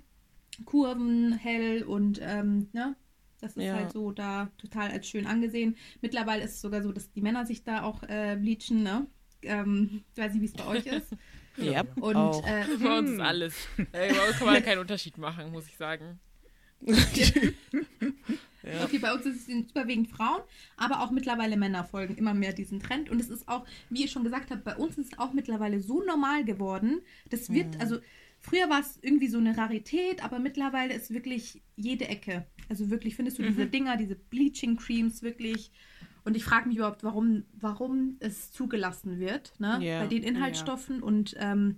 Kurven, 0.65 1.33
hell 1.33 1.83
und, 1.83 2.19
ähm, 2.21 2.67
ne? 2.73 2.95
Das 3.39 3.57
ist 3.57 3.63
Ja. 3.63 3.73
halt 3.75 3.91
so 3.93 4.11
da 4.11 4.51
total 4.57 4.91
als 4.91 5.07
schön 5.07 5.25
angesehen. 5.25 5.75
Mittlerweile 6.01 6.43
ist 6.43 6.51
es 6.55 6.61
sogar 6.61 6.83
so, 6.83 6.91
dass 6.91 7.11
die 7.11 7.21
Männer 7.21 7.45
sich 7.45 7.63
da 7.63 7.81
auch 7.83 8.03
äh, 8.03 8.37
bleachen, 8.39 8.83
ne? 8.83 9.07
Ähm, 9.43 10.03
ich 10.13 10.21
weiß 10.21 10.33
nicht, 10.33 10.41
wie 10.41 10.45
es 10.45 10.53
bei 10.53 10.67
euch 10.67 10.85
ist. 10.85 11.07
Ja, 11.57 11.83
Und 11.99 12.15
auch. 12.15 12.47
äh, 12.47 12.63
Bei 12.81 12.97
uns 12.97 13.11
ist 13.11 13.19
alles. 13.19 13.55
Bei 13.91 14.09
uns 14.27 14.37
kann 14.37 14.47
man 14.47 14.63
keinen 14.63 14.79
Unterschied 14.79 15.17
machen, 15.17 15.51
muss 15.51 15.67
ich 15.67 15.75
sagen. 15.77 16.19
Ja. 18.73 18.83
Okay, 18.85 18.97
bei 18.99 19.13
uns 19.13 19.25
ist 19.25 19.35
es 19.37 19.45
sind 19.45 19.71
überwiegend 19.71 20.09
Frauen, 20.09 20.41
aber 20.77 21.01
auch 21.01 21.11
mittlerweile 21.11 21.57
Männer 21.57 21.83
folgen 21.83 22.15
immer 22.15 22.33
mehr 22.33 22.53
diesem 22.53 22.81
Trend. 22.81 23.09
Und 23.09 23.19
es 23.19 23.29
ist 23.29 23.47
auch, 23.47 23.65
wie 23.89 24.01
ihr 24.03 24.07
schon 24.07 24.23
gesagt 24.23 24.51
habt, 24.51 24.63
bei 24.63 24.75
uns 24.75 24.97
ist 24.97 25.13
es 25.13 25.19
auch 25.19 25.33
mittlerweile 25.33 25.79
so 25.79 26.03
normal 26.03 26.43
geworden. 26.45 27.01
Das 27.29 27.51
wird, 27.51 27.75
Mhm. 27.75 27.81
also 27.81 27.97
früher 28.39 28.69
war 28.69 28.79
es 28.81 28.97
irgendwie 29.01 29.27
so 29.27 29.37
eine 29.37 29.57
Rarität, 29.57 30.23
aber 30.23 30.39
mittlerweile 30.39 30.93
ist 30.93 31.11
wirklich 31.13 31.61
jede 31.75 32.07
Ecke. 32.07 32.45
Also 32.69 32.89
wirklich 32.89 33.15
findest 33.15 33.37
du 33.39 33.43
diese 33.43 33.65
Dinger, 33.67 33.97
diese 33.97 34.15
Bleaching 34.15 34.77
Creams 34.77 35.21
wirklich. 35.21 35.71
Und 36.23 36.37
ich 36.37 36.43
frage 36.43 36.67
mich 36.67 36.77
überhaupt, 36.77 37.03
warum, 37.03 37.43
warum 37.59 38.17
es 38.19 38.51
zugelassen 38.51 39.19
wird, 39.19 39.53
ne? 39.59 39.79
Ja, 39.81 40.01
Bei 40.01 40.07
den 40.07 40.21
Inhaltsstoffen. 40.23 41.01
Und 41.01 41.35
ähm, 41.39 41.77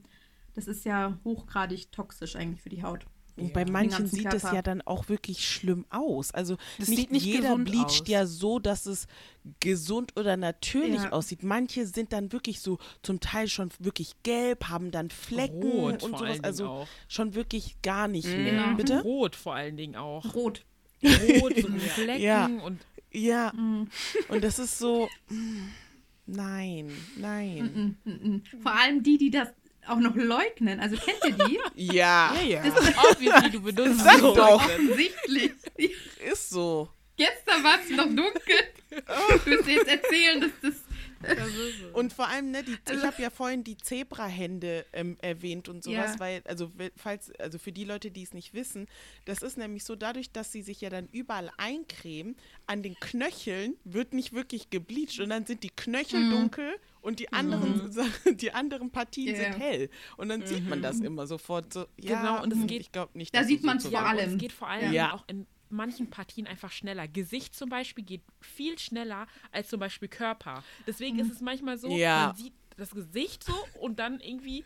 das 0.53 0.67
ist 0.67 0.84
ja 0.86 1.17
hochgradig 1.23 1.91
toxisch 1.91 2.36
eigentlich 2.36 2.62
für 2.62 2.69
die 2.69 2.84
Haut. 2.84 3.06
Und 3.36 3.52
bei 3.54 3.65
manchen 3.65 4.06
sieht 4.08 4.32
es 4.34 4.41
Körper. 4.43 4.56
ja 4.56 4.62
dann 4.62 4.82
auch 4.84 5.10
wirklich 5.10 5.48
schlimm 5.48 5.86
aus. 5.89 6.32
Also 6.32 6.58
Das 6.78 6.88
nicht, 6.88 7.00
sieht 7.00 7.12
nicht 7.12 7.26
jeder 7.26 7.50
aus. 8.04 8.08
ja 8.08 8.26
so, 8.28 8.60
dass 8.60 8.86
es 8.86 9.08
gesund 9.60 10.13
oder 10.17 10.38
natürlich 10.38 11.02
Ja. 11.04 11.12
aussieht. 11.12 11.41
Manche 11.43 11.88
sind 11.88 12.13
dann 12.13 12.32
wirklich 12.32 12.60
so 12.60 12.78
zum 13.02 13.19
Teil 13.19 13.48
schon 13.48 13.69
wirklich 13.80 14.13
gelb, 14.24 14.69
haben 14.69 14.91
dann 14.91 15.10
Flecken 15.10 15.63
Rot 15.63 16.04
und 16.04 16.17
sowas. 16.17 16.43
Also 16.43 16.67
auch. 16.67 16.88
schon 17.08 17.34
wirklich 17.34 17.82
gar 17.82 18.08
nicht 18.08 18.28
Mhm. 18.28 18.43
mehr. 18.43 18.54
Genau. 18.63 18.76
Bitte? 18.78 19.02
Rot 19.02 19.36
vor 19.36 19.56
allen 19.56 19.78
Dingen 19.78 19.96
auch. 19.96 20.36
Rot. 20.36 20.63
Rot, 21.04 21.54
so 21.58 21.67
Flecken 21.96 22.22
Ja. 22.22 22.46
und 22.46 22.80
Ja, 23.12 23.52
Mhm. 23.56 23.89
und 24.30 24.43
das 24.43 24.58
ist 24.60 24.78
so. 24.80 25.08
mm, 25.30 25.67
Nein, 26.26 26.89
nein. 27.17 27.98
Mm, 28.06 28.10
mm, 28.10 28.36
mm. 28.36 28.43
Vor 28.62 28.72
allem 28.74 29.04
die, 29.04 29.17
die 29.17 29.30
das 29.30 29.50
auch 29.88 30.00
noch 30.00 30.15
leugnen. 30.15 30.80
Also 30.80 30.96
kennt 30.98 31.19
ihr 31.26 31.46
die? 31.48 31.60
Ja, 31.93 32.34
Ja, 32.36 32.41
ja. 32.41 32.63
obviously, 33.12 33.50
du 33.52 33.62
benutzt 33.62 34.00
Sag 34.04 34.15
es 34.15 34.22
doch. 34.22 34.56
Offensichtlich. 34.56 35.52
ist 36.32 36.50
so. 36.50 36.89
Gestern 37.17 37.63
war 37.63 37.80
es 37.82 37.89
noch 37.91 38.06
dunkel. 38.06 38.56
Du 38.89 39.46
wirst 39.52 39.67
jetzt 39.67 39.88
erzählen, 39.88 40.41
dass 40.41 40.52
das. 40.62 40.74
Und 41.93 42.12
vor 42.12 42.28
allem, 42.28 42.52
ne, 42.52 42.63
die, 42.63 42.76
Also- 42.86 43.00
ich 43.00 43.06
habe 43.08 43.22
ja 43.22 43.30
vorhin 43.30 43.63
die 43.63 43.78
Zebrahände 43.78 44.86
ähm, 44.93 45.17
erwähnt 45.22 45.69
und 45.69 45.84
sowas, 45.84 46.13
Ja. 46.15 46.19
weil, 46.19 46.41
also 46.46 46.69
falls, 46.98 47.32
also 47.39 47.58
für 47.60 47.72
die 47.72 47.86
Leute, 47.86 48.12
die 48.12 48.24
es 48.24 48.34
nicht 48.34 48.54
wissen, 48.54 48.88
das 49.26 49.41
ist 49.41 49.58
nämlich 49.58 49.84
so, 49.86 49.96
dadurch, 49.96 50.32
dass 50.32 50.52
sie 50.52 50.62
sich 50.62 50.82
ja 50.82 50.89
dann 50.89 51.08
überall 51.12 51.50
eincremen, 51.58 52.36
an 52.67 52.84
den 52.84 52.96
Knöcheln 53.00 53.76
wird 53.86 54.13
nicht 54.13 54.34
wirklich 54.34 54.69
gebleicht 54.69 55.19
und 55.22 55.30
dann 55.30 55.46
sind 55.46 55.63
die 55.63 55.69
Knöchel 55.69 56.19
Mhm. 56.19 56.32
dunkel 56.32 56.76
und 57.03 57.19
die 57.19 57.31
anderen, 57.31 57.91
die 58.37 58.51
anderen 58.51 58.89
Partien 58.89 59.35
Ja. 59.35 59.43
sind 59.43 59.59
hell. 59.59 59.89
Und 60.17 60.29
dann 60.29 60.45
sieht 60.45 60.67
man 60.67 60.81
das 60.81 60.99
immer 60.99 61.27
sofort 61.27 61.71
so. 61.71 61.85
Ja, 61.99 62.19
Genau, 62.19 62.41
und 62.43 62.51
es 62.51 62.57
hm, 62.59 62.67
geht- 62.67 62.81
ich 62.81 62.91
glaube 62.91 63.15
nicht, 63.17 63.35
Da 63.35 63.43
sieht 63.43 63.61
so 63.61 63.67
man's 63.67 63.83
zu- 63.83 63.91
vor 63.91 63.99
Ja, 63.99 64.05
allem. 64.07 64.31
es 64.33 64.37
geht 64.39 64.51
vor 64.51 64.67
allem 64.69 64.91
Ja. 64.91 65.13
auch 65.13 65.23
in 65.27 65.45
manchen 65.69 66.09
Partien 66.09 66.47
einfach 66.47 66.71
schneller. 66.71 67.07
Gesicht 67.07 67.55
zum 67.55 67.69
Beispiel 67.69 68.03
geht 68.03 68.21
viel 68.41 68.77
schneller 68.79 69.27
als 69.51 69.69
zum 69.69 69.79
Beispiel 69.79 70.07
Körper. 70.07 70.63
Deswegen 70.87 71.19
ist 71.19 71.31
es 71.31 71.41
manchmal 71.41 71.77
so, 71.77 71.89
Ja. 71.95 72.27
man 72.27 72.35
sieht 72.35 72.53
das 72.77 72.91
Gesicht 72.91 73.43
so 73.43 73.53
und 73.79 73.99
dann 73.99 74.19
irgendwie 74.19 74.63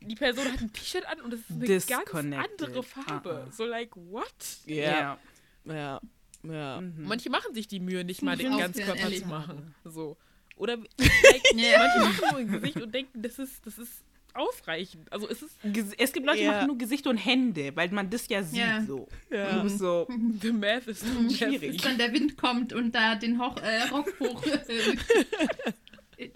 die 0.00 0.16
Person 0.16 0.46
hat 0.52 0.60
ein 0.60 0.72
T-Shirt 0.72 1.06
an 1.06 1.20
und 1.20 1.32
es 1.32 1.40
ist 1.40 1.50
eine 1.90 2.02
ganz 2.02 2.34
andere 2.36 2.82
Farbe. 2.82 3.42
Ah, 3.44 3.46
ah. 3.48 3.52
So 3.52 3.64
like, 3.64 3.94
what? 3.96 4.24
Ja, 4.66 5.16
ja, 5.64 6.00
ja. 6.42 6.80
Mhm. 6.80 7.04
Manche 7.06 7.30
machen 7.30 7.54
sich 7.54 7.68
die 7.68 7.78
Mühe, 7.80 8.04
nicht 8.04 8.22
mal 8.22 8.36
den 8.36 8.56
ganzen 8.58 8.82
Körper 8.84 9.12
zu 9.12 9.26
machen. 9.26 9.74
So. 9.84 10.16
Oder 10.56 10.76
like, 10.76 10.90
Ja. 11.56 11.78
manche 11.78 11.98
machen 12.00 12.24
nur 12.30 12.38
ein 12.38 12.50
Gesicht 12.60 12.80
und 12.82 12.94
denken, 12.94 13.22
das 13.22 13.38
ist, 13.38 13.66
das 13.66 13.78
ist 13.78 14.04
ausreichend. 14.34 15.12
Also 15.12 15.28
es 15.28 15.42
ist 15.42 15.56
Es 15.98 16.12
gibt 16.12 16.26
Leute, 16.26 16.38
die 16.40 16.46
machen 16.46 16.66
nur 16.66 16.78
Gesicht 16.78 17.06
und 17.06 17.16
Hände, 17.16 17.70
weil 17.76 17.88
man 17.90 18.10
das 18.10 18.28
ja 18.28 18.42
sieht 18.42 18.58
Ja. 18.58 18.82
so. 18.84 19.08
Ja. 19.30 19.56
Du 19.56 19.62
bist 19.64 19.78
so, 19.78 20.08
the 20.42 20.52
math 20.52 20.86
is 20.88 21.04
Schwierig. 21.36 21.72
Bis 21.72 21.82
dann 21.82 21.98
der 21.98 22.12
Wind 22.12 22.36
kommt 22.36 22.72
und 22.72 22.92
da 22.94 23.14
den 23.14 23.40
Hoch, 23.40 23.56
äh, 23.58 23.82
Rock 23.90 24.12
hoch. 24.20 24.42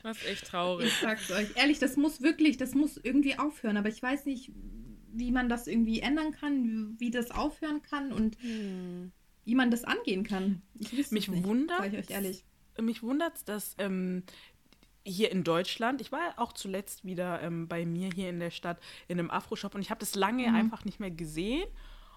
Das 0.03 0.19
ist 0.19 0.27
echt 0.29 0.47
traurig. 0.47 0.89
ich 0.89 0.95
sag's 1.01 1.31
euch. 1.31 1.49
Ehrlich, 1.57 1.79
das 1.79 1.97
muss 1.97 2.21
wirklich, 2.21 2.57
das 2.57 2.75
muss 2.75 2.99
irgendwie 3.01 3.39
aufhören. 3.39 3.77
Aber 3.77 3.89
ich 3.89 4.03
weiß 4.03 4.27
nicht, 4.27 4.51
wie 5.13 5.31
man 5.31 5.49
das 5.49 5.67
irgendwie 5.69 6.01
ändern 6.01 6.33
kann, 6.33 6.97
wie, 6.99 7.11
das 7.11 7.31
aufhören 7.31 7.81
kann 7.83 8.13
und 8.13 8.37
Hm. 8.43 9.13
wie 9.45 9.55
man 9.55 9.71
das 9.71 9.85
angehen 9.85 10.25
kann. 10.25 10.63
Ich 10.79 10.97
wüsste 10.97 11.15
Mich 11.15 11.33
wundert- 11.33 11.79
sag 11.79 11.93
ich 11.93 11.99
euch 11.99 12.11
ehrlich. 12.11 12.45
Mich 12.83 13.03
wundert 13.03 13.37
es, 13.37 13.45
dass 13.45 13.75
ähm, 13.79 14.23
hier 15.05 15.31
in 15.31 15.45
Deutschland, 15.45 16.01
ich 16.01 16.13
war 16.13 16.35
auch 16.37 16.53
zuletzt 16.53 17.05
wieder 17.05 17.43
ähm, 17.43 17.69
bei 17.69 17.87
mir 17.87 18.11
hier 18.15 18.29
in 18.29 18.41
der 18.41 18.51
Stadt 18.51 18.79
in 19.09 19.19
einem 19.19 19.31
Afro-Shop 19.31 19.75
und 19.75 19.81
ich 19.81 19.91
habe 19.91 20.01
das 20.01 20.15
lange 20.15 20.53
einfach 20.53 20.85
nicht 20.85 21.01
mehr 21.01 21.11
gesehen. 21.11 21.67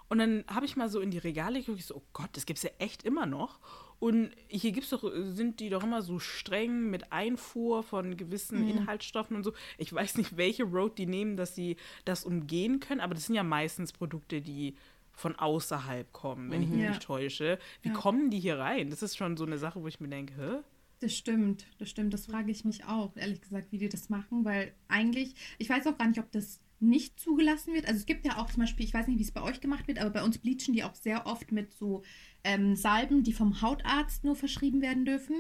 Und 0.10 0.18
dann 0.18 0.44
habe 0.54 0.66
ich 0.66 0.76
mal 0.76 0.90
so 0.90 1.00
in 1.00 1.10
die 1.10 1.20
Regale 1.20 1.60
geguckt, 1.60 1.80
ich 1.80 1.86
so, 1.86 1.96
oh 1.96 2.04
Gott, 2.12 2.30
das 2.34 2.46
gibt 2.46 2.58
es 2.58 2.64
ja 2.64 2.72
echt 2.80 3.04
immer 3.04 3.26
noch. 3.26 3.60
Und 3.98 4.32
hier 4.50 4.74
gibt's 4.74 4.90
doch, 4.90 5.10
sind 5.16 5.62
die 5.62 5.70
doch 5.70 5.84
immer 5.84 6.02
so 6.02 6.20
streng 6.20 6.90
mit 6.90 7.14
Einfuhr 7.14 7.82
von 7.82 8.18
gewissen 8.18 8.68
Inhaltsstoffen 8.68 9.38
und 9.38 9.44
so. 9.44 9.54
Ich 9.78 9.94
weiß 9.94 10.18
nicht, 10.18 10.36
welche 10.36 10.64
Road 10.64 10.98
die 10.98 11.06
nehmen, 11.06 11.38
dass 11.38 11.56
sie 11.56 11.78
das 12.04 12.26
umgehen 12.26 12.82
können, 12.82 13.00
aber 13.00 13.14
das 13.14 13.28
sind 13.28 13.36
ja 13.36 13.44
meistens 13.44 13.94
Produkte, 13.94 14.42
die 14.42 14.76
von 15.22 15.36
außerhalb 15.38 16.12
kommen, 16.12 16.50
wenn 16.52 16.64
ich 16.64 16.70
mich 16.70 16.82
Ja. 16.82 16.90
nicht 16.90 17.04
täusche. 17.04 17.60
Wie 17.82 17.90
Ja. 17.90 17.94
kommen 17.94 18.30
die 18.32 18.40
hier 18.40 18.58
rein? 18.58 18.90
Das 18.90 19.02
ist 19.04 19.16
schon 19.16 19.38
so 19.38 19.46
eine 19.46 19.58
Sache, 19.58 19.82
wo 19.82 19.88
ich 19.88 20.00
mir 20.00 20.10
denke, 20.10 20.34
hä? 20.36 20.60
Das 21.00 21.16
stimmt, 21.16 21.66
das 21.80 21.90
stimmt. 21.90 22.14
Das 22.14 22.26
frage 22.26 22.52
ich 22.52 22.66
mich 22.66 22.86
auch, 22.86 23.16
ehrlich 23.16 23.42
gesagt, 23.42 23.72
wie 23.72 23.78
die 23.78 23.90
das 23.90 24.10
machen, 24.10 24.44
weil 24.46 24.74
eigentlich, 24.88 25.34
ich 25.58 25.70
weiß 25.70 25.88
auch 25.88 25.98
gar 25.98 26.08
nicht, 26.08 26.20
ob 26.20 26.32
das 26.32 26.60
nicht 26.80 27.20
zugelassen 27.20 27.74
wird. 27.74 27.88
Also 27.88 28.00
es 28.00 28.06
gibt 28.08 28.26
ja 28.26 28.38
auch 28.38 28.48
zum 28.50 28.62
Beispiel, 28.62 28.86
ich 28.86 28.94
weiß 28.94 29.08
nicht, 29.08 29.20
wie 29.20 29.24
es 29.24 29.32
bei 29.32 29.42
euch 29.44 29.62
gemacht 29.62 29.88
wird, 29.88 30.00
aber 30.00 30.10
bei 30.10 30.24
uns 30.24 30.38
bleachen 30.40 30.74
die 30.74 30.84
auch 30.84 30.96
sehr 30.96 31.26
oft 31.28 31.52
mit 31.52 31.74
so 31.74 32.02
ähm, 32.44 32.76
Salben, 32.76 33.24
die 33.24 33.34
vom 33.34 33.62
Hautarzt 33.62 34.24
nur 34.24 34.36
verschrieben 34.36 34.82
werden 34.82 35.06
dürfen. 35.06 35.36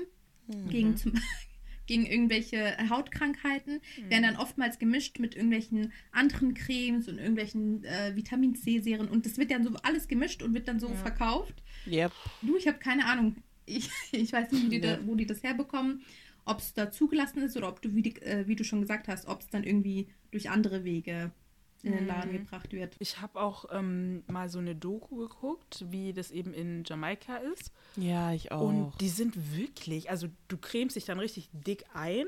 Gegen, 0.69 0.97
zum, 0.97 1.13
gegen 1.91 2.05
irgendwelche 2.05 2.77
Hautkrankheiten. 2.89 3.81
Werden 4.07 4.23
dann 4.23 4.37
oftmals 4.37 4.79
gemischt 4.79 5.19
mit 5.19 5.35
irgendwelchen 5.35 5.91
anderen 6.13 6.53
Cremes 6.53 7.09
und 7.09 7.17
irgendwelchen 7.17 7.83
äh, 7.83 8.15
Vitamin 8.15 8.55
C-Serien. 8.55 9.09
Und 9.09 9.25
das 9.25 9.37
wird 9.37 9.51
dann 9.51 9.65
so 9.65 9.71
alles 9.83 10.07
gemischt 10.07 10.41
und 10.41 10.53
wird 10.53 10.69
dann 10.69 10.79
so 10.79 10.87
verkauft. 10.95 11.61
Yep. 11.85 12.13
Du, 12.43 12.55
ich 12.55 12.65
habe 12.67 12.77
keine 12.77 13.05
Ahnung. 13.05 13.35
Ich, 13.65 13.89
ich 14.13 14.31
weiß 14.31 14.53
nicht, 14.53 14.65
wie 14.71 14.79
die 14.79 14.87
Ja. 14.87 14.95
da, 14.95 15.05
wo 15.05 15.15
die 15.15 15.25
das 15.25 15.43
herbekommen. 15.43 16.01
Ob 16.45 16.59
es 16.59 16.73
da 16.73 16.91
zugelassen 16.91 17.43
ist 17.43 17.57
oder 17.57 17.67
ob 17.67 17.81
du, 17.81 17.93
wie, 17.93 18.03
die, 18.03 18.15
äh, 18.21 18.47
wie 18.47 18.55
du 18.55 18.63
schon 18.63 18.79
gesagt 18.79 19.09
hast, 19.09 19.27
ob 19.27 19.41
es 19.41 19.49
dann 19.49 19.63
irgendwie 19.65 20.07
durch 20.31 20.49
andere 20.49 20.85
Wege 20.85 21.31
in 21.83 21.93
den 21.93 22.07
Laden 22.07 22.31
gebracht 22.31 22.71
wird. 22.73 22.95
Ich 22.99 23.21
habe 23.21 23.39
auch 23.39 23.65
ähm, 23.71 24.23
mal 24.27 24.49
so 24.49 24.59
eine 24.59 24.75
Doku 24.75 25.17
geguckt, 25.17 25.85
wie 25.89 26.13
das 26.13 26.31
eben 26.31 26.53
in 26.53 26.83
Jamaika 26.85 27.37
ist. 27.37 27.71
Ja, 27.95 28.31
ich 28.31 28.51
auch. 28.51 28.61
Und 28.61 28.93
die 29.01 29.09
sind 29.09 29.55
wirklich, 29.55 30.09
also 30.09 30.27
du 30.47 30.57
cremst 30.57 30.95
dich 30.95 31.05
dann 31.05 31.19
richtig 31.19 31.49
dick 31.53 31.85
ein 31.93 32.25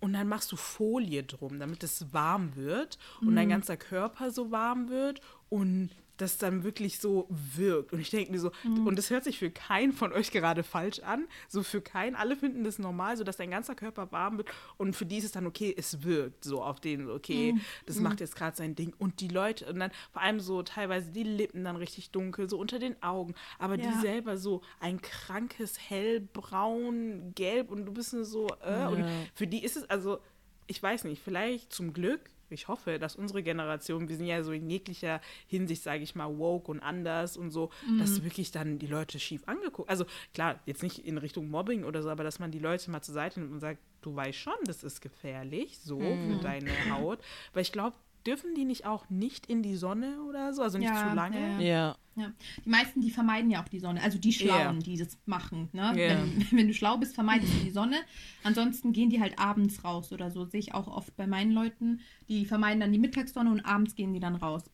und 0.00 0.12
dann 0.12 0.28
machst 0.28 0.50
du 0.52 0.56
Folie 0.56 1.22
drum, 1.22 1.58
damit 1.60 1.82
es 1.84 2.12
warm 2.12 2.56
wird 2.56 2.98
und 3.20 3.36
dein 3.36 3.48
ganzer 3.48 3.76
Körper 3.76 4.30
so 4.30 4.50
warm 4.50 4.88
wird 4.88 5.20
und 5.48 5.90
das 6.22 6.38
dann 6.38 6.64
wirklich 6.64 6.98
so 6.98 7.26
wirkt. 7.28 7.92
Und 7.92 8.00
ich 8.00 8.08
denke 8.08 8.32
mir 8.32 8.40
so, 8.40 8.50
und 8.64 8.96
das 8.96 9.10
hört 9.10 9.24
sich 9.24 9.38
für 9.38 9.50
keinen 9.50 9.92
von 9.92 10.12
euch 10.14 10.30
gerade 10.30 10.62
falsch 10.62 11.00
an, 11.00 11.26
so 11.48 11.62
für 11.62 11.82
keinen, 11.82 12.16
alle 12.16 12.34
finden 12.36 12.64
das 12.64 12.78
normal, 12.78 13.18
so 13.18 13.24
dass 13.24 13.36
dein 13.36 13.50
ganzer 13.50 13.74
Körper 13.74 14.10
warm 14.10 14.38
wird 14.38 14.48
und 14.78 14.96
für 14.96 15.04
die 15.04 15.18
ist 15.18 15.24
es 15.24 15.32
dann 15.32 15.46
okay, 15.46 15.74
es 15.76 16.02
wirkt 16.02 16.44
so 16.44 16.62
auf 16.62 16.80
den, 16.80 17.10
okay, 17.10 17.54
das 17.84 18.00
macht 18.00 18.20
jetzt 18.20 18.36
gerade 18.36 18.56
sein 18.56 18.74
Ding. 18.74 18.94
Und 18.98 19.20
die 19.20 19.28
Leute, 19.28 19.66
und 19.66 19.78
dann 19.80 19.90
vor 20.12 20.22
allem 20.22 20.40
so 20.40 20.62
teilweise 20.62 21.10
die 21.10 21.24
Lippen 21.24 21.64
dann 21.64 21.76
richtig 21.76 22.10
dunkel, 22.10 22.48
so 22.48 22.58
unter 22.58 22.78
den 22.78 23.02
Augen, 23.02 23.34
aber 23.58 23.76
die 23.76 23.84
Ja. 23.88 24.00
selber 24.00 24.38
so 24.38 24.62
ein 24.80 25.02
krankes 25.02 25.78
hellbraun, 25.90 27.32
gelb 27.34 27.70
und 27.70 27.86
du 27.86 27.92
bist 27.92 28.12
nur 28.12 28.24
so, 28.24 28.48
äh, 28.64 28.86
und 28.86 29.00
Ja. 29.00 29.06
für 29.34 29.46
die 29.46 29.62
ist 29.64 29.76
es, 29.76 29.88
also, 29.90 30.20
ich 30.66 30.82
weiß 30.82 31.04
nicht, 31.04 31.22
vielleicht 31.22 31.72
zum 31.72 31.92
Glück, 31.92 32.20
ich 32.52 32.68
hoffe, 32.68 32.98
dass 32.98 33.16
unsere 33.16 33.42
Generation, 33.42 34.08
wir 34.08 34.16
sind 34.16 34.26
ja 34.26 34.42
so 34.42 34.52
in 34.52 34.68
jeglicher 34.68 35.20
Hinsicht, 35.46 35.82
sage 35.82 36.02
ich 36.02 36.14
mal, 36.14 36.38
woke 36.38 36.70
und 36.70 36.80
anders 36.80 37.36
und 37.36 37.50
so, 37.50 37.70
dass 37.98 38.22
wirklich 38.22 38.50
dann 38.50 38.78
die 38.78 38.86
Leute 38.86 39.18
schief 39.18 39.42
angeguckt, 39.46 39.88
also 39.90 40.04
klar, 40.34 40.60
jetzt 40.66 40.82
nicht 40.82 40.98
in 41.00 41.18
Richtung 41.18 41.48
Mobbing 41.50 41.84
oder 41.84 42.02
so, 42.02 42.10
aber 42.10 42.24
dass 42.24 42.38
man 42.38 42.50
die 42.50 42.58
Leute 42.58 42.90
mal 42.90 43.02
zur 43.02 43.14
Seite 43.14 43.40
nimmt 43.40 43.52
und 43.52 43.60
sagt, 43.60 43.80
du 44.02 44.14
weißt 44.14 44.38
schon, 44.38 44.54
das 44.64 44.82
ist 44.84 45.00
gefährlich, 45.00 45.78
so 45.78 45.98
für 45.98 46.36
deine 46.42 46.90
Haut, 46.90 47.20
weil 47.52 47.62
ich 47.62 47.72
glaube, 47.72 47.96
dürfen 48.26 48.54
die 48.54 48.64
nicht 48.64 48.86
auch 48.86 49.08
nicht 49.10 49.46
in 49.46 49.62
die 49.62 49.74
Sonne 49.76 50.22
oder 50.28 50.52
so, 50.54 50.62
also 50.62 50.78
nicht 50.78 50.90
Ja, 50.94 51.08
zu 51.10 51.14
lange? 51.14 51.40
ja, 51.58 51.60
ja. 51.60 51.96
Ja. 52.14 52.32
Die 52.64 52.68
meisten, 52.68 53.00
die 53.00 53.10
vermeiden 53.10 53.50
ja 53.50 53.62
auch 53.62 53.68
die 53.68 53.78
Sonne. 53.80 54.02
Also 54.02 54.18
die 54.18 54.32
Schlauen, 54.32 54.76
Ja. 54.76 54.82
die 54.82 54.96
das 54.96 55.18
machen. 55.24 55.68
Ne? 55.72 55.82
Ja. 55.96 56.18
Wenn, 56.22 56.46
wenn 56.58 56.68
du 56.68 56.74
schlau 56.74 56.98
bist, 56.98 57.14
vermeidest 57.14 57.52
du 57.54 57.64
die 57.64 57.70
Sonne. 57.70 57.96
Ansonsten 58.42 58.92
gehen 58.92 59.08
die 59.10 59.20
halt 59.20 59.38
abends 59.38 59.82
raus 59.84 60.12
oder 60.12 60.30
so. 60.30 60.44
Sehe 60.44 60.60
ich 60.60 60.74
auch 60.74 60.88
oft 60.88 61.16
bei 61.16 61.26
meinen 61.26 61.52
Leuten. 61.52 62.00
Die 62.28 62.44
vermeiden 62.44 62.80
dann 62.80 62.92
die 62.92 62.98
Mittagssonne 62.98 63.50
und 63.50 63.60
abends 63.60 63.94
gehen 63.94 64.12
die 64.12 64.20
dann 64.20 64.36
raus. 64.36 64.64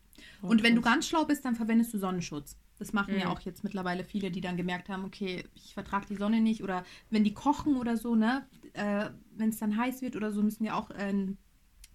Und 0.42 0.62
wenn 0.64 0.74
du 0.74 0.80
ganz 0.80 1.06
schlau 1.08 1.24
bist, 1.24 1.44
dann 1.44 1.54
verwendest 1.54 1.94
du 1.94 1.98
Sonnenschutz. 1.98 2.56
Das 2.78 2.92
machen 2.92 3.18
ja 3.18 3.28
auch 3.28 3.40
jetzt 3.40 3.64
mittlerweile 3.64 4.04
viele, 4.04 4.30
die 4.30 4.40
dann 4.40 4.56
gemerkt 4.56 4.88
haben, 4.88 5.04
okay, 5.04 5.44
ich 5.54 5.74
vertrage 5.74 6.06
die 6.06 6.16
Sonne 6.16 6.40
nicht. 6.40 6.62
Oder 6.62 6.84
wenn 7.10 7.24
die 7.24 7.34
kochen 7.34 7.76
oder 7.76 7.96
so, 7.96 8.14
ne, 8.14 8.46
äh, 8.72 9.10
wenn 9.36 9.50
es 9.50 9.58
dann 9.58 9.76
heiß 9.76 10.00
wird 10.02 10.14
oder 10.16 10.30
so, 10.32 10.42
müssen 10.42 10.62
die 10.62 10.70
auch 10.70 10.90
ähm, 10.96 11.38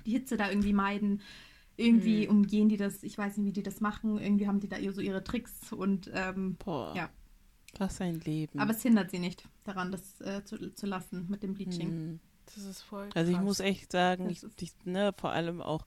die 0.05 0.11
Hitze 0.11 0.35
da 0.37 0.49
irgendwie 0.49 0.73
meiden. 0.73 1.21
Irgendwie 1.75 2.27
umgehen 2.27 2.69
die 2.69 2.77
das, 2.77 3.01
ich 3.03 3.17
weiß 3.17 3.37
nicht, 3.37 3.47
wie 3.47 3.53
die 3.53 3.63
das 3.63 3.81
machen. 3.81 4.19
Irgendwie 4.19 4.47
haben 4.47 4.59
die 4.59 4.67
da 4.69 4.77
so 4.91 5.01
ihre 5.01 5.23
Tricks 5.23 5.73
und 5.73 6.11
ähm, 6.13 6.55
Boah. 6.63 6.93
Ja. 6.95 7.09
Was 7.79 7.99
ein 8.01 8.19
Leben. 8.19 8.59
aber 8.59 8.71
es 8.71 8.83
hindert 8.83 9.09
sie 9.09 9.17
nicht 9.17 9.47
daran, 9.63 9.91
das 9.91 10.21
äh, 10.21 10.43
zu, 10.43 10.73
zu 10.75 10.85
lassen 10.85 11.25
mit 11.29 11.41
dem 11.41 11.55
Bleaching. 11.55 11.89
Mhm. 11.89 12.19
Das 12.45 12.63
ist 12.65 12.81
voll 12.81 13.09
Also 13.15 13.31
ich 13.31 13.37
krass. 13.37 13.45
muss 13.45 13.59
echt 13.61 13.91
sagen, 13.91 14.29
ich, 14.29 14.45
ich, 14.59 14.73
ne, 14.85 15.13
vor 15.17 15.31
allem 15.31 15.61
auch 15.61 15.85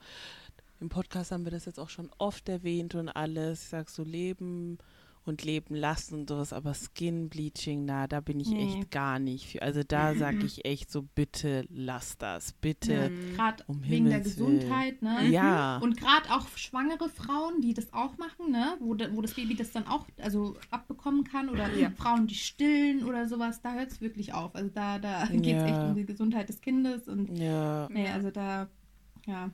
im 0.80 0.88
Podcast 0.88 1.30
haben 1.30 1.44
wir 1.44 1.52
das 1.52 1.64
jetzt 1.64 1.78
auch 1.78 1.88
schon 1.88 2.10
oft 2.18 2.48
erwähnt 2.48 2.94
und 2.94 3.08
alles. 3.08 3.62
Ich 3.62 3.68
sag 3.68 3.88
so 3.88 4.02
Leben 4.02 4.78
und 5.26 5.44
leben 5.44 5.74
lassen 5.74 6.14
und 6.20 6.28
sowas, 6.28 6.52
aber 6.52 6.72
Skin 6.74 7.28
Bleaching, 7.28 7.84
na, 7.84 8.06
da 8.06 8.20
bin 8.20 8.40
ich 8.40 8.48
Nee. 8.48 8.78
echt 8.78 8.90
gar 8.90 9.18
nicht 9.18 9.46
für. 9.46 9.62
Also 9.62 9.82
da 9.86 10.14
sage 10.14 10.44
ich 10.46 10.64
echt 10.64 10.90
so, 10.90 11.02
bitte 11.02 11.66
lass 11.68 12.16
das, 12.18 12.52
bitte. 12.52 13.10
Gerade 13.34 13.64
Um 13.66 13.82
wegen 13.88 14.06
der. 14.08 14.20
Gesundheit, 14.20 15.02
ne? 15.02 15.28
Ja. 15.28 15.78
Und 15.78 15.96
gerade 15.98 16.30
auch 16.32 16.46
schwangere 16.56 17.08
Frauen, 17.08 17.60
die 17.60 17.74
das 17.74 17.92
auch 17.92 18.16
machen, 18.18 18.50
ne? 18.50 18.76
Wo, 18.80 18.96
wo 19.12 19.20
das 19.20 19.34
Baby 19.34 19.54
das 19.56 19.72
dann 19.72 19.86
auch 19.86 20.06
also 20.18 20.56
abbekommen 20.70 21.24
kann 21.24 21.48
oder 21.48 21.72
Ja. 21.76 21.90
Frauen, 21.90 22.26
die 22.26 22.34
stillen 22.34 23.04
oder 23.04 23.28
sowas, 23.28 23.60
da 23.62 23.74
hört 23.74 23.90
es 23.90 24.00
wirklich 24.00 24.32
auf. 24.32 24.54
Also 24.54 24.70
da, 24.72 24.98
da 24.98 25.26
geht 25.32 25.44
es 25.56 25.62
Ja. 25.62 25.66
echt 25.66 25.80
um 25.90 25.94
die 25.94 26.06
Gesundheit 26.06 26.48
des 26.48 26.60
Kindes 26.60 27.08
und 27.08 27.36
Ja. 27.38 27.88
nee, 27.90 28.08
also 28.08 28.30
da, 28.30 28.68
ja. 29.26 29.50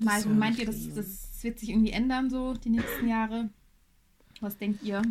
Das 0.00 0.24
Mal, 0.26 0.34
meint 0.34 0.58
ihr, 0.58 0.66
das, 0.66 0.92
das 0.94 1.42
wird 1.42 1.58
sich 1.58 1.70
irgendwie 1.70 1.90
ändern, 1.90 2.30
so 2.30 2.54
die 2.54 2.70
nächsten 2.70 3.08
Jahre? 3.08 3.50
Was 4.40 4.56
denkt 4.56 4.82
ihr? 4.82 5.02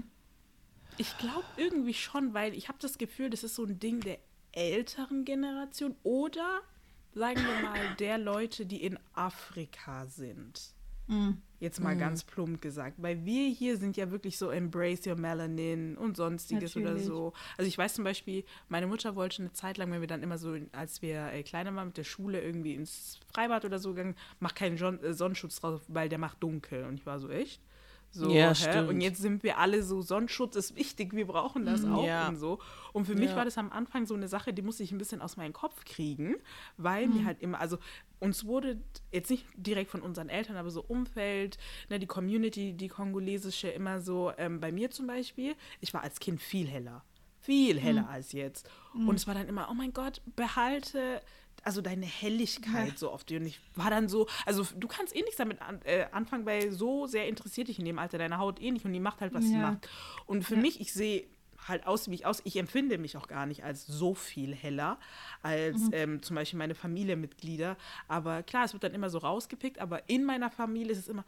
Ich 0.97 1.17
glaube 1.17 1.45
irgendwie 1.57 1.93
schon, 1.93 2.33
weil 2.33 2.53
ich 2.53 2.67
habe 2.69 2.77
das 2.81 2.97
Gefühl, 2.97 3.29
das 3.29 3.43
ist 3.43 3.55
so 3.55 3.65
ein 3.65 3.79
Ding 3.79 3.99
der 3.99 4.17
älteren 4.51 5.25
Generation 5.25 5.95
oder 6.03 6.61
sagen 7.13 7.39
wir 7.39 7.69
mal 7.69 7.95
der 7.99 8.17
Leute, 8.17 8.65
die 8.65 8.83
in 8.83 8.97
Afrika 9.13 10.05
sind. 10.07 10.73
Mhm. 11.07 11.41
Jetzt 11.59 11.79
mal 11.79 11.97
ganz 11.97 12.23
plump 12.23 12.61
gesagt, 12.61 13.01
weil 13.01 13.25
wir 13.25 13.49
hier 13.49 13.77
sind 13.77 13.97
ja 13.97 14.11
wirklich 14.11 14.37
so 14.37 14.51
embrace 14.51 15.07
your 15.07 15.15
melanin 15.15 15.97
und 15.97 16.15
sonstiges 16.17 16.75
oder 16.75 16.85
Natürlich. 16.91 17.05
so. 17.07 17.33
Also 17.57 17.67
ich 17.67 17.77
weiß 17.77 17.95
zum 17.95 18.03
Beispiel, 18.03 18.43
meine 18.69 18.85
Mutter 18.87 19.15
wollte 19.15 19.41
eine 19.41 19.53
Zeit 19.53 19.77
lang, 19.77 19.91
wenn 19.91 20.01
wir 20.01 20.07
dann 20.07 20.21
immer 20.21 20.37
so, 20.37 20.55
als 20.73 21.01
wir 21.01 21.31
äh, 21.31 21.41
kleiner 21.43 21.73
waren 21.75 21.87
mit 21.87 21.97
der 21.97 22.03
Schule 22.03 22.41
irgendwie 22.41 22.75
ins 22.75 23.19
Freibad 23.33 23.65
oder 23.65 23.79
so 23.79 23.93
gegangen, 23.93 24.15
mach 24.39 24.53
keinen 24.53 24.77
Jon- 24.77 25.01
äh, 25.01 25.13
Sonnenschutz 25.13 25.59
drauf, 25.61 25.81
weil 25.87 26.09
der 26.09 26.19
macht 26.19 26.43
dunkel. 26.43 26.83
Und 26.85 26.95
ich 26.95 27.05
war 27.05 27.19
so, 27.19 27.29
echt? 27.29 27.61
So, 28.11 28.31
Ja. 28.31 28.53
Und 28.87 29.01
jetzt 29.01 29.21
sind 29.21 29.43
wir 29.43 29.57
alle 29.57 29.83
so, 29.83 30.01
Sonnenschutz 30.01 30.55
ist 30.55 30.75
wichtig, 30.75 31.13
wir 31.13 31.27
brauchen 31.27 31.65
das 31.65 31.85
auch 31.85 32.05
Ja. 32.05 32.29
und 32.29 32.37
so. 32.37 32.59
Und 32.93 33.05
für 33.05 33.15
mich 33.15 33.31
Ja. 33.31 33.35
war 33.35 33.45
das 33.45 33.57
am 33.57 33.71
Anfang 33.71 34.05
so 34.05 34.15
eine 34.15 34.27
Sache, 34.27 34.53
die 34.53 34.61
musste 34.61 34.83
ich 34.83 34.91
ein 34.91 34.97
bisschen 34.97 35.21
aus 35.21 35.37
meinem 35.37 35.53
Kopf 35.53 35.85
kriegen, 35.85 36.35
weil 36.77 37.07
mir 37.09 37.25
halt 37.25 37.41
immer, 37.41 37.59
also 37.59 37.77
uns 38.19 38.45
wurde 38.45 38.79
jetzt 39.11 39.29
nicht 39.29 39.45
direkt 39.55 39.91
von 39.91 40.01
unseren 40.01 40.29
Eltern, 40.29 40.55
aber 40.57 40.71
so 40.71 40.81
Umfeld, 40.83 41.57
ne, 41.89 41.99
die 41.99 42.07
Community, 42.07 42.73
die 42.73 42.87
kongolesische, 42.87 43.67
immer 43.69 44.01
so, 44.01 44.31
ähm, 44.37 44.59
bei 44.59 44.71
mir 44.71 44.89
zum 44.89 45.05
Beispiel, 45.05 45.55
ich 45.81 45.93
war 45.93 46.01
als 46.01 46.19
Kind 46.19 46.41
viel 46.41 46.67
heller. 46.67 47.03
Viel 47.39 47.79
heller 47.79 48.09
als 48.09 48.31
jetzt. 48.33 48.69
Und 48.93 49.15
es 49.15 49.27
war 49.27 49.33
dann 49.35 49.47
immer, 49.47 49.67
oh 49.69 49.73
mein 49.73 49.93
Gott, 49.93 50.21
behalte 50.35 51.21
also 51.67 51.81
deine 51.81 52.05
Helligkeit 52.05 52.97
so 52.97 53.11
oft. 53.11 53.29
Und 53.31 53.45
ich 53.45 53.59
war 53.75 53.89
dann 53.89 54.07
so, 54.07 54.25
also 54.45 54.65
du 54.75 54.87
kannst 54.87 55.13
eh 55.15 55.19
nichts 55.21 55.35
damit 55.35 55.61
an, 55.61 55.81
äh, 55.83 56.05
anfangen, 56.11 56.45
weil 56.45 56.71
so 56.71 57.07
sehr 57.07 57.27
interessiert 57.27 57.67
dich 57.67 57.77
in 57.77 57.85
dem 57.85 57.99
Alter 57.99 58.17
deine 58.17 58.37
Haut 58.37 58.61
eh 58.61 58.71
nicht 58.71 58.85
und 58.85 58.93
die 58.93 58.99
macht 59.01 59.19
halt, 59.21 59.33
was 59.33 59.43
sie 59.49 59.57
Ja. 59.57 59.71
macht. 59.71 59.89
Und 60.25 60.43
für 60.43 60.55
mich, 60.55 60.79
ich 60.79 60.93
sehe 60.93 61.27
halt 61.67 61.85
aus, 61.85 62.09
wie 62.09 62.15
ich 62.15 62.25
aus. 62.25 62.41
Ich 62.45 62.55
empfinde 62.55 62.97
mich 62.97 63.17
auch 63.17 63.27
gar 63.27 63.45
nicht 63.45 63.63
als 63.65 63.85
so 63.85 64.13
viel 64.13 64.55
heller 64.55 64.97
als 65.41 65.89
ähm, 65.91 66.21
zum 66.23 66.35
Beispiel 66.37 66.57
meine 66.57 66.75
Familienmitglieder. 66.75 67.75
Aber 68.07 68.43
klar, 68.43 68.63
es 68.63 68.71
wird 68.73 68.83
dann 68.83 68.93
immer 68.93 69.09
so 69.09 69.17
rausgepickt, 69.17 69.79
aber 69.79 70.07
in 70.09 70.23
meiner 70.23 70.49
Familie 70.49 70.93
ist 70.93 70.99
es 70.99 71.07
immer, 71.09 71.25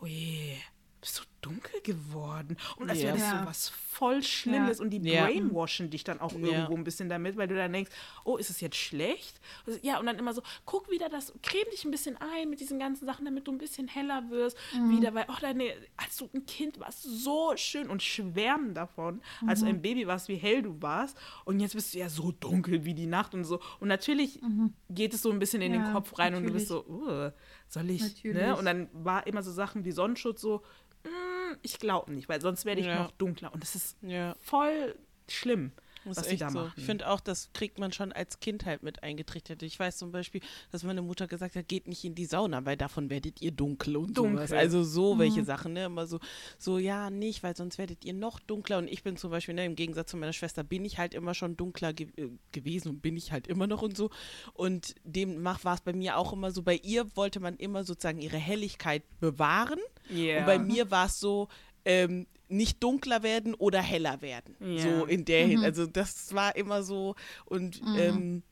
oh 0.00 0.06
je, 0.06 0.54
bist 1.00 1.18
du 1.18 1.22
dunkel 1.42 1.80
geworden. 1.82 2.58
Und 2.76 2.90
als 2.90 2.98
Ja. 3.00 3.06
wäre 3.08 3.16
das 3.18 3.26
Ja. 3.32 3.40
so 3.40 3.46
was 3.46 3.68
voll 3.70 4.22
Schlimmes. 4.22 4.76
Ja. 4.78 4.84
Und 4.84 4.90
die 4.90 4.98
Ja. 4.98 5.24
brainwashen 5.24 5.88
dich 5.88 6.04
dann 6.04 6.20
auch 6.20 6.34
irgendwo 6.34 6.74
ein 6.76 6.84
bisschen 6.84 7.08
damit, 7.08 7.38
weil 7.38 7.48
du 7.48 7.54
dann 7.56 7.72
denkst, 7.72 7.90
oh, 8.24 8.36
ist 8.36 8.50
es 8.50 8.60
jetzt 8.60 8.76
schlecht? 8.76 9.40
Also, 9.66 9.78
ja, 9.82 9.98
und 9.98 10.04
dann 10.04 10.18
immer 10.18 10.34
so, 10.34 10.42
guck 10.66 10.90
wieder 10.90 11.08
das, 11.08 11.32
creme 11.42 11.70
dich 11.72 11.86
ein 11.86 11.90
bisschen 11.90 12.18
ein 12.18 12.50
mit 12.50 12.60
diesen 12.60 12.78
ganzen 12.78 13.06
Sachen, 13.06 13.24
damit 13.24 13.46
du 13.48 13.52
ein 13.52 13.56
bisschen 13.58 13.88
heller 13.88 14.28
wirst. 14.28 14.58
Mhm. 14.74 14.98
Wieder, 14.98 15.14
weil, 15.14 15.24
oh, 15.28 15.34
deine, 15.40 15.72
als 15.96 16.18
du 16.18 16.28
ein 16.34 16.44
Kind 16.44 16.78
warst, 16.78 17.02
so 17.04 17.52
schön 17.56 17.88
und 17.88 18.02
schwärmen 18.02 18.74
davon, 18.74 19.22
als 19.46 19.60
du 19.60 19.64
Mhm. 19.66 19.70
ein 19.76 19.82
Baby 19.82 20.06
warst, 20.06 20.28
wie 20.28 20.36
hell 20.36 20.60
du 20.60 20.82
warst. 20.82 21.16
Und 21.46 21.60
jetzt 21.60 21.74
bist 21.74 21.94
du 21.94 21.98
ja 21.98 22.10
so 22.10 22.32
dunkel 22.32 22.84
wie 22.84 22.92
die 22.92 23.06
Nacht 23.06 23.32
und 23.34 23.44
so. 23.44 23.60
Und 23.80 23.88
natürlich 23.88 24.40
geht 24.90 25.14
es 25.14 25.22
so 25.22 25.30
ein 25.30 25.38
bisschen 25.38 25.62
in 25.62 25.72
den 25.72 25.88
Mhm. 25.88 25.92
Kopf 25.94 26.18
rein 26.18 26.34
und 26.34 26.44
du 26.44 26.52
bist 26.52 26.68
so, 26.68 26.84
natürlich. 26.86 27.32
uh, 27.32 27.36
soll 27.68 27.90
ich, 27.90 28.02
Natürlich. 28.02 28.36
ne? 28.42 28.56
Und 28.56 28.66
dann 28.66 28.88
war 28.92 29.26
immer 29.26 29.42
so 29.42 29.50
Sachen 29.52 29.84
wie 29.86 29.92
Sonnenschutz 29.92 30.40
so, 30.42 30.62
ich 31.62 31.78
glaube 31.78 32.12
nicht, 32.12 32.28
weil 32.28 32.40
sonst 32.40 32.64
werde 32.64 32.80
ich 32.80 32.86
Ja. 32.86 33.02
noch 33.04 33.10
dunkler. 33.12 33.52
Und 33.52 33.62
das 33.62 33.74
ist 33.74 33.96
Ja. 34.02 34.34
voll 34.40 34.94
schlimm, 35.28 35.72
Das 36.04 36.16
was 36.16 36.28
sie 36.28 36.36
da 36.38 36.50
so. 36.50 36.58
machen. 36.60 36.72
Ich 36.76 36.84
finde 36.84 37.08
auch, 37.08 37.20
das 37.20 37.50
kriegt 37.52 37.78
man 37.78 37.92
schon 37.92 38.10
als 38.12 38.40
Kind 38.40 38.64
halt 38.64 38.82
mit 38.82 39.02
eingetrichtert. 39.02 39.62
Ich 39.62 39.78
weiß 39.78 39.98
zum 39.98 40.10
Beispiel, 40.12 40.40
dass 40.72 40.82
meine 40.82 41.02
Mutter 41.02 41.26
gesagt 41.28 41.54
hat, 41.56 41.68
geht 41.68 41.86
nicht 41.86 42.04
in 42.04 42.14
die 42.14 42.24
Sauna, 42.24 42.64
weil 42.64 42.76
davon 42.76 43.10
werdet 43.10 43.40
ihr 43.42 43.50
dunkel 43.52 43.96
und 43.96 44.16
Dunkel. 44.16 44.48
sowas. 44.48 44.52
Also 44.58 44.82
so 44.82 45.18
welche 45.18 45.44
Sachen, 45.44 45.74
ne? 45.74 45.84
Immer 45.84 46.06
so, 46.06 46.18
so, 46.58 46.78
ja, 46.78 47.10
nicht, 47.10 47.42
weil 47.42 47.54
sonst 47.54 47.78
werdet 47.78 48.04
ihr 48.04 48.14
noch 48.14 48.40
dunkler. 48.40 48.78
Und 48.78 48.88
ich 48.88 49.02
bin 49.04 49.16
zum 49.18 49.30
Beispiel, 49.30 49.54
ne, 49.54 49.64
im 49.66 49.76
Gegensatz 49.76 50.10
zu 50.10 50.16
meiner 50.16 50.32
Schwester, 50.32 50.64
bin 50.64 50.84
ich 50.84 50.98
halt 50.98 51.14
immer 51.14 51.34
schon 51.34 51.56
dunkler 51.56 51.92
ge 51.92 52.08
äh, 52.16 52.30
gewesen 52.52 52.88
und 52.88 53.02
bin 53.02 53.16
ich 53.16 53.30
halt 53.30 53.46
immer 53.46 53.66
noch 53.68 53.82
und 53.82 53.96
so. 53.96 54.10
Und 54.54 54.94
demnach 55.04 55.64
war 55.64 55.74
es 55.74 55.80
bei 55.82 55.92
mir 55.92 56.16
auch 56.16 56.32
immer 56.32 56.50
so, 56.50 56.62
bei 56.62 56.76
ihr 56.76 57.14
wollte 57.16 57.38
man 57.40 57.56
immer 57.56 57.84
sozusagen 57.84 58.20
ihre 58.20 58.38
Helligkeit 58.38 59.02
bewahren. 59.20 59.78
Ja. 60.08 60.40
Und 60.40 60.46
bei 60.46 60.58
mir 60.58 60.90
war 60.90 61.06
es 61.06 61.20
so, 61.20 61.48
ähm, 61.84 62.26
nicht 62.48 62.82
dunkler 62.82 63.22
werden 63.22 63.54
oder 63.54 63.80
heller 63.80 64.20
werden. 64.22 64.56
Ja. 64.60 64.82
So 64.82 65.04
in 65.06 65.24
der 65.24 65.46
Hin 65.46 65.62
Also 65.64 65.86
das 65.86 66.34
war 66.34 66.56
immer 66.56 66.82
so. 66.82 67.14
Und 67.44 67.80
ähm, 67.96 68.42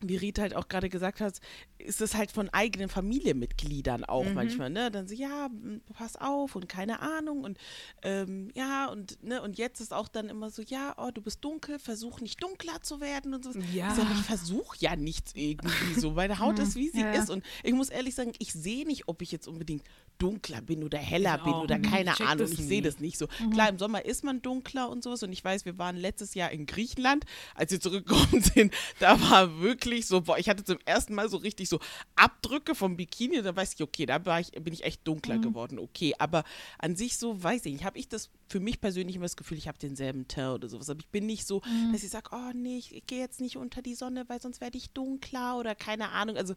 wie 0.00 0.16
Rita 0.16 0.42
halt 0.42 0.54
auch 0.54 0.68
gerade 0.68 0.88
gesagt 0.88 1.20
hat, 1.20 1.40
ist 1.78 2.00
es 2.00 2.14
halt 2.14 2.30
von 2.30 2.48
eigenen 2.50 2.88
Familienmitgliedern 2.88 4.04
auch 4.04 4.24
Mhm. 4.24 4.34
manchmal, 4.34 4.70
ne? 4.70 4.90
Dann 4.92 5.08
so, 5.08 5.14
ja, 5.14 5.48
pass 5.94 6.14
auf 6.14 6.54
und 6.54 6.68
keine 6.68 7.00
Ahnung 7.00 7.42
und 7.42 7.58
ähm, 8.02 8.50
ja, 8.54 8.86
und 8.86 9.22
ne, 9.24 9.42
und 9.42 9.58
jetzt 9.58 9.80
ist 9.80 9.92
auch 9.92 10.06
dann 10.08 10.28
immer 10.28 10.50
so, 10.50 10.62
ja, 10.62 10.94
oh, 10.98 11.10
du 11.12 11.20
bist 11.20 11.44
dunkel, 11.44 11.78
versuch 11.80 12.20
nicht 12.20 12.40
dunkler 12.42 12.80
zu 12.82 13.00
werden 13.00 13.34
und 13.34 13.42
so. 13.44 13.50
Ja. 13.72 13.88
Ich, 13.90 13.96
sag, 13.96 14.10
ich 14.12 14.24
versuche 14.24 14.76
ja 14.78 14.94
nichts 14.94 15.32
irgendwie 15.34 15.94
so. 15.98 16.12
Meine 16.12 16.38
Haut 16.38 16.58
ist, 16.60 16.76
wie 16.76 16.90
sie 16.90 17.00
ja. 17.00 17.12
ist. 17.12 17.28
Und 17.30 17.44
ich 17.64 17.72
muss 17.72 17.88
ehrlich 17.88 18.14
sagen, 18.14 18.32
ich 18.38 18.52
sehe 18.52 18.86
nicht, 18.86 19.08
ob 19.08 19.20
ich 19.22 19.32
jetzt 19.32 19.48
unbedingt 19.48 19.82
dunkler 20.18 20.60
bin 20.60 20.82
oder 20.84 20.98
heller 20.98 21.36
Ich 21.38 21.44
bin 21.44 21.52
auch 21.52 21.62
oder 21.64 21.78
nicht. 21.78 21.90
keine 21.90 22.12
Ich 22.12 22.20
Ahnung. 22.20 22.50
Ich 22.50 22.58
sehe 22.58 22.82
das 22.82 22.98
nicht 23.00 23.18
so. 23.18 23.26
Klar, 23.52 23.68
im 23.68 23.78
Sommer 23.78 24.04
ist 24.04 24.24
man 24.24 24.42
dunkler 24.42 24.88
und 24.90 25.02
sowas. 25.02 25.22
Und 25.22 25.32
ich 25.32 25.44
weiß, 25.44 25.64
wir 25.64 25.78
waren 25.78 25.96
letztes 25.96 26.34
Jahr 26.34 26.50
in 26.50 26.66
Griechenland. 26.66 27.24
Als 27.54 27.72
wir 27.72 27.80
zurückgekommen 27.80 28.42
sind, 28.54 28.74
da 28.98 29.20
war 29.30 29.60
wirklich 29.60 30.06
so, 30.06 30.22
boah, 30.22 30.38
ich 30.38 30.48
hatte 30.48 30.64
zum 30.64 30.78
ersten 30.84 31.14
Mal 31.14 31.28
so 31.28 31.36
richtig 31.38 31.68
so 31.68 31.78
Abdrücke 32.16 32.74
vom 32.74 32.96
Bikini. 32.96 33.42
Da 33.42 33.54
weiß 33.54 33.74
ich, 33.74 33.82
okay, 33.82 34.06
da 34.06 34.24
war 34.26 34.40
ich, 34.40 34.50
bin 34.52 34.72
ich 34.72 34.84
echt 34.84 35.06
dunkler 35.06 35.38
geworden. 35.38 35.78
Okay, 35.78 36.14
aber 36.18 36.44
an 36.78 36.96
sich 36.96 37.16
so, 37.16 37.42
weiß 37.42 37.64
ich 37.66 37.72
nicht, 37.72 37.84
habe 37.84 37.98
ich 37.98 38.08
das 38.08 38.30
für 38.48 38.60
mich 38.60 38.80
persönlich 38.80 39.16
immer 39.16 39.26
das 39.26 39.36
Gefühl, 39.36 39.58
ich 39.58 39.68
habe 39.68 39.78
denselben 39.78 40.26
Teint 40.26 40.54
oder 40.54 40.68
sowas. 40.68 40.88
Aber 40.90 41.00
ich 41.00 41.08
bin 41.08 41.26
nicht 41.26 41.46
so, 41.46 41.60
dass 41.92 42.02
ich 42.02 42.10
sage, 42.10 42.30
oh 42.32 42.50
nee, 42.54 42.78
ich, 42.78 42.94
ich 42.94 43.06
gehe 43.06 43.18
jetzt 43.18 43.40
nicht 43.40 43.56
unter 43.56 43.82
die 43.82 43.94
Sonne, 43.94 44.24
weil 44.28 44.40
sonst 44.40 44.60
werde 44.60 44.78
ich 44.78 44.90
dunkler 44.90 45.58
oder 45.58 45.74
keine 45.74 46.10
Ahnung. 46.10 46.36
Also 46.36 46.54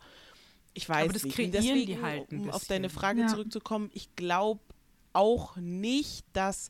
ich 0.73 0.87
weiß 0.87 1.03
Aber 1.05 1.13
das 1.13 1.23
nicht. 1.23 1.35
kreieren 1.35 1.51
Und 1.51 1.63
die 1.63 1.67
deswegen, 1.85 2.01
halt 2.01 2.31
ein 2.31 2.39
um 2.41 2.49
auf 2.49 2.65
deine 2.65 2.89
Frage 2.89 3.21
Ja. 3.21 3.27
zurückzukommen, 3.27 3.89
ich 3.93 4.15
glaube 4.15 4.61
auch 5.13 5.57
nicht, 5.57 6.25
dass 6.33 6.69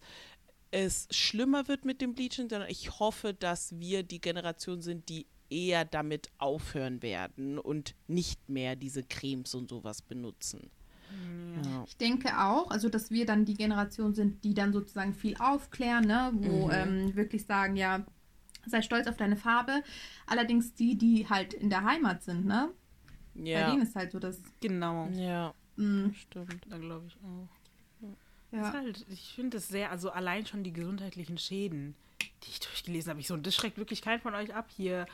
es 0.72 1.08
schlimmer 1.12 1.68
wird 1.68 1.86
mit 1.86 2.02
dem 2.02 2.14
Bleaching, 2.14 2.49
sondern 2.49 2.70
ich 2.70 2.99
hoffe, 2.99 3.34
dass 3.34 3.78
wir 3.80 4.04
die 4.04 4.22
Generation 4.22 4.82
sind, 4.82 5.10
die 5.10 5.28
eher 5.49 5.84
damit 5.86 6.30
aufhören 6.38 7.02
werden 7.02 7.60
und 7.60 7.93
nicht 8.08 8.49
mehr 8.49 8.76
diese 8.78 9.04
Cremes 9.04 9.54
und 9.54 9.70
sowas 9.70 10.02
benutzen. 10.02 10.72
Ja. 11.64 11.84
Ich 11.86 11.97
denke 11.97 12.30
auch, 12.39 12.72
also 12.72 12.88
dass 12.88 13.12
wir 13.12 13.26
dann 13.26 13.43
die 13.43 13.56
Generation 13.56 14.14
sind, 14.14 14.43
die 14.45 14.54
dann 14.54 14.72
sozusagen 14.72 15.14
viel 15.14 15.36
aufklären, 15.38 16.06
ne? 16.06 16.32
wo 16.34 16.68
Mhm. 16.68 16.74
ähm, 16.74 17.16
wirklich 17.16 17.45
sagen, 17.45 17.76
ja, 17.76 18.06
sei 18.66 18.82
stolz 18.82 19.08
auf 19.08 19.18
deine 19.18 19.36
Farbe. 19.36 19.84
Allerdings 20.26 20.74
die, 20.74 20.97
die 20.97 21.28
halt 21.28 21.54
in 21.54 21.70
der 21.70 21.84
Heimat 21.84 22.24
sind, 22.24 22.45
ne? 22.45 22.70
Bei 23.36 23.43
Ja, 23.43 23.71
denen 23.71 23.82
ist 23.84 23.95
halt 23.95 24.11
so 24.11 24.19
das. 24.19 24.41
Genau, 24.59 25.07
ja 25.07 25.53
Mh, 25.77 26.13
stimmt. 26.13 26.65
da 26.69 26.77
glaube 26.77 27.07
ich 27.07 27.15
auch. 27.17 27.47
Das 28.51 28.59
ja. 28.59 28.67
ist 28.67 28.73
halt, 28.75 29.05
ich 29.09 29.34
finde 29.34 29.57
es 29.57 29.67
sehr, 29.69 29.91
also 29.91 30.09
allein 30.11 30.45
schon 30.45 30.63
die 30.63 30.73
gesundheitlichen 30.73 31.38
Schäden, 31.38 31.95
die 32.43 32.49
ich 32.49 32.59
durchgelesen 32.59 33.11
habe, 33.11 33.19
ich 33.21 33.27
so, 33.27 33.34
und 33.34 33.47
das 33.47 33.55
schreckt 33.55 33.77
wirklich 33.77 34.01
keinen 34.01 34.19
von 34.19 34.36
euch 34.36 34.53
ab. 34.53 34.69
Hier 34.75 35.05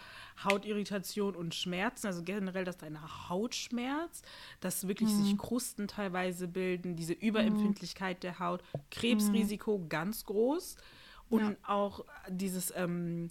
Hautirritation 0.44 1.36
und 1.36 1.54
Schmerzen, 1.54 2.08
also 2.08 2.24
generell, 2.24 2.66
dass 2.66 2.78
deine 2.78 3.30
Haut 3.30 3.54
schmerzt, 3.54 4.26
dass 4.60 4.88
wirklich 4.88 5.10
Mhm. 5.10 5.24
sich 5.24 5.38
Krusten 5.38 5.88
teilweise 5.88 6.48
bilden, 6.48 6.96
diese 6.96 7.14
Überempfindlichkeit 7.14 8.24
der 8.24 8.40
Haut, 8.40 8.64
Krebsrisiko 8.92 9.86
ganz 9.88 10.26
groß 10.26 10.78
und 11.30 11.42
Ja. 11.42 11.56
auch 11.68 12.06
dieses 12.30 12.74
ähm, 12.76 13.28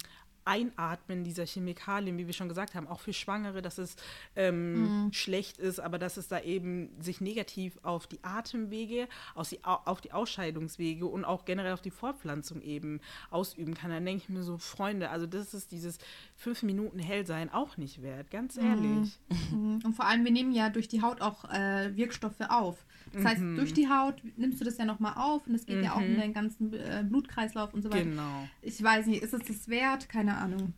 Einatmen 0.47 1.23
dieser 1.23 1.45
Chemikalien, 1.45 2.17
wie 2.17 2.25
wir 2.25 2.33
schon 2.33 2.47
gesagt 2.49 2.73
haben, 2.73 2.87
auch 2.87 3.01
für 3.01 3.13
Schwangere, 3.13 3.61
dass 3.61 3.77
es 3.77 3.95
ähm, 4.35 5.09
schlecht 5.13 5.57
ist, 5.57 5.79
aber 5.79 5.99
dass 5.99 6.17
es 6.17 6.27
da 6.27 6.39
eben 6.39 6.89
sich 7.01 7.21
negativ 7.21 7.77
auf 7.83 8.07
die 8.07 8.23
Atemwege, 8.23 9.07
aus 9.35 9.49
die, 9.49 9.63
au- 9.63 9.81
auf 9.85 10.01
die 10.01 10.13
Ausscheidungswege 10.13 11.05
und 11.05 11.25
auch 11.25 11.45
generell 11.45 11.73
auf 11.73 11.81
die 11.81 11.91
Fortpflanzung 11.91 12.61
eben 12.61 13.01
ausüben 13.29 13.73
kann. 13.73 13.91
Dann 13.91 14.05
denke 14.05 14.23
ich 14.23 14.29
mir 14.29 14.43
so, 14.43 14.57
Freunde, 14.57 15.09
also 15.09 15.25
das 15.27 15.53
ist 15.53 15.71
dieses 15.71 15.97
fünf 16.35 16.63
Minuten 16.63 16.99
Hellsein 16.99 17.51
auch 17.51 17.77
nicht 17.77 18.01
wert, 18.01 18.31
ganz 18.31 18.57
ehrlich. 18.57 19.19
Mhm. 19.51 19.81
Und 19.85 19.93
vor 19.95 20.05
allem, 20.05 20.23
wir 20.23 20.31
nehmen 20.31 20.53
ja 20.53 20.69
durch 20.69 20.87
die 20.87 21.01
Haut 21.01 21.21
auch 21.21 21.43
äh, 21.51 21.95
Wirkstoffe 21.95 22.39
auf. 22.49 22.85
Das 23.13 23.25
heißt, 23.25 23.41
Mhm. 23.41 23.55
durch 23.57 23.73
die 23.73 23.87
Haut 23.89 24.21
nimmst 24.37 24.59
du 24.61 24.65
das 24.65 24.77
ja 24.77 24.85
nochmal 24.85 25.13
auf 25.15 25.45
und 25.47 25.53
das 25.53 25.65
geht 25.65 25.83
ja 25.83 25.93
auch 25.95 26.01
in 26.01 26.17
deinen 26.17 26.33
ganzen 26.33 26.73
äh, 26.73 27.03
Blutkreislauf 27.07 27.73
und 27.73 27.81
so 27.81 27.91
weiter. 27.91 28.03
Genau. 28.03 28.47
Ich 28.61 28.81
weiß 28.81 29.07
nicht, 29.07 29.21
ist 29.23 29.33
es 29.33 29.41
das 29.45 29.67
wert? 29.69 30.09
Keine 30.09 30.37
Ahnung. 30.37 30.73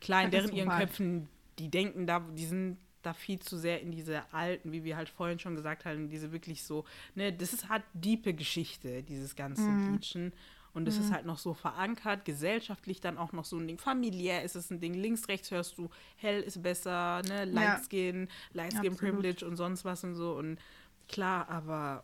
Klar, 0.00 0.24
in 0.24 0.30
deren 0.30 0.52
ihren. 0.52 0.68
Köpfen, 0.68 1.28
die 1.58 1.68
denken 1.70 2.06
da, 2.06 2.20
die 2.20 2.46
sind 2.46 2.78
da 3.02 3.14
viel 3.14 3.38
zu 3.38 3.56
sehr 3.56 3.80
in 3.80 3.90
diese 3.92 4.22
alten, 4.32 4.72
wie 4.72 4.84
wir 4.84 4.96
halt 4.96 5.08
vorhin 5.08 5.38
schon 5.38 5.54
gesagt 5.54 5.84
haben, 5.84 6.08
diese 6.08 6.32
wirklich 6.32 6.62
so, 6.64 6.84
ne, 7.14 7.32
das 7.32 7.52
ist 7.52 7.68
halt 7.68 7.82
diepe 7.94 8.34
Geschichte, 8.34 9.02
dieses 9.02 9.36
ganze 9.36 9.62
Bleachen. 9.62 10.32
Und 10.74 10.84
das 10.84 10.96
ist 10.98 11.10
halt 11.12 11.24
noch 11.26 11.38
so 11.38 11.54
verankert, 11.54 12.24
gesellschaftlich 12.24 13.00
dann 13.00 13.18
auch 13.18 13.32
noch 13.32 13.44
so 13.44 13.56
ein 13.56 13.66
Ding. 13.66 13.78
Familiär 13.78 14.44
ist 14.44 14.54
es 14.54 14.70
ein 14.70 14.78
Ding. 14.78 14.94
Links, 14.94 15.26
rechts 15.26 15.50
hörst 15.50 15.76
du, 15.78 15.88
hell 16.16 16.40
ist 16.42 16.62
besser, 16.62 17.22
ne? 17.26 17.46
Light 17.46 17.80
Skin, 17.88 18.28
Light 18.52 18.72
Skin 18.72 18.90
Absolut. 18.92 18.98
Privilege 18.98 19.46
und 19.46 19.56
sonst 19.56 19.84
was 19.84 20.04
und 20.04 20.14
so. 20.14 20.34
Und 20.36 20.58
klar, 21.08 21.48
aber 21.48 22.02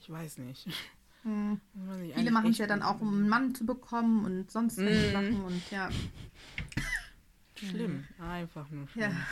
ich 0.00 0.10
weiß 0.10 0.38
nicht. 0.38 0.66
Mhm. 1.24 1.60
Ich 2.06 2.14
Viele 2.14 2.30
machen 2.30 2.52
es 2.52 2.58
ja 2.58 2.68
dann 2.68 2.82
auch, 2.84 3.00
um 3.00 3.08
einen 3.08 3.28
Mann 3.28 3.52
zu 3.52 3.66
bekommen 3.66 4.24
und 4.24 4.48
sonst 4.48 4.76
welche 4.76 5.10
Sachen 5.10 5.42
und 5.42 5.70
ja. 5.72 5.90
Schlimm, 7.56 8.06
einfach 8.20 8.70
nur 8.70 8.86
schlimm. 8.86 9.10
Ja. 9.10 9.26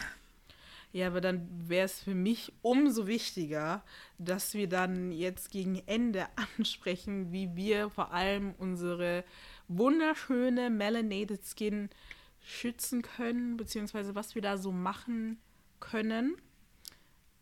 Ja, 0.95 1.09
aber 1.09 1.21
dann 1.21 1.49
wäre 1.69 1.87
es 1.87 2.01
für 2.01 2.15
mich 2.15 2.53
umso 2.63 3.09
wichtiger, 3.09 3.83
dass 4.19 4.55
wir 4.55 4.69
dann 4.69 5.11
jetzt 5.11 5.51
gegen 5.51 5.83
Ende 5.87 6.27
ansprechen, 6.57 7.33
wie 7.33 7.57
wir 7.57 7.91
vor 7.91 8.13
allem 8.13 8.55
unsere 8.59 9.25
wunderschöne 9.67 10.71
Melanated 10.71 11.43
Skin 11.45 11.91
schützen 12.41 13.03
können, 13.03 13.57
beziehungsweise 13.57 14.15
was 14.15 14.37
wir 14.37 14.43
da 14.43 14.57
so 14.57 14.71
machen 14.71 15.39
können. 15.81 16.37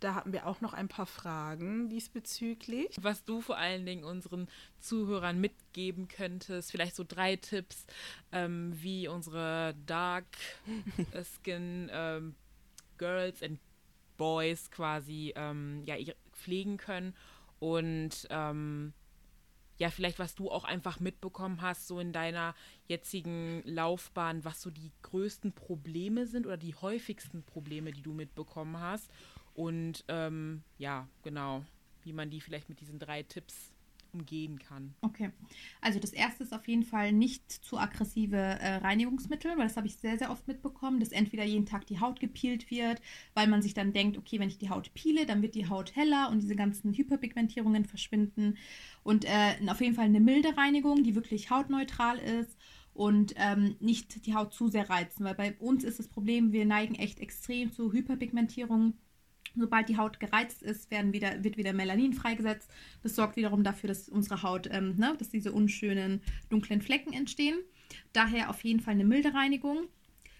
Da 0.02 0.16
hatten 0.16 0.32
wir 0.32 0.48
auch 0.48 0.60
noch 0.60 0.72
ein 0.72 0.88
paar 0.88 1.06
Fragen 1.06 1.88
diesbezüglich. 1.88 2.88
Was 3.00 3.24
du 3.24 3.40
vor 3.40 3.56
allen 3.56 3.86
Dingen 3.86 4.02
unseren 4.02 4.48
Zuhörern 4.80 5.40
mitgeben 5.40 6.08
könntest, 6.08 6.72
vielleicht 6.72 6.96
so 6.96 7.04
drei 7.06 7.36
Tipps, 7.36 7.86
ähm, 8.32 8.72
wie 8.82 9.06
unsere 9.06 9.76
Dark 9.86 10.26
Skin 11.44 11.88
ähm, 11.92 12.34
Girls 12.98 13.44
and 13.44 13.60
Boys 14.16 14.72
quasi 14.72 15.32
ähm, 15.36 15.84
ja, 15.84 15.94
pflegen 16.32 16.78
können 16.78 17.14
und 17.60 18.26
ähm, 18.30 18.92
ja, 19.78 19.88
vielleicht 19.90 20.18
was 20.18 20.34
du 20.34 20.50
auch 20.50 20.64
einfach 20.64 20.98
mitbekommen 20.98 21.62
hast, 21.62 21.86
so 21.86 22.00
in 22.00 22.12
deiner 22.12 22.56
jetzigen 22.88 23.62
Laufbahn, 23.64 24.44
was 24.44 24.62
so 24.62 24.70
die 24.70 24.90
größten 25.02 25.52
Probleme 25.52 26.26
sind 26.26 26.46
oder 26.46 26.56
die 26.56 26.74
häufigsten 26.74 27.44
Probleme, 27.44 27.92
die 27.92 28.02
du 28.02 28.12
mitbekommen 28.12 28.80
hast. 28.80 29.10
Und 29.54 30.04
ähm, 30.08 30.62
ja, 30.78 31.08
genau, 31.22 31.64
wie 32.02 32.12
man 32.12 32.30
die 32.30 32.40
vielleicht 32.40 32.68
mit 32.68 32.80
diesen 32.80 32.98
drei 32.98 33.22
Tipps 33.22 33.72
umgehen 34.12 34.58
kann. 34.58 34.94
Okay. 35.00 35.30
Also 35.80 35.98
das 35.98 36.12
erste 36.12 36.44
ist 36.44 36.52
auf 36.52 36.68
jeden 36.68 36.84
Fall 36.84 37.12
nicht 37.12 37.50
zu 37.50 37.78
aggressive 37.78 38.36
äh, 38.36 38.76
Reinigungsmittel, 38.76 39.52
weil 39.56 39.68
das 39.68 39.76
habe 39.76 39.86
ich 39.86 39.96
sehr, 39.96 40.18
sehr 40.18 40.30
oft 40.30 40.46
mitbekommen, 40.46 41.00
dass 41.00 41.12
entweder 41.12 41.44
jeden 41.44 41.66
Tag 41.66 41.86
die 41.86 42.00
Haut 42.00 42.20
gepielt 42.20 42.70
wird, 42.70 43.00
weil 43.34 43.46
man 43.46 43.62
sich 43.62 43.74
dann 43.74 43.92
denkt, 43.92 44.18
okay, 44.18 44.38
wenn 44.38 44.48
ich 44.48 44.58
die 44.58 44.70
Haut 44.70 44.92
piele, 44.94 45.26
dann 45.26 45.42
wird 45.42 45.54
die 45.54 45.68
Haut 45.68 45.96
heller 45.96 46.28
und 46.30 46.42
diese 46.42 46.56
ganzen 46.56 46.92
Hyperpigmentierungen 46.92 47.84
verschwinden. 47.84 48.58
Und 49.02 49.24
äh, 49.24 49.54
auf 49.68 49.80
jeden 49.80 49.94
Fall 49.94 50.06
eine 50.06 50.20
milde 50.20 50.56
Reinigung, 50.56 51.02
die 51.02 51.14
wirklich 51.14 51.50
hautneutral 51.50 52.18
ist 52.18 52.56
und 52.94 53.34
ähm, 53.36 53.76
nicht 53.80 54.26
die 54.26 54.34
Haut 54.34 54.52
zu 54.52 54.68
sehr 54.68 54.90
reizen, 54.90 55.24
weil 55.24 55.34
bei 55.34 55.54
uns 55.54 55.84
ist 55.84 55.98
das 55.98 56.08
Problem, 56.08 56.52
wir 56.52 56.66
neigen 56.66 56.94
echt 56.94 57.20
extrem 57.20 57.72
zu 57.72 57.92
Hyperpigmentierung 57.92 58.94
Sobald 59.54 59.88
die 59.88 59.96
Haut 59.96 60.18
gereizt 60.20 60.62
ist, 60.62 60.90
werden 60.90 61.12
wieder, 61.12 61.44
wird 61.44 61.56
wieder 61.56 61.72
Melanin 61.72 62.14
freigesetzt. 62.14 62.70
Das 63.02 63.14
sorgt 63.14 63.36
wiederum 63.36 63.64
dafür, 63.64 63.88
dass 63.88 64.08
unsere 64.08 64.42
Haut, 64.42 64.68
ähm, 64.70 64.96
ne, 64.96 65.14
dass 65.18 65.28
diese 65.28 65.52
unschönen 65.52 66.22
dunklen 66.48 66.80
Flecken 66.80 67.12
entstehen. 67.12 67.58
Daher 68.12 68.50
auf 68.50 68.64
jeden 68.64 68.80
Fall 68.80 68.94
eine 68.94 69.04
milde 69.04 69.34
Reinigung. 69.34 69.88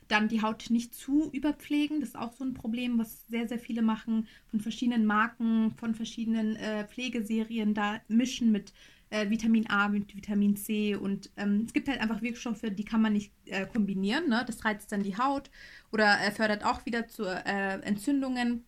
Dann 0.09 0.29
die 0.29 0.43
Haut 0.43 0.71
nicht 0.71 0.95
zu 0.95 1.31
überpflegen. 1.33 2.01
Das 2.01 2.11
ist 2.11 2.17
auch 2.17 2.33
so 2.33 2.45
ein 2.45 2.55
Problem, 2.55 2.99
was 2.99 3.27
sehr, 3.29 3.49
sehr 3.49 3.59
viele 3.59 3.83
machen. 3.83 4.27
Von 4.51 4.61
verschiedenen 4.61 5.07
Marken, 5.07 5.73
von 5.77 5.95
verschiedenen 5.95 6.57
äh, 6.57 6.87
Pflegeserien 6.87 7.75
da 7.75 8.01
mischen 8.09 8.51
mit 8.51 8.73
äh, 9.11 9.29
Vitamin 9.31 9.69
A, 9.69 9.89
mit 9.89 10.15
Vitamin 10.17 10.57
C. 10.57 10.97
Und 10.97 11.31
ähm, 11.37 11.65
es 11.67 11.73
gibt 11.73 11.89
halt 11.89 12.01
einfach 12.01 12.23
Wirkstoffe, 12.23 12.63
die 12.63 12.85
kann 12.85 13.03
man 13.03 13.13
nicht 13.13 13.33
äh, 13.47 13.67
kombinieren. 13.67 14.29
Ne? 14.29 14.43
Das 14.47 14.65
reizt 14.65 14.91
dann 14.93 15.03
die 15.03 15.17
Haut 15.17 15.51
oder 15.93 16.21
äh, 16.21 16.31
fördert 16.31 16.65
auch 16.65 16.85
wieder 16.87 17.07
zu 17.07 17.25
äh, 17.25 17.81
Entzündungen 17.83 18.65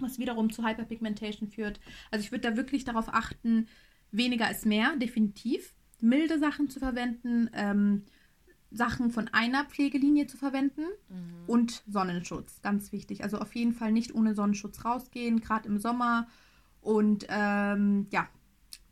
was 0.00 0.18
wiederum 0.18 0.52
zu 0.52 0.64
Hyperpigmentation 0.64 1.48
führt. 1.48 1.80
Also 2.10 2.24
ich 2.24 2.32
würde 2.32 2.50
da 2.50 2.56
wirklich 2.56 2.84
darauf 2.84 3.12
achten, 3.12 3.68
weniger 4.10 4.50
ist 4.50 4.66
mehr, 4.66 4.96
definitiv. 4.96 5.74
Milde 6.00 6.38
Sachen 6.38 6.68
zu 6.68 6.78
verwenden, 6.78 7.50
ähm, 7.54 8.04
Sachen 8.70 9.10
von 9.10 9.28
einer 9.28 9.64
Pflegelinie 9.64 10.26
zu 10.26 10.36
verwenden 10.36 10.82
mhm. 11.08 11.44
und 11.46 11.82
Sonnenschutz, 11.86 12.60
ganz 12.62 12.92
wichtig. 12.92 13.22
Also 13.22 13.38
auf 13.38 13.54
jeden 13.54 13.72
Fall 13.72 13.92
nicht 13.92 14.14
ohne 14.14 14.34
Sonnenschutz 14.34 14.84
rausgehen, 14.84 15.40
gerade 15.40 15.68
im 15.68 15.78
Sommer. 15.78 16.26
Und 16.80 17.26
ähm, 17.28 18.06
ja, 18.10 18.28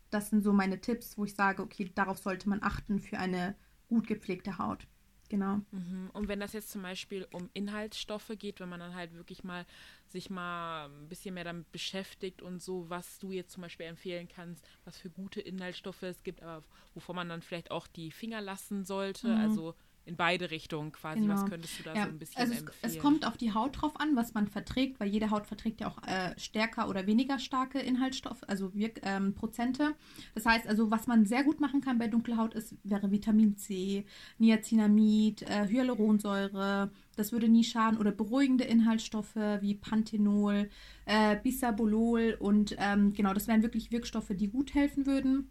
das 0.09 0.29
sind 0.29 0.43
so 0.43 0.53
meine 0.53 0.79
Tipps, 0.81 1.17
wo 1.17 1.25
ich 1.25 1.35
sage, 1.35 1.61
okay, 1.61 1.91
darauf 1.93 2.17
sollte 2.17 2.49
man 2.49 2.63
achten 2.63 2.99
für 2.99 3.19
eine 3.19 3.55
gut 3.87 4.07
gepflegte 4.07 4.57
Haut. 4.57 4.87
Genau. 5.29 5.61
Mhm. 5.71 6.09
Und 6.13 6.27
wenn 6.27 6.39
das 6.39 6.53
jetzt 6.53 6.69
zum 6.69 6.81
Beispiel 6.81 7.27
um 7.31 7.49
Inhaltsstoffe 7.53 8.31
geht, 8.37 8.59
wenn 8.59 8.69
man 8.69 8.79
dann 8.79 8.93
halt 8.93 9.13
wirklich 9.13 9.43
mal 9.43 9.65
sich 10.07 10.29
mal 10.29 10.85
ein 10.87 11.09
bisschen 11.09 11.33
mehr 11.33 11.43
damit 11.43 11.71
beschäftigt 11.71 12.41
und 12.41 12.61
so, 12.61 12.89
was 12.89 13.19
du 13.19 13.31
jetzt 13.31 13.51
zum 13.51 13.61
Beispiel 13.61 13.87
empfehlen 13.87 14.27
kannst, 14.27 14.67
was 14.85 14.97
für 14.97 15.09
gute 15.09 15.41
Inhaltsstoffe 15.41 16.03
es 16.03 16.21
gibt, 16.23 16.43
aber 16.43 16.63
wovon 16.93 17.15
man 17.15 17.29
dann 17.29 17.41
vielleicht 17.41 17.71
auch 17.71 17.87
die 17.87 18.11
Finger 18.11 18.39
lassen 18.41 18.85
sollte. 18.85 19.27
Mhm. 19.27 19.37
Also 19.37 19.75
in 20.05 20.15
beide 20.15 20.51
Richtungen 20.51 20.91
quasi. 20.91 21.21
Genau. 21.21 21.33
Was 21.33 21.45
könntest 21.45 21.79
du 21.79 21.83
da 21.83 21.95
ja. 21.95 22.03
so 22.03 22.09
ein 22.09 22.19
bisschen 22.19 22.41
also 22.41 22.53
es, 22.53 22.59
empfehlen? 22.59 22.79
Es 22.81 22.99
kommt 22.99 23.27
auf 23.27 23.37
die 23.37 23.53
Haut 23.53 23.81
drauf 23.81 23.99
an, 23.99 24.15
was 24.15 24.33
man 24.33 24.47
verträgt, 24.47 24.99
weil 24.99 25.07
jede 25.07 25.31
Haut 25.31 25.47
verträgt 25.47 25.81
ja 25.81 25.87
auch 25.87 26.01
äh, 26.03 26.37
stärker 26.37 26.89
oder 26.89 27.07
weniger 27.07 27.39
starke 27.39 27.79
Inhaltsstoffe, 27.79 28.43
also 28.47 28.73
Wirk 28.75 29.01
ähm, 29.03 29.33
Prozente. 29.33 29.95
Das 30.35 30.45
heißt 30.45 30.67
also, 30.67 30.91
was 30.91 31.07
man 31.07 31.25
sehr 31.25 31.43
gut 31.43 31.59
machen 31.59 31.81
kann 31.81 31.97
bei 31.97 32.07
dunkler 32.07 32.37
Haut 32.37 32.53
ist, 32.53 32.75
wäre 32.83 33.11
Vitamin 33.11 33.57
C, 33.57 34.05
Niacinamid, 34.37 35.41
äh, 35.43 35.67
Hyaluronsäure. 35.67 36.91
Das 37.15 37.31
würde 37.31 37.47
nie 37.47 37.63
schaden. 37.63 37.97
Oder 37.97 38.11
beruhigende 38.11 38.65
Inhaltsstoffe 38.65 39.35
wie 39.35 39.75
Panthenol, 39.75 40.69
äh, 41.05 41.37
Bisabolol 41.41 42.37
und 42.39 42.75
ähm, 42.77 43.13
genau, 43.13 43.33
das 43.33 43.47
wären 43.47 43.63
wirklich 43.63 43.91
Wirkstoffe, 43.91 44.31
die 44.31 44.49
gut 44.49 44.73
helfen 44.73 45.05
würden. 45.05 45.49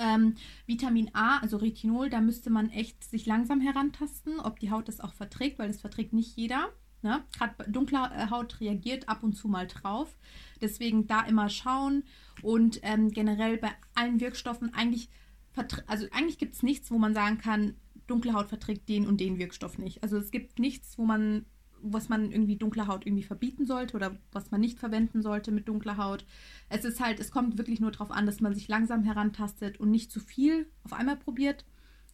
Ähm, 0.00 0.34
Vitamin 0.66 1.10
A, 1.14 1.38
also 1.38 1.58
Retinol, 1.58 2.10
da 2.10 2.20
müsste 2.20 2.50
man 2.50 2.70
echt 2.70 3.04
sich 3.04 3.26
langsam 3.26 3.60
herantasten, 3.60 4.40
ob 4.40 4.58
die 4.58 4.70
Haut 4.70 4.88
das 4.88 5.00
auch 5.00 5.12
verträgt, 5.12 5.58
weil 5.58 5.68
das 5.68 5.80
verträgt 5.80 6.12
nicht 6.12 6.36
jeder. 6.36 6.70
Ne? 7.02 7.22
Gerade 7.36 7.70
dunkler 7.70 8.10
äh, 8.14 8.30
Haut 8.30 8.60
reagiert 8.60 9.08
ab 9.08 9.22
und 9.22 9.34
zu 9.34 9.48
mal 9.48 9.66
drauf. 9.66 10.16
Deswegen 10.60 11.06
da 11.06 11.22
immer 11.22 11.48
schauen 11.48 12.04
und 12.42 12.80
ähm, 12.82 13.10
generell 13.10 13.58
bei 13.58 13.70
allen 13.94 14.20
Wirkstoffen 14.20 14.74
eigentlich, 14.74 15.08
also 15.86 16.06
eigentlich 16.12 16.38
gibt 16.38 16.54
es 16.54 16.62
nichts, 16.62 16.90
wo 16.90 16.98
man 16.98 17.14
sagen 17.14 17.38
kann, 17.38 17.74
dunkle 18.06 18.34
Haut 18.34 18.48
verträgt 18.48 18.88
den 18.88 19.06
und 19.06 19.20
den 19.20 19.38
Wirkstoff 19.38 19.78
nicht. 19.78 20.02
Also 20.02 20.18
es 20.18 20.30
gibt 20.30 20.58
nichts, 20.58 20.98
wo 20.98 21.04
man 21.04 21.46
was 21.82 22.08
man 22.08 22.30
irgendwie 22.30 22.56
dunkler 22.56 22.86
Haut 22.86 23.06
irgendwie 23.06 23.22
verbieten 23.22 23.66
sollte 23.66 23.96
oder 23.96 24.16
was 24.32 24.50
man 24.50 24.60
nicht 24.60 24.78
verwenden 24.78 25.22
sollte 25.22 25.50
mit 25.52 25.68
dunkler 25.68 25.96
Haut. 25.96 26.24
Es 26.68 26.84
ist 26.84 27.00
halt, 27.00 27.20
es 27.20 27.30
kommt 27.30 27.58
wirklich 27.58 27.80
nur 27.80 27.90
darauf 27.90 28.10
an, 28.10 28.26
dass 28.26 28.40
man 28.40 28.54
sich 28.54 28.68
langsam 28.68 29.04
herantastet 29.04 29.80
und 29.80 29.90
nicht 29.90 30.10
zu 30.10 30.20
viel 30.20 30.66
auf 30.84 30.92
einmal 30.92 31.16
probiert, 31.16 31.64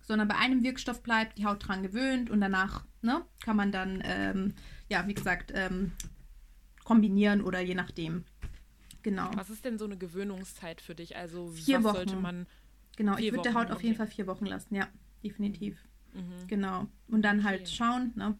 sondern 0.03 0.29
bei 0.29 0.37
einem 0.37 0.63
Wirkstoff 0.63 1.03
bleibt, 1.03 1.39
die 1.39 1.47
Haut 1.47 1.67
dran 1.67 1.83
gewöhnt 1.83 2.31
und 2.31 2.41
danach 2.41 2.85
ne, 3.03 3.25
kann 3.45 3.57
man 3.57 3.73
dann, 3.73 4.03
ähm, 4.05 4.55
ja, 4.89 5.07
wie 5.09 5.15
gesagt, 5.15 5.53
ähm, 5.55 5.93
kombinieren 6.85 7.43
oder 7.43 7.61
je 7.61 7.75
nachdem. 7.75 8.25
Genau. 9.03 9.31
Was 9.35 9.51
ist 9.51 9.65
denn 9.65 9.79
so 9.79 9.85
eine 9.85 9.97
Gewöhnungszeit 9.97 10.81
für 10.81 10.95
dich? 10.95 11.17
Also 11.17 11.49
vier 11.49 11.85
Wochen. 11.85 11.95
sollte 11.95 12.17
man. 12.17 12.47
Genau, 12.97 13.17
ich 13.17 13.31
würde 13.31 13.43
der 13.43 13.55
Haut 13.55 13.71
auf 13.71 13.83
jeden 13.83 13.97
Fall 13.97 14.07
vier 14.07 14.27
Wochen 14.27 14.47
lassen, 14.47 14.75
ja, 14.75 14.89
definitiv. 15.23 15.79
Mhm. 16.15 16.47
Genau. 16.47 16.87
Und 17.09 17.23
dann 17.23 17.45
halt 17.45 17.63
okay. 17.63 17.71
schauen, 17.71 18.13
ne, 18.17 18.39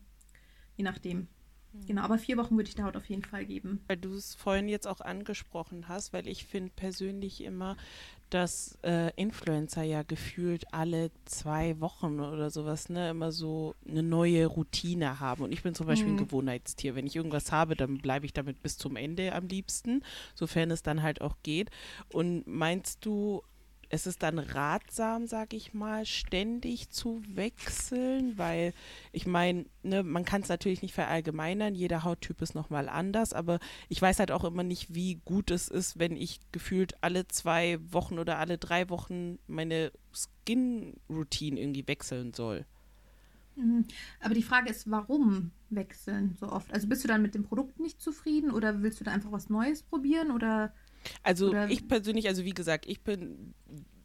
je 0.77 0.85
nachdem. 0.85 1.29
Genau, 1.87 2.03
aber 2.03 2.19
vier 2.19 2.37
Wochen 2.37 2.57
würde 2.57 2.69
ich 2.69 2.75
der 2.75 2.87
Haut 2.87 2.97
auf 2.97 3.09
jeden 3.09 3.23
Fall 3.23 3.45
geben. 3.45 3.81
Weil 3.87 3.99
du 3.99 4.15
es 4.15 4.35
vorhin 4.35 4.69
jetzt 4.69 4.87
auch 4.87 5.01
angesprochen 5.01 5.89
hast, 5.89 6.13
weil 6.13 6.27
ich 6.27 6.47
finde 6.47 6.73
persönlich 6.75 7.45
immer, 7.45 7.77
dass 8.31 8.79
äh, 8.83 9.13
Influencer 9.15 9.83
ja 9.83 10.03
gefühlt 10.03 10.73
alle 10.73 11.11
zwei 11.27 11.79
Wochen 11.81 12.19
oder 12.19 12.51
sowas, 12.51 12.89
ne, 12.89 13.11
immer 13.11 13.31
so 13.31 13.75
eine 13.89 14.03
neue 14.03 14.47
Routine 14.47 15.21
haben. 15.21 15.43
Und 15.43 15.53
ich 15.53 15.63
bin 15.63 15.75
zum 15.75 15.87
Beispiel 15.87 16.09
mhm. 16.09 16.15
ein 16.15 16.25
Gewohnheitstier. 16.25 16.97
Wenn 16.97 17.07
ich 17.07 17.15
irgendwas 17.15 17.53
habe, 17.53 17.77
dann 17.77 17.99
bleibe 17.99 18.27
ich 18.27 18.33
damit 18.33 18.63
bis 18.63 18.79
zum 18.79 18.97
Ende 18.97 19.33
am 19.33 19.47
liebsten, 19.47 20.03
sofern 20.35 20.71
es 20.71 20.83
dann 20.83 21.03
halt 21.03 21.21
auch 21.21 21.37
geht. 21.43 21.71
Und 22.13 22.47
meinst 22.47 23.05
du, 23.05 23.43
es 23.89 24.07
ist 24.07 24.23
dann 24.23 24.39
ratsam, 24.39 25.27
sage 25.27 25.57
ich 25.57 25.75
mal, 25.75 26.07
ständig 26.07 26.91
zu 26.91 27.23
wechseln, 27.29 28.37
weil 28.39 28.73
ich 29.13 29.27
meine, 29.27 29.67
ne, 29.83 30.03
man 30.03 30.25
kann 30.25 30.43
es 30.43 30.49
natürlich 30.49 30.83
nicht 30.83 30.95
verallgemeinern, 30.95 31.75
jeder 31.75 32.05
Hauttyp 32.05 32.43
ist 32.43 32.55
nochmal 32.55 32.89
anders, 32.89 33.33
aber 33.33 33.59
ich 33.89 34.01
weiß 34.01 34.19
halt 34.19 34.33
auch 34.33 34.45
immer 34.45 34.63
nicht, 34.63 34.95
wie 34.95 35.21
gut 35.25 35.51
es 35.51 35.69
ist, 35.69 35.99
wenn 35.99 36.17
ich 36.17 36.41
gefühlt 36.53 36.95
alle 37.03 37.29
zwei 37.29 37.79
Wochen 37.91 38.19
oder 38.19 38.39
alle 38.39 38.59
drei 38.59 38.89
Wochen 38.89 39.39
meine 39.47 39.93
Skin-Routine 40.13 41.61
irgendwie 41.61 41.87
wechseln 41.87 42.35
soll. 42.35 42.67
Mhm. 43.57 43.87
Aber 44.21 44.35
die 44.35 44.43
Frage 44.43 44.71
ist, 44.71 44.91
warum 44.91 45.51
wechseln 45.71 46.37
so 46.39 46.49
oft? 46.51 46.73
Also 46.73 46.89
bist 46.89 47.05
du 47.05 47.09
dann 47.09 47.23
mit 47.23 47.35
dem 47.35 47.45
Produkt 47.45 47.81
nicht 47.81 48.01
zufrieden 48.01 48.51
oder 48.51 48.83
willst 48.83 49.01
du 49.01 49.05
da 49.05 49.13
einfach 49.13 49.33
was 49.33 49.49
Neues 49.49 49.83
probieren 49.83 50.31
oder 50.31 50.73
also 51.23 51.51
Oder 51.51 51.69
ich 51.69 51.87
persönlich, 51.89 52.29
also 52.29 52.45
wie 52.45 52.55
gesagt, 52.55 52.87
ich 52.87 53.03
bin, 53.03 53.55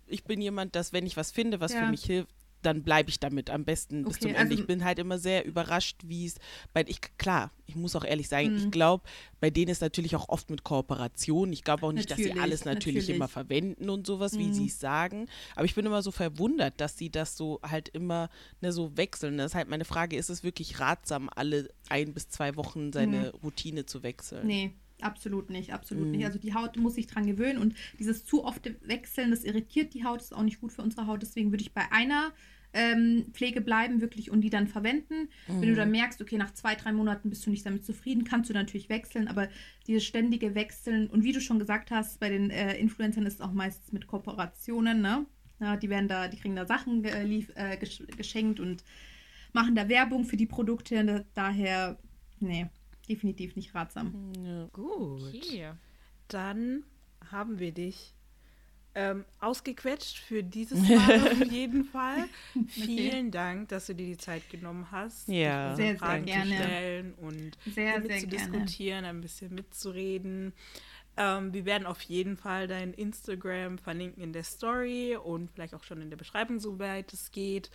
ich 0.08 0.24
bin 0.24 0.41
jemand, 0.41 0.76
dass 0.76 0.93
wenn 0.93 1.06
ich 1.06 1.18
was 1.18 1.32
finde, 1.32 1.60
was 1.60 1.74
ja. 1.74 1.86
für 1.86 1.91
mich 1.91 2.04
hilft, 2.04 2.34
dann 2.62 2.84
bleibe 2.84 3.10
ich 3.10 3.20
damit 3.20 3.49
am 3.49 3.66
besten 3.66 4.02
okay, 4.02 4.08
bis 4.10 4.20
zum 4.20 4.30
Ende. 4.30 4.41
Also 4.41 4.54
ich 4.54 4.68
bin 4.68 4.84
halt 4.84 4.99
immer 4.99 5.18
sehr 5.18 5.45
überrascht, 5.45 6.02
wie 6.06 6.26
es 6.26 6.36
bei 6.74 6.84
ich 6.88 6.99
klar, 7.18 7.52
ich 7.66 7.76
muss 7.76 7.95
auch 7.95 8.04
ehrlich 8.04 8.28
sagen, 8.28 8.56
ich 8.56 8.66
mhm. 8.66 8.72
glaube, 8.72 9.04
bei 9.39 9.49
denen 9.49 9.72
ist 9.72 9.82
natürlich 9.82 10.16
auch 10.16 10.30
oft 10.30 10.49
mit 10.49 10.64
Kooperation. 10.64 11.52
Ich 11.54 11.64
glaube 11.64 11.86
auch 11.86 11.91
nicht, 11.91 12.10
natürlich, 12.10 12.30
dass 12.30 12.38
sie 12.38 12.41
alles 12.41 12.66
natürlich, 12.66 12.95
natürlich, 12.95 13.16
immer 13.16 13.28
verwenden 13.28 13.89
und 13.89 14.06
sowas, 14.06 14.38
wie 14.38 14.47
mhm. 14.47 14.54
sie 14.54 14.68
es 14.68 14.80
sagen. 14.80 15.28
Aber 15.56 15.66
ich 15.66 15.76
bin 15.76 15.86
immer 15.86 16.02
so 16.02 16.12
verwundert, 16.12 16.80
dass 16.80 16.97
sie 16.97 17.10
das 17.10 17.38
so 17.38 17.60
halt 17.64 17.89
immer 17.89 18.30
ne, 18.62 18.72
so 18.72 18.95
wechseln. 18.97 19.38
Das 19.38 19.52
ist 19.52 19.56
halt 19.56 19.70
meine 19.70 19.86
Frage, 19.86 20.18
ist 20.18 20.30
es 20.30 20.43
wirklich 20.43 20.80
ratsam, 20.80 21.30
alle 21.34 21.70
ein 21.89 22.14
bis 22.14 22.30
zwei 22.30 22.56
Wochen 22.56 22.91
seine 22.93 23.32
mhm. 23.34 23.39
Routine 23.43 23.86
zu 23.86 24.04
wechseln? 24.04 24.45
Nee, 24.45 24.74
Absolut 25.04 25.49
nicht, 25.49 25.74
absolut 25.74 26.06
mhm. 26.06 26.12
nicht. 26.12 26.26
Also 26.26 26.39
die 26.39 26.54
Haut 26.54 26.78
muss 26.78 26.95
sich 26.95 27.08
dran 27.08 27.26
gewöhnen 27.26 27.58
und 27.60 27.76
dieses 27.99 28.26
zu 28.26 28.43
oft 28.43 28.70
Wechseln, 28.88 29.32
das 29.32 29.43
irritiert 29.43 29.93
die 29.93 30.04
Haut, 30.04 30.22
ist 30.22 30.34
auch 30.34 30.43
nicht 30.43 30.62
gut 30.62 30.72
für 30.72 30.82
unsere 30.82 31.08
Haut. 31.08 31.22
Deswegen 31.22 31.52
würde 31.52 31.64
ich 31.64 31.74
bei 31.74 31.91
einer 31.91 32.32
ähm, 32.74 33.26
Pflege 33.34 33.62
bleiben 33.62 34.02
wirklich 34.02 34.32
und 34.32 34.41
die 34.41 34.49
dann 34.49 34.68
verwenden. 34.68 35.30
Mhm. 35.47 35.62
Wenn 35.62 35.70
du 35.70 35.76
dann 35.76 35.89
mhm. 35.89 35.97
merkst, 35.97 36.22
okay, 36.22 36.38
nach 36.38 36.54
zwei, 36.54 36.76
drei 36.76 36.91
Monaten 36.91 37.30
bist 37.30 37.45
du 37.45 37.49
nicht 37.49 37.66
damit 37.66 37.86
zufrieden, 37.86 38.24
kannst 38.24 38.49
du 38.49 38.54
natürlich 38.54 38.89
wechseln, 38.89 39.28
aber 39.28 39.49
dieses 39.88 40.04
ständige 40.04 40.56
Wechseln 40.56 41.08
und 41.08 41.24
wie 41.24 41.34
du 41.34 41.41
schon 41.41 41.60
gesagt 41.60 41.91
hast, 41.91 42.20
bei 42.20 42.30
den 42.30 42.49
äh, 42.49 42.78
Influencern 42.78 43.26
ist 43.26 43.36
es 43.36 43.41
auch 43.41 43.54
meistens 43.54 43.91
mit 43.91 44.08
Kooperationen, 44.08 45.02
ne? 45.02 45.26
Ja, 45.60 45.78
die 45.78 45.89
werden 45.89 46.08
da, 46.08 46.28
die 46.28 46.38
kriegen 46.38 46.56
da 46.56 46.66
Sachen 46.66 47.04
äh, 47.06 47.24
äh, 47.24 47.78
geschenkt 47.78 48.60
und 48.60 48.84
machen 49.54 49.76
da 49.76 49.88
Werbung 49.89 50.26
für 50.26 50.38
die 50.38 50.47
Produkte. 50.47 51.26
Daher, 51.36 51.99
nee, 52.39 52.68
definitiv 53.08 53.56
nicht 53.56 53.74
ratsam. 53.76 54.34
Ja. 54.43 54.66
Gut. 54.74 55.36
Okay. 55.36 55.72
Dann 56.28 56.84
haben 57.30 57.60
wir 57.60 57.72
dich 57.72 58.14
ähm, 58.93 59.26
ausgequetscht 59.39 60.18
für 60.18 60.43
dieses 60.43 60.80
Mal 60.89 61.20
auf 61.20 61.52
jeden 61.52 61.86
Fall. 61.86 62.28
Okay. 62.56 62.68
Vielen 62.68 63.32
Dank, 63.32 63.70
dass 63.70 63.88
du 63.88 63.95
dir 63.95 64.06
die 64.06 64.18
Zeit 64.18 64.49
genommen 64.49 64.88
hast, 64.91 65.30
ja. 65.30 65.76
sehr, 65.76 65.97
Fragen 65.97 66.26
sehr 66.26 66.36
gerne. 66.36 66.49
zu 66.49 66.64
stellen 66.64 67.14
und 67.16 67.58
sehr, 67.74 67.99
mit 67.99 68.20
zu 68.20 68.28
diskutieren, 68.28 69.06
ein 69.06 69.22
bisschen 69.22 69.56
mitzureden. 69.56 70.54
Ähm, 71.18 71.54
wir 71.54 71.66
werden 71.66 71.86
auf 71.86 72.02
jeden 72.02 72.38
Fall 72.38 72.68
dein 72.68 72.93
Instagram 72.93 73.78
verlinken 73.78 74.24
in 74.24 74.34
der 74.34 74.43
Story 74.43 75.18
und 75.22 75.52
vielleicht 75.52 75.74
auch 75.74 75.84
schon 75.84 76.02
in 76.02 76.10
der 76.10 76.18
Beschreibung, 76.18 76.60
soweit 76.60 77.12
es 77.14 77.32
geht. 77.32 77.70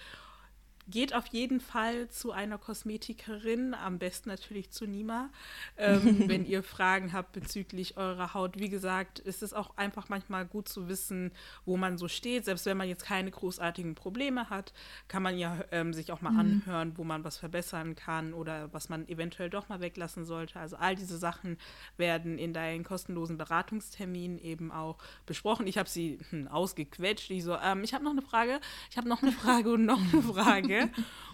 Geht 0.88 1.14
auf 1.14 1.26
jeden 1.26 1.60
Fall 1.60 2.08
zu 2.10 2.30
einer 2.30 2.58
Kosmetikerin, 2.58 3.74
am 3.74 3.98
besten 3.98 4.28
natürlich 4.28 4.70
zu 4.70 4.86
Nima, 4.86 5.30
ähm, 5.76 6.28
wenn 6.28 6.46
ihr 6.46 6.62
Fragen 6.62 7.12
habt 7.12 7.32
bezüglich 7.32 7.96
eurer 7.96 8.34
Haut. 8.34 8.58
Wie 8.58 8.68
gesagt, 8.68 9.18
ist 9.18 9.42
es 9.42 9.52
auch 9.52 9.76
einfach 9.76 10.08
manchmal 10.08 10.46
gut 10.46 10.68
zu 10.68 10.88
wissen, 10.88 11.32
wo 11.64 11.76
man 11.76 11.98
so 11.98 12.06
steht. 12.06 12.44
Selbst 12.44 12.66
wenn 12.66 12.76
man 12.76 12.88
jetzt 12.88 13.04
keine 13.04 13.30
großartigen 13.30 13.96
Probleme 13.96 14.48
hat, 14.48 14.72
kann 15.08 15.22
man 15.22 15.36
ja 15.38 15.58
ähm, 15.72 15.92
sich 15.92 16.12
auch 16.12 16.20
mal 16.20 16.30
mhm. 16.30 16.38
anhören, 16.38 16.92
wo 16.96 17.02
man 17.02 17.24
was 17.24 17.36
verbessern 17.36 17.96
kann 17.96 18.32
oder 18.32 18.72
was 18.72 18.88
man 18.88 19.08
eventuell 19.08 19.50
doch 19.50 19.68
mal 19.68 19.80
weglassen 19.80 20.24
sollte. 20.24 20.60
Also 20.60 20.76
all 20.76 20.94
diese 20.94 21.18
Sachen 21.18 21.58
werden 21.96 22.38
in 22.38 22.52
deinen 22.52 22.84
kostenlosen 22.84 23.38
Beratungstermin 23.38 24.38
eben 24.38 24.70
auch 24.70 24.98
besprochen. 25.26 25.66
Ich 25.66 25.78
habe 25.78 25.88
sie 25.88 26.20
hm, 26.30 26.46
ausgequetscht. 26.46 27.30
Ich 27.30 27.42
so, 27.42 27.56
ähm, 27.56 27.82
ich 27.82 27.92
habe 27.92 28.04
noch 28.04 28.12
eine 28.12 28.22
Frage, 28.22 28.60
ich 28.90 28.96
habe 28.96 29.08
noch 29.08 29.22
eine 29.22 29.32
Frage 29.32 29.72
und 29.72 29.84
noch 29.84 30.00
eine 30.00 30.22
Frage. 30.34 30.75
Frage. 30.80 30.90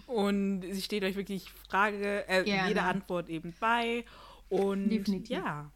Und 0.07 0.61
sie 0.71 0.81
steht 0.81 1.03
euch 1.03 1.15
wirklich 1.15 1.49
Frage, 1.69 2.27
äh, 2.27 2.43
jede 2.67 2.81
Antwort 2.81 3.29
eben 3.29 3.53
bei. 3.59 4.05
Und 4.49 4.89
Definitiv. 4.89 5.29
ja, 5.29 5.71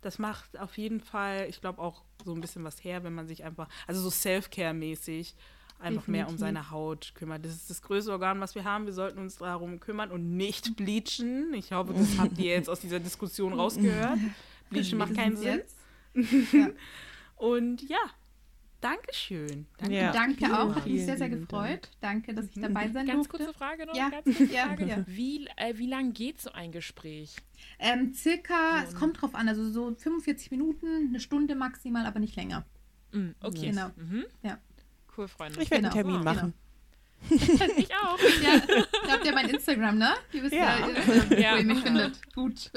das 0.00 0.18
macht 0.18 0.58
auf 0.58 0.76
jeden 0.76 1.00
Fall, 1.00 1.46
ich 1.48 1.60
glaube, 1.60 1.80
auch 1.80 2.02
so 2.24 2.34
ein 2.34 2.40
bisschen 2.40 2.64
was 2.64 2.82
her, 2.84 3.04
wenn 3.04 3.14
man 3.14 3.26
sich 3.26 3.44
einfach, 3.44 3.68
also 3.86 4.00
so 4.00 4.10
Self-Care-mäßig, 4.10 5.34
einfach 5.78 6.02
Definitiv. 6.02 6.08
mehr 6.08 6.28
um 6.28 6.38
seine 6.38 6.70
Haut 6.70 7.12
kümmert. 7.14 7.44
Das 7.44 7.52
ist 7.52 7.70
das 7.70 7.82
größte 7.82 8.10
Organ, 8.12 8.40
was 8.40 8.54
wir 8.54 8.64
haben. 8.64 8.86
Wir 8.86 8.92
sollten 8.92 9.18
uns 9.18 9.36
darum 9.36 9.80
kümmern 9.80 10.10
und 10.10 10.36
nicht 10.36 10.76
bleachen. 10.76 11.54
Ich 11.54 11.72
hoffe, 11.72 11.94
das 11.94 12.18
habt 12.18 12.38
ihr 12.38 12.52
jetzt 12.52 12.68
aus 12.68 12.80
dieser 12.80 13.00
Diskussion 13.00 13.52
rausgehört. 13.52 14.18
Bleachen 14.70 14.98
macht 14.98 15.14
keinen 15.14 15.36
Sinn. 15.36 15.62
Ja. 16.52 16.70
Und 17.36 17.88
ja, 17.88 17.98
Dankeschön. 18.80 19.66
Danke, 19.78 19.94
ja. 19.94 20.12
Danke 20.12 20.46
auch, 20.46 20.74
hat 20.74 20.86
mich 20.86 21.04
sehr, 21.04 21.18
sehr 21.18 21.28
gefreut. 21.28 21.90
Danke, 22.00 22.32
dass 22.32 22.46
ich 22.46 22.60
dabei 22.60 22.88
sein 22.88 23.06
ganz 23.06 23.26
durfte. 23.26 23.44
Kurze 23.44 23.58
Frage 23.58 23.86
noch, 23.86 23.94
ja. 23.94 24.08
ganz 24.10 24.24
kurze 24.24 24.46
Frage 24.46 24.86
ja. 24.86 25.04
Wie, 25.06 25.48
äh, 25.56 25.76
wie 25.76 25.88
lang 25.88 26.12
geht 26.12 26.40
so 26.40 26.52
ein 26.52 26.70
Gespräch? 26.70 27.36
Ähm, 27.80 28.14
circa, 28.14 28.80
so, 28.82 28.88
es 28.88 28.94
kommt 28.94 29.20
drauf 29.20 29.34
an, 29.34 29.48
also 29.48 29.68
so 29.70 29.94
45 29.94 30.52
Minuten, 30.52 31.08
eine 31.08 31.20
Stunde 31.20 31.56
maximal, 31.56 32.06
aber 32.06 32.20
nicht 32.20 32.36
länger. 32.36 32.64
Mm, 33.12 33.30
okay. 33.40 33.70
Genau. 33.70 33.90
Mhm. 33.96 34.26
Ja. 34.42 34.58
Cool, 35.16 35.26
Freunde. 35.26 35.60
Ich 35.60 35.70
werde 35.70 35.88
genau. 35.88 35.94
einen 35.94 36.06
Termin 36.06 36.24
machen. 36.24 36.52
Genau. 36.52 36.67
ich 37.30 37.94
auch. 37.94 38.18
Ja, 38.42 38.62
habt 39.10 39.26
ihr 39.26 39.32
mein 39.34 39.48
Instagram, 39.50 39.98
ne? 39.98 40.14
Ihr 40.32 40.42
wisst 40.42 40.54
ja, 40.54 40.78
ja, 40.78 41.36
ja. 41.36 41.52
wo 41.52 41.56
ihr 41.58 41.64
mich 41.64 41.80
findet. 41.80 42.34
Gut. 42.34 42.70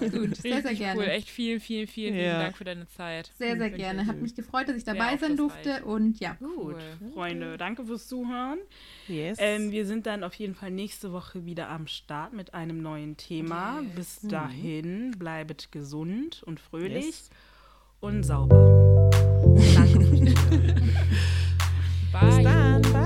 Gut, 0.00 0.36
sehr, 0.36 0.62
sehr 0.62 0.74
gerne. 0.74 1.00
Cool. 1.00 1.06
Echt 1.08 1.28
vielen, 1.28 1.60
vielen, 1.60 1.86
vielen 1.86 2.14
ja. 2.14 2.20
vielen 2.20 2.38
Dank 2.40 2.56
für 2.56 2.64
deine 2.64 2.88
Zeit. 2.88 3.30
Sehr, 3.38 3.56
sehr 3.58 3.70
gerne. 3.70 4.06
Hat 4.06 4.20
mich 4.20 4.34
gefreut, 4.34 4.68
dass 4.68 4.76
ich 4.76 4.84
dabei 4.84 5.16
sein 5.18 5.36
durfte. 5.36 5.84
Und 5.84 6.18
ja. 6.20 6.34
Gut, 6.34 6.76
cool. 7.00 7.12
Freunde, 7.12 7.58
danke 7.58 7.84
fürs 7.84 8.08
Zuhören. 8.08 8.58
Yes. 9.06 9.38
Ähm, 9.40 9.70
wir 9.70 9.86
sind 9.86 10.06
dann 10.06 10.24
auf 10.24 10.34
jeden 10.34 10.54
Fall 10.54 10.70
nächste 10.70 11.12
Woche 11.12 11.44
wieder 11.44 11.68
am 11.68 11.86
Start 11.86 12.32
mit 12.32 12.54
einem 12.54 12.80
neuen 12.80 13.16
Thema. 13.16 13.80
Yes. 13.80 13.94
Bis 13.94 14.22
mhm. 14.22 14.28
dahin, 14.28 15.10
bleibet 15.18 15.72
gesund 15.72 16.42
und 16.44 16.60
fröhlich 16.60 17.06
yes. 17.06 17.30
und 18.00 18.22
sauber. 18.22 19.10
Danke. 19.74 19.98
Bye. 22.12 22.20
Bis 22.26 22.42
dann. 22.42 22.97